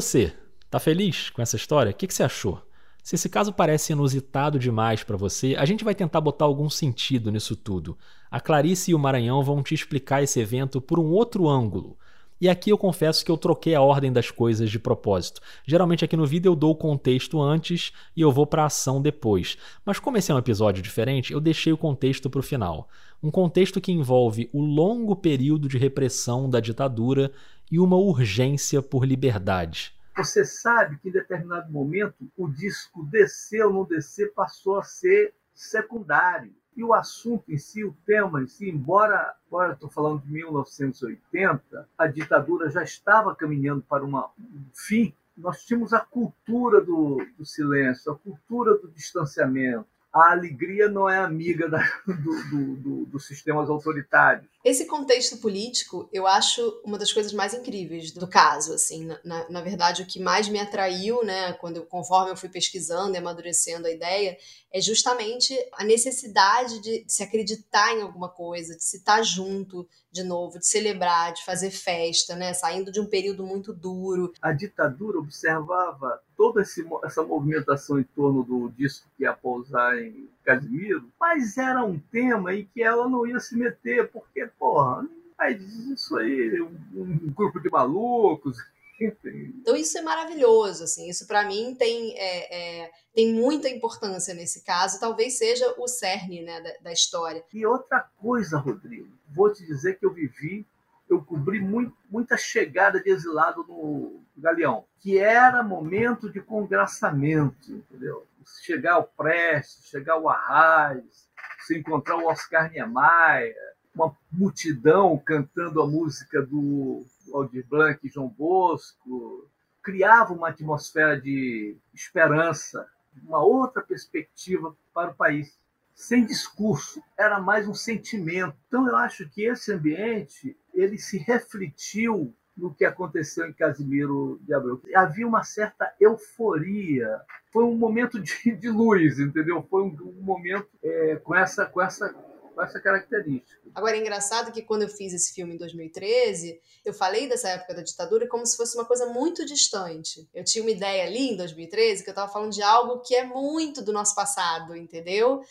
Você, 0.03 0.33
tá 0.69 0.79
feliz 0.79 1.29
com 1.29 1.41
essa 1.41 1.55
história? 1.55 1.91
O 1.91 1.95
que, 1.95 2.07
que 2.07 2.13
você 2.13 2.23
achou? 2.23 2.61
Se 3.01 3.15
esse 3.15 3.27
caso 3.27 3.51
parece 3.51 3.91
inusitado 3.91 4.57
demais 4.57 5.03
para 5.03 5.17
você, 5.17 5.55
a 5.57 5.65
gente 5.65 5.83
vai 5.83 5.93
tentar 5.93 6.21
botar 6.21 6.45
algum 6.45 6.69
sentido 6.69 7.31
nisso 7.31 7.55
tudo. 7.55 7.97
A 8.31 8.39
Clarice 8.39 8.91
e 8.91 8.95
o 8.95 8.99
Maranhão 8.99 9.43
vão 9.43 9.61
te 9.61 9.73
explicar 9.73 10.23
esse 10.23 10.39
evento 10.39 10.79
por 10.79 10.99
um 10.99 11.11
outro 11.11 11.49
ângulo. 11.49 11.97
E 12.39 12.49
aqui 12.49 12.69
eu 12.69 12.77
confesso 12.77 13.23
que 13.23 13.31
eu 13.31 13.37
troquei 13.37 13.75
a 13.75 13.81
ordem 13.81 14.11
das 14.11 14.29
coisas 14.29 14.69
de 14.69 14.79
propósito. 14.79 15.39
Geralmente 15.65 16.03
aqui 16.03 16.17
no 16.17 16.25
vídeo 16.25 16.49
eu 16.49 16.55
dou 16.55 16.71
o 16.71 16.75
contexto 16.75 17.41
antes 17.41 17.93
e 18.15 18.21
eu 18.21 18.31
vou 18.31 18.45
para 18.45 18.63
a 18.63 18.65
ação 18.65 19.01
depois. 19.01 19.57
Mas 19.85 19.99
como 19.99 20.17
esse 20.17 20.31
é 20.31 20.35
um 20.35 20.39
episódio 20.39 20.83
diferente, 20.83 21.31
eu 21.31 21.39
deixei 21.39 21.71
o 21.71 21.77
contexto 21.77 22.29
para 22.29 22.39
o 22.39 22.43
final. 22.43 22.89
Um 23.21 23.31
contexto 23.31 23.79
que 23.79 23.91
envolve 23.91 24.49
o 24.51 24.61
longo 24.61 25.15
período 25.15 25.69
de 25.69 25.77
repressão 25.77 26.49
da 26.49 26.59
ditadura 26.59 27.31
e 27.71 27.79
uma 27.79 27.95
urgência 27.95 28.81
por 28.81 29.05
liberdade. 29.05 29.92
Você 30.15 30.45
sabe 30.45 30.97
que 30.99 31.09
em 31.09 31.11
determinado 31.11 31.71
momento 31.71 32.29
o 32.37 32.47
disco 32.47 33.03
descer 33.03 33.65
ou 33.65 33.73
não 33.73 33.83
descer 33.83 34.31
passou 34.33 34.77
a 34.77 34.83
ser 34.83 35.33
secundário. 35.53 36.53
E 36.75 36.83
o 36.83 36.93
assunto 36.93 37.51
em 37.51 37.57
si, 37.57 37.83
o 37.83 37.95
tema 38.05 38.41
em 38.41 38.47
si, 38.47 38.69
embora 38.69 39.35
agora 39.47 39.73
estou 39.73 39.89
falando 39.89 40.21
de 40.21 40.31
1980, 40.31 41.89
a 41.95 42.07
ditadura 42.07 42.69
já 42.69 42.83
estava 42.83 43.35
caminhando 43.35 43.83
para 43.83 44.03
uma, 44.03 44.31
um 44.39 44.65
fim, 44.73 45.13
nós 45.37 45.63
tínhamos 45.65 45.93
a 45.93 45.99
cultura 45.99 46.81
do, 46.81 47.17
do 47.37 47.45
silêncio, 47.45 48.11
a 48.11 48.17
cultura 48.17 48.77
do 48.77 48.87
distanciamento, 48.89 49.87
a 50.13 50.31
alegria 50.31 50.87
não 50.87 51.09
é 51.09 51.17
amiga 51.17 51.67
da, 51.67 51.79
do, 52.05 52.49
do, 52.49 52.75
do, 52.75 53.05
dos 53.07 53.25
sistemas 53.25 53.67
autoritários. 53.69 54.47
Esse 54.63 54.85
contexto 54.85 55.37
político, 55.37 56.07
eu 56.13 56.27
acho 56.27 56.61
uma 56.85 56.97
das 56.97 57.11
coisas 57.11 57.33
mais 57.33 57.53
incríveis 57.53 58.11
do 58.11 58.27
caso, 58.27 58.73
assim, 58.73 59.05
na, 59.25 59.49
na, 59.49 59.61
verdade, 59.61 60.03
o 60.03 60.05
que 60.05 60.21
mais 60.21 60.47
me 60.47 60.59
atraiu, 60.59 61.23
né, 61.25 61.53
quando 61.53 61.77
eu, 61.77 61.85
conforme 61.85 62.31
eu 62.31 62.37
fui 62.37 62.47
pesquisando 62.47 63.15
e 63.15 63.17
amadurecendo 63.17 63.87
a 63.87 63.91
ideia, 63.91 64.37
é 64.71 64.79
justamente 64.79 65.53
a 65.73 65.83
necessidade 65.83 66.79
de 66.79 67.03
se 67.07 67.23
acreditar 67.23 67.93
em 67.93 68.03
alguma 68.03 68.29
coisa, 68.29 68.75
de 68.75 68.83
se 68.83 68.97
estar 68.97 69.21
junto 69.23 69.87
de 70.11 70.23
novo, 70.23 70.59
de 70.59 70.67
celebrar, 70.67 71.33
de 71.33 71.43
fazer 71.43 71.71
festa, 71.71 72.35
né, 72.35 72.53
saindo 72.53 72.91
de 72.91 73.01
um 73.01 73.05
período 73.05 73.43
muito 73.43 73.73
duro. 73.73 74.31
A 74.41 74.53
ditadura 74.53 75.17
observava 75.17 76.21
toda 76.43 76.61
essa 77.05 77.23
movimentação 77.23 77.97
em 77.97 78.03
torno 78.03 78.43
do 78.43 78.69
disco 78.77 79.07
que 79.15 79.23
ia 79.23 79.31
pousar 79.31 79.97
em 79.97 80.27
Casimiro, 80.43 81.09
mas 81.17 81.57
era 81.57 81.85
um 81.85 81.97
tema 81.97 82.53
em 82.53 82.65
que 82.65 82.83
ela 82.83 83.07
não 83.07 83.25
ia 83.25 83.39
se 83.39 83.55
meter, 83.55 84.11
porque, 84.11 84.45
porra, 84.59 85.07
mas 85.37 85.61
isso 85.61 86.17
aí, 86.17 86.61
um, 86.61 86.77
um 86.93 87.33
grupo 87.33 87.61
de 87.61 87.69
malucos, 87.69 88.57
então 88.99 89.73
isso 89.73 89.97
é 89.97 90.01
maravilhoso, 90.01 90.83
assim, 90.83 91.09
isso 91.09 91.25
para 91.25 91.47
mim 91.47 91.75
tem, 91.75 92.13
é, 92.17 92.81
é, 92.83 92.91
tem 93.15 93.33
muita 93.33 93.69
importância 93.69 94.33
nesse 94.33 94.65
caso, 94.65 94.99
talvez 94.99 95.37
seja 95.37 95.73
o 95.77 95.87
cerne 95.87 96.41
né, 96.41 96.59
da, 96.59 96.73
da, 96.89 96.91
história. 96.91 97.41
E 97.53 97.65
outra 97.65 98.05
coisa, 98.17 98.57
Rodrigo, 98.57 99.07
vou 99.33 99.49
te 99.49 99.65
dizer 99.65 99.97
que 99.97 100.05
eu 100.05 100.13
vivi, 100.13 100.65
eu 101.13 101.23
cobri 101.23 101.59
muito, 101.59 101.95
muita 102.09 102.37
chegada 102.37 103.01
de 103.01 103.09
exilado 103.09 103.63
no 103.67 104.21
Galeão, 104.37 104.85
que 104.99 105.17
era 105.17 105.63
momento 105.63 106.29
de 106.29 106.41
congraçamento, 106.41 107.71
entendeu? 107.71 108.25
Chegar 108.61 108.93
ao 108.93 109.03
Prestes, 109.03 109.87
chegar 109.87 110.13
ao 110.13 110.29
Arraes, 110.29 111.29
se 111.59 111.77
encontrar 111.77 112.17
o 112.17 112.27
Oscar 112.27 112.69
Niemeyer, 112.71 113.55
uma 113.95 114.15
multidão 114.31 115.17
cantando 115.17 115.81
a 115.81 115.87
música 115.87 116.41
do 116.41 117.05
Aldir 117.33 117.65
Blanc 117.67 117.99
e 118.03 118.09
João 118.09 118.27
Bosco, 118.27 119.49
criava 119.81 120.33
uma 120.33 120.49
atmosfera 120.49 121.19
de 121.19 121.77
esperança, 121.93 122.87
uma 123.23 123.43
outra 123.43 123.81
perspectiva 123.81 124.75
para 124.93 125.11
o 125.11 125.15
país. 125.15 125.57
Sem 125.95 126.25
discurso, 126.25 127.01
era 127.17 127.39
mais 127.39 127.67
um 127.67 127.73
sentimento. 127.73 128.55
Então 128.67 128.87
eu 128.87 128.95
acho 128.95 129.29
que 129.29 129.45
esse 129.45 129.71
ambiente 129.71 130.57
ele 130.73 130.97
se 130.97 131.17
refletiu 131.17 132.33
no 132.55 132.73
que 132.73 132.85
aconteceu 132.85 133.47
em 133.47 133.53
Casimiro 133.53 134.39
de 134.41 134.53
Abreu. 134.53 134.81
Havia 134.95 135.27
uma 135.27 135.43
certa 135.43 135.91
euforia. 135.99 137.21
Foi 137.51 137.63
um 137.63 137.75
momento 137.75 138.19
de, 138.19 138.55
de 138.55 138.69
luz, 138.69 139.19
entendeu? 139.19 139.65
Foi 139.69 139.83
um, 139.83 139.95
um 140.01 140.21
momento 140.21 140.67
é, 140.83 141.15
com 141.17 141.35
essa 141.35 141.65
com 141.65 141.81
essa 141.81 142.13
com 142.53 142.61
essa 142.61 142.79
característica. 142.79 143.59
Agora, 143.73 143.97
é 143.97 143.99
engraçado 143.99 144.51
que 144.51 144.61
quando 144.61 144.83
eu 144.83 144.89
fiz 144.89 145.13
esse 145.13 145.33
filme 145.33 145.55
em 145.55 145.57
2013, 145.57 146.59
eu 146.85 146.93
falei 146.93 147.27
dessa 147.27 147.49
época 147.49 147.73
da 147.73 147.81
ditadura 147.81 148.27
como 148.27 148.45
se 148.45 148.55
fosse 148.55 148.77
uma 148.77 148.85
coisa 148.85 149.07
muito 149.07 149.45
distante. 149.45 150.27
Eu 150.33 150.43
tinha 150.43 150.63
uma 150.63 150.71
ideia 150.71 151.05
ali 151.05 151.31
em 151.31 151.35
2013 151.35 152.03
que 152.03 152.09
eu 152.09 152.13
estava 152.13 152.31
falando 152.31 152.51
de 152.51 152.61
algo 152.61 152.99
que 152.99 153.15
é 153.15 153.23
muito 153.23 153.83
do 153.83 153.91
nosso 153.91 154.13
passado, 154.13 154.75
entendeu? 154.75 155.41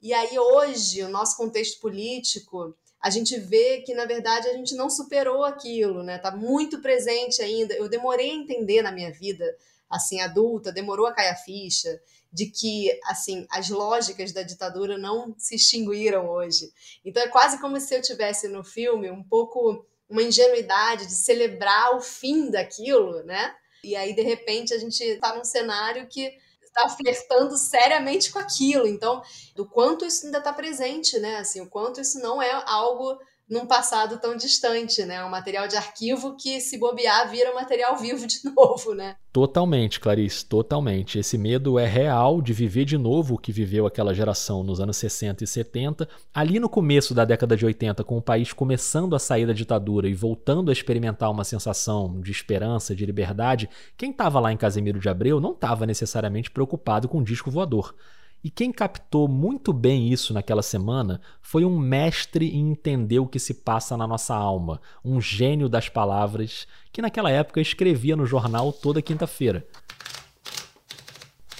E 0.00 0.12
aí 0.14 0.38
hoje, 0.38 1.02
o 1.02 1.08
nosso 1.08 1.36
contexto 1.36 1.80
político, 1.80 2.74
a 3.00 3.10
gente 3.10 3.38
vê 3.38 3.82
que 3.82 3.94
na 3.94 4.04
verdade 4.04 4.48
a 4.48 4.52
gente 4.54 4.74
não 4.74 4.88
superou 4.88 5.44
aquilo, 5.44 6.02
né? 6.02 6.18
Tá 6.18 6.30
muito 6.30 6.80
presente 6.80 7.42
ainda. 7.42 7.74
Eu 7.74 7.88
demorei 7.88 8.30
a 8.30 8.34
entender 8.34 8.82
na 8.82 8.92
minha 8.92 9.12
vida, 9.12 9.44
assim, 9.88 10.20
adulta, 10.20 10.72
demorou 10.72 11.06
a 11.06 11.12
cair 11.12 11.30
a 11.30 11.36
ficha 11.36 12.00
de 12.32 12.46
que 12.46 12.98
assim 13.04 13.46
as 13.50 13.68
lógicas 13.70 14.32
da 14.32 14.42
ditadura 14.42 14.96
não 14.96 15.34
se 15.36 15.56
extinguiram 15.56 16.28
hoje. 16.28 16.72
Então 17.04 17.22
é 17.22 17.28
quase 17.28 17.60
como 17.60 17.78
se 17.80 17.94
eu 17.94 18.02
tivesse 18.02 18.48
no 18.48 18.62
filme 18.62 19.10
um 19.10 19.22
pouco 19.22 19.84
uma 20.08 20.22
ingenuidade 20.22 21.06
de 21.06 21.12
celebrar 21.12 21.96
o 21.96 22.00
fim 22.00 22.50
daquilo, 22.50 23.22
né? 23.24 23.54
E 23.82 23.96
aí 23.96 24.14
de 24.14 24.22
repente 24.22 24.72
a 24.72 24.78
gente 24.78 25.02
está 25.02 25.34
num 25.34 25.44
cenário 25.44 26.06
que 26.06 26.36
está 26.76 26.88
flertando 26.88 27.56
seriamente 27.56 28.32
com 28.32 28.38
aquilo. 28.38 28.86
Então, 28.86 29.22
do 29.54 29.66
quanto 29.66 30.04
isso 30.04 30.26
ainda 30.26 30.38
está 30.38 30.52
presente, 30.52 31.18
né? 31.18 31.36
Assim, 31.38 31.60
o 31.60 31.68
quanto 31.68 32.00
isso 32.00 32.18
não 32.20 32.40
é 32.40 32.50
algo 32.66 33.18
num 33.50 33.66
passado 33.66 34.18
tão 34.18 34.36
distante, 34.36 35.04
né? 35.04 35.24
Um 35.24 35.28
material 35.28 35.66
de 35.66 35.76
arquivo 35.76 36.36
que, 36.36 36.60
se 36.60 36.78
bobear, 36.78 37.28
vira 37.28 37.52
material 37.52 37.96
vivo 37.96 38.24
de 38.24 38.38
novo, 38.54 38.94
né? 38.94 39.16
Totalmente, 39.32 39.98
Clarice, 39.98 40.44
totalmente. 40.46 41.18
Esse 41.18 41.36
medo 41.36 41.78
é 41.78 41.86
real 41.86 42.40
de 42.40 42.52
viver 42.52 42.84
de 42.84 42.96
novo 42.96 43.34
o 43.34 43.38
que 43.38 43.50
viveu 43.50 43.86
aquela 43.86 44.14
geração 44.14 44.62
nos 44.62 44.80
anos 44.80 44.96
60 44.96 45.42
e 45.42 45.46
70. 45.46 46.08
Ali 46.32 46.60
no 46.60 46.68
começo 46.68 47.12
da 47.12 47.24
década 47.24 47.56
de 47.56 47.66
80, 47.66 48.04
com 48.04 48.18
o 48.18 48.22
país 48.22 48.52
começando 48.52 49.16
a 49.16 49.18
sair 49.18 49.46
da 49.46 49.52
ditadura 49.52 50.08
e 50.08 50.14
voltando 50.14 50.70
a 50.70 50.72
experimentar 50.72 51.30
uma 51.30 51.44
sensação 51.44 52.20
de 52.20 52.30
esperança, 52.30 52.94
de 52.94 53.04
liberdade, 53.04 53.68
quem 53.96 54.12
estava 54.12 54.38
lá 54.38 54.52
em 54.52 54.56
Casemiro 54.56 55.00
de 55.00 55.08
Abreu 55.08 55.40
não 55.40 55.52
estava 55.52 55.86
necessariamente 55.86 56.50
preocupado 56.50 57.08
com 57.08 57.18
o 57.18 57.24
disco 57.24 57.50
voador. 57.50 57.94
E 58.42 58.48
quem 58.50 58.72
captou 58.72 59.28
muito 59.28 59.70
bem 59.70 60.08
isso 60.08 60.32
naquela 60.32 60.62
semana 60.62 61.20
foi 61.42 61.62
um 61.62 61.78
mestre 61.78 62.48
em 62.56 62.70
entender 62.70 63.18
o 63.18 63.26
que 63.26 63.38
se 63.38 63.52
passa 63.52 63.98
na 63.98 64.06
nossa 64.06 64.34
alma, 64.34 64.80
um 65.04 65.20
gênio 65.20 65.68
das 65.68 65.90
palavras 65.90 66.66
que 66.90 67.02
naquela 67.02 67.30
época 67.30 67.60
escrevia 67.60 68.16
no 68.16 68.24
jornal 68.24 68.72
toda 68.72 69.02
quinta-feira. 69.02 69.66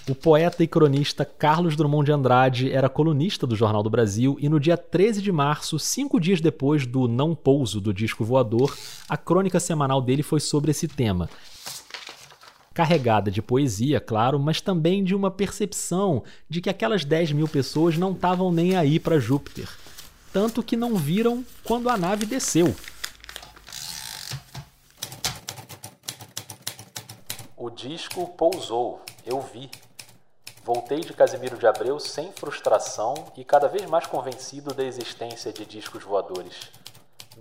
O 0.08 0.14
poeta 0.14 0.64
e 0.64 0.66
cronista 0.66 1.24
Carlos 1.24 1.76
Drummond 1.76 2.06
de 2.06 2.12
Andrade 2.12 2.72
era 2.72 2.88
colunista 2.88 3.46
do 3.46 3.54
Jornal 3.54 3.82
do 3.82 3.90
Brasil 3.90 4.36
e 4.40 4.48
no 4.48 4.58
dia 4.58 4.76
13 4.76 5.20
de 5.20 5.30
março, 5.30 5.78
cinco 5.78 6.18
dias 6.18 6.40
depois 6.40 6.86
do 6.86 7.06
não 7.06 7.34
pouso 7.34 7.78
do 7.78 7.92
disco 7.92 8.24
voador, 8.24 8.74
a 9.08 9.18
crônica 9.18 9.60
semanal 9.60 10.00
dele 10.00 10.22
foi 10.22 10.40
sobre 10.40 10.70
esse 10.70 10.88
tema, 10.88 11.28
carregada 12.80 13.30
de 13.30 13.42
poesia, 13.42 14.00
claro, 14.00 14.40
mas 14.40 14.62
também 14.62 15.04
de 15.04 15.14
uma 15.14 15.30
percepção 15.30 16.24
de 16.48 16.62
que 16.62 16.70
aquelas 16.70 17.04
10 17.04 17.32
mil 17.32 17.46
pessoas 17.46 17.98
não 17.98 18.12
estavam 18.12 18.50
nem 18.50 18.74
aí 18.74 18.98
para 18.98 19.18
Júpiter. 19.18 19.68
Tanto 20.32 20.62
que 20.62 20.78
não 20.78 20.96
viram 20.96 21.44
quando 21.62 21.90
a 21.90 21.98
nave 21.98 22.24
desceu. 22.24 22.74
O 27.54 27.68
disco 27.68 28.26
pousou, 28.28 29.02
eu 29.26 29.42
vi. 29.42 29.70
Voltei 30.64 31.00
de 31.00 31.12
Casimiro 31.12 31.58
de 31.58 31.66
Abreu 31.66 32.00
sem 32.00 32.32
frustração 32.32 33.12
e 33.36 33.44
cada 33.44 33.68
vez 33.68 33.84
mais 33.90 34.06
convencido 34.06 34.72
da 34.72 34.84
existência 34.84 35.52
de 35.52 35.66
discos 35.66 36.02
voadores. 36.02 36.70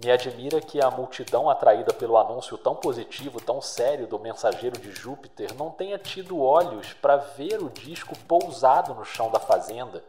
Me 0.01 0.09
admira 0.09 0.61
que 0.61 0.81
a 0.81 0.89
multidão 0.89 1.49
atraída 1.49 1.93
pelo 1.93 2.17
anúncio 2.17 2.57
tão 2.57 2.73
positivo, 2.73 3.41
tão 3.41 3.61
sério 3.61 4.07
do 4.07 4.17
mensageiro 4.17 4.79
de 4.79 4.91
Júpiter 4.91 5.53
não 5.55 5.69
tenha 5.69 5.97
tido 5.97 6.41
olhos 6.41 6.93
para 6.93 7.17
ver 7.17 7.61
o 7.61 7.69
disco 7.69 8.17
pousado 8.19 8.93
no 8.93 9.03
chão 9.03 9.29
da 9.29 9.39
fazenda 9.39 10.01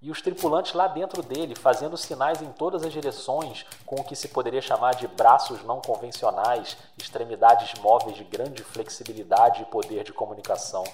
e 0.00 0.10
os 0.10 0.20
tripulantes 0.20 0.74
lá 0.74 0.86
dentro 0.86 1.22
dele 1.22 1.56
fazendo 1.56 1.96
sinais 1.96 2.42
em 2.42 2.52
todas 2.52 2.84
as 2.84 2.92
direções 2.92 3.66
com 3.86 3.96
o 3.96 4.04
que 4.04 4.14
se 4.14 4.28
poderia 4.28 4.60
chamar 4.60 4.94
de 4.94 5.08
braços 5.08 5.64
não 5.64 5.80
convencionais, 5.80 6.76
extremidades 6.96 7.72
móveis 7.80 8.16
de 8.16 8.22
grande 8.22 8.62
flexibilidade 8.62 9.62
e 9.62 9.64
poder 9.64 10.04
de 10.04 10.12
comunicação. 10.12 10.84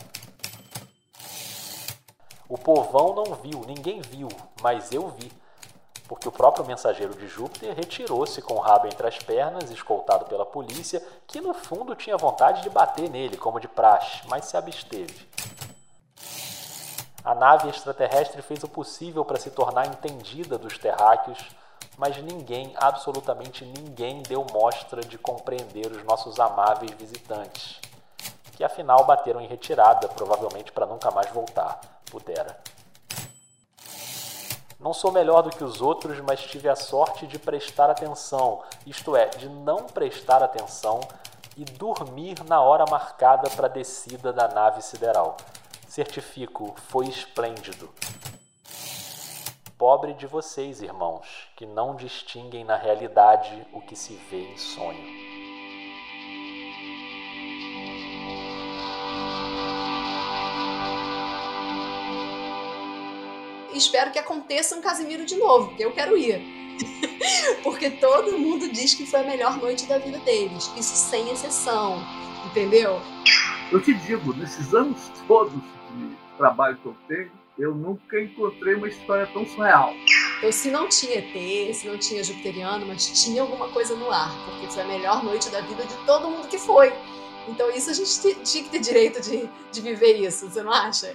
O 2.49 2.57
povão 2.57 3.14
não 3.14 3.34
viu, 3.34 3.64
ninguém 3.66 4.01
viu, 4.01 4.28
mas 4.62 4.93
eu 4.93 5.09
vi 5.09 5.30
porque 6.11 6.28
o 6.28 6.32
próprio 6.32 6.66
mensageiro 6.66 7.14
de 7.14 7.28
Júpiter 7.28 7.72
retirou-se 7.72 8.42
com 8.42 8.54
o 8.54 8.58
rabo 8.58 8.88
entre 8.88 9.06
as 9.06 9.16
pernas, 9.18 9.70
escoltado 9.70 10.24
pela 10.24 10.44
polícia, 10.44 11.00
que 11.24 11.40
no 11.40 11.54
fundo 11.54 11.94
tinha 11.94 12.16
vontade 12.16 12.62
de 12.62 12.68
bater 12.68 13.08
nele, 13.08 13.36
como 13.36 13.61
de 13.61 13.68
praxe, 13.68 14.20
mas 14.26 14.46
se 14.46 14.56
absteve. 14.56 15.28
A 17.24 17.32
nave 17.32 17.68
extraterrestre 17.68 18.42
fez 18.42 18.61
o 18.64 18.68
possível 18.68 19.24
para 19.24 19.38
se 19.38 19.52
tornar 19.52 19.86
entendida 19.86 20.58
dos 20.58 20.76
terráqueos, 20.78 21.38
mas 21.96 22.20
ninguém, 22.20 22.74
absolutamente 22.74 23.64
ninguém, 23.64 24.20
deu 24.24 24.44
mostra 24.52 25.02
de 25.02 25.16
compreender 25.16 25.92
os 25.92 26.02
nossos 26.02 26.40
amáveis 26.40 26.90
visitantes, 26.90 27.78
que 28.56 28.64
afinal 28.64 29.04
bateram 29.04 29.40
em 29.40 29.46
retirada, 29.46 30.08
provavelmente 30.08 30.72
para 30.72 30.86
nunca 30.86 31.08
mais 31.12 31.30
voltar, 31.30 31.78
pudera. 32.11 32.58
Não 34.81 34.95
sou 34.95 35.12
melhor 35.12 35.43
do 35.43 35.51
que 35.51 35.62
os 35.62 35.83
outros, 35.83 36.18
mas 36.20 36.41
tive 36.41 36.66
a 36.66 36.74
sorte 36.74 37.26
de 37.26 37.39
prestar 37.39 37.91
atenção, 37.91 38.62
isto 38.87 39.14
é, 39.14 39.26
de 39.26 39.47
não 39.47 39.85
prestar 39.85 40.43
atenção 40.43 41.01
e 41.55 41.64
dormir 41.64 42.43
na 42.49 42.62
hora 42.62 42.87
marcada 42.91 43.51
para 43.51 43.66
a 43.66 43.70
descida 43.70 44.33
da 44.33 44.49
nave 44.49 44.81
sideral. 44.81 45.37
Certifico, 45.87 46.74
foi 46.89 47.09
esplêndido. 47.09 47.91
Pobre 49.76 50.14
de 50.14 50.26
vocês, 50.26 50.81
irmãos, 50.81 51.26
que 51.57 51.66
não 51.66 51.95
distinguem 51.95 52.64
na 52.64 52.76
realidade 52.76 53.66
o 53.74 53.83
que 53.83 53.95
se 53.95 54.14
vê 54.14 54.53
em 54.53 54.57
sonho. 54.57 55.30
Espero 63.74 64.10
que 64.10 64.18
aconteça 64.18 64.76
um 64.76 64.80
Casimiro 64.80 65.24
de 65.24 65.36
novo, 65.36 65.68
porque 65.68 65.84
eu 65.84 65.92
quero 65.92 66.16
ir. 66.16 66.42
porque 67.62 67.90
todo 67.90 68.38
mundo 68.38 68.68
diz 68.68 68.94
que 68.94 69.06
foi 69.06 69.20
a 69.20 69.24
melhor 69.24 69.58
noite 69.58 69.86
da 69.86 69.98
vida 69.98 70.18
deles. 70.18 70.70
Isso 70.76 70.94
sem 70.94 71.30
exceção. 71.30 72.02
Entendeu? 72.46 73.00
Eu 73.70 73.80
te 73.80 73.94
digo, 73.94 74.34
nesses 74.34 74.74
anos 74.74 75.10
todos 75.28 75.52
de 75.52 76.16
trabalho 76.36 76.76
que 76.78 76.86
eu 76.86 76.96
tenho, 77.06 77.30
eu 77.58 77.74
nunca 77.74 78.18
encontrei 78.18 78.74
uma 78.74 78.88
história 78.88 79.26
tão 79.26 79.46
surreal. 79.46 79.94
Então, 80.38 80.50
se 80.50 80.70
não 80.70 80.88
tinha 80.88 81.18
ET, 81.18 81.74
se 81.74 81.86
não 81.86 81.98
tinha 81.98 82.24
Jupiteriano, 82.24 82.86
mas 82.86 83.22
tinha 83.22 83.42
alguma 83.42 83.68
coisa 83.68 83.94
no 83.94 84.10
ar, 84.10 84.34
porque 84.46 84.66
foi 84.68 84.82
a 84.82 84.86
melhor 84.86 85.22
noite 85.22 85.50
da 85.50 85.60
vida 85.60 85.84
de 85.84 85.94
todo 86.06 86.30
mundo 86.30 86.48
que 86.48 86.58
foi. 86.58 86.90
Então, 87.46 87.70
isso 87.70 87.90
a 87.90 87.92
gente 87.92 88.42
tinha 88.42 88.64
que 88.64 88.70
ter 88.70 88.78
direito 88.78 89.20
de, 89.20 89.48
de 89.70 89.80
viver 89.80 90.14
isso, 90.14 90.48
você 90.48 90.62
não 90.62 90.72
acha? 90.72 91.14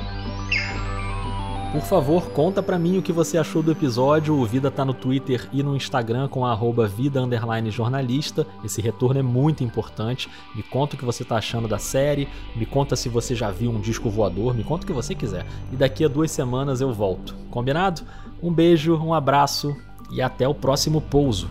Por 1.72 1.82
favor, 1.84 2.32
conta 2.32 2.62
pra 2.62 2.78
mim 2.78 2.98
o 2.98 3.02
que 3.02 3.14
você 3.14 3.38
achou 3.38 3.64
do 3.64 3.72
episódio. 3.72 4.36
O 4.36 4.46
Vida 4.46 4.70
tá 4.70 4.84
no 4.84 4.94
Twitter 4.94 5.48
e 5.54 5.64
no 5.64 5.74
Instagram 5.74 6.28
com 6.28 6.46
a 6.46 6.54
vida 6.86 7.26
jornalista. 7.70 8.46
Esse 8.62 8.82
retorno 8.82 9.22
é 9.22 9.24
muito 9.24 9.64
importante. 9.64 10.30
Me 10.54 10.64
conta 10.64 10.96
o 10.96 11.00
que 11.00 11.06
você 11.06 11.24
tá 11.24 11.38
achando 11.38 11.70
da 11.70 11.80
série. 11.80 12.28
Me 12.58 12.66
conta 12.66 12.98
se 12.98 13.08
você 13.08 13.34
já 13.34 13.50
viu 13.50 13.72
um 13.72 13.80
disco 13.80 14.10
voador. 14.10 14.54
Me 14.54 14.66
conta 14.66 14.84
o 14.84 14.88
que 14.88 14.92
você 14.92 15.16
quiser. 15.16 15.46
E 15.72 15.78
daqui 15.78 16.04
a 16.04 16.10
duas 16.10 16.30
semanas 16.30 16.82
eu 16.82 16.92
volto. 16.92 17.34
Combinado? 17.50 18.02
Um 18.44 18.52
beijo, 18.52 18.98
um 18.98 19.14
abraço 19.14 19.74
e 20.12 20.22
até 20.22 20.46
o 20.46 20.54
próximo 20.54 21.00
pouso. 21.00 21.50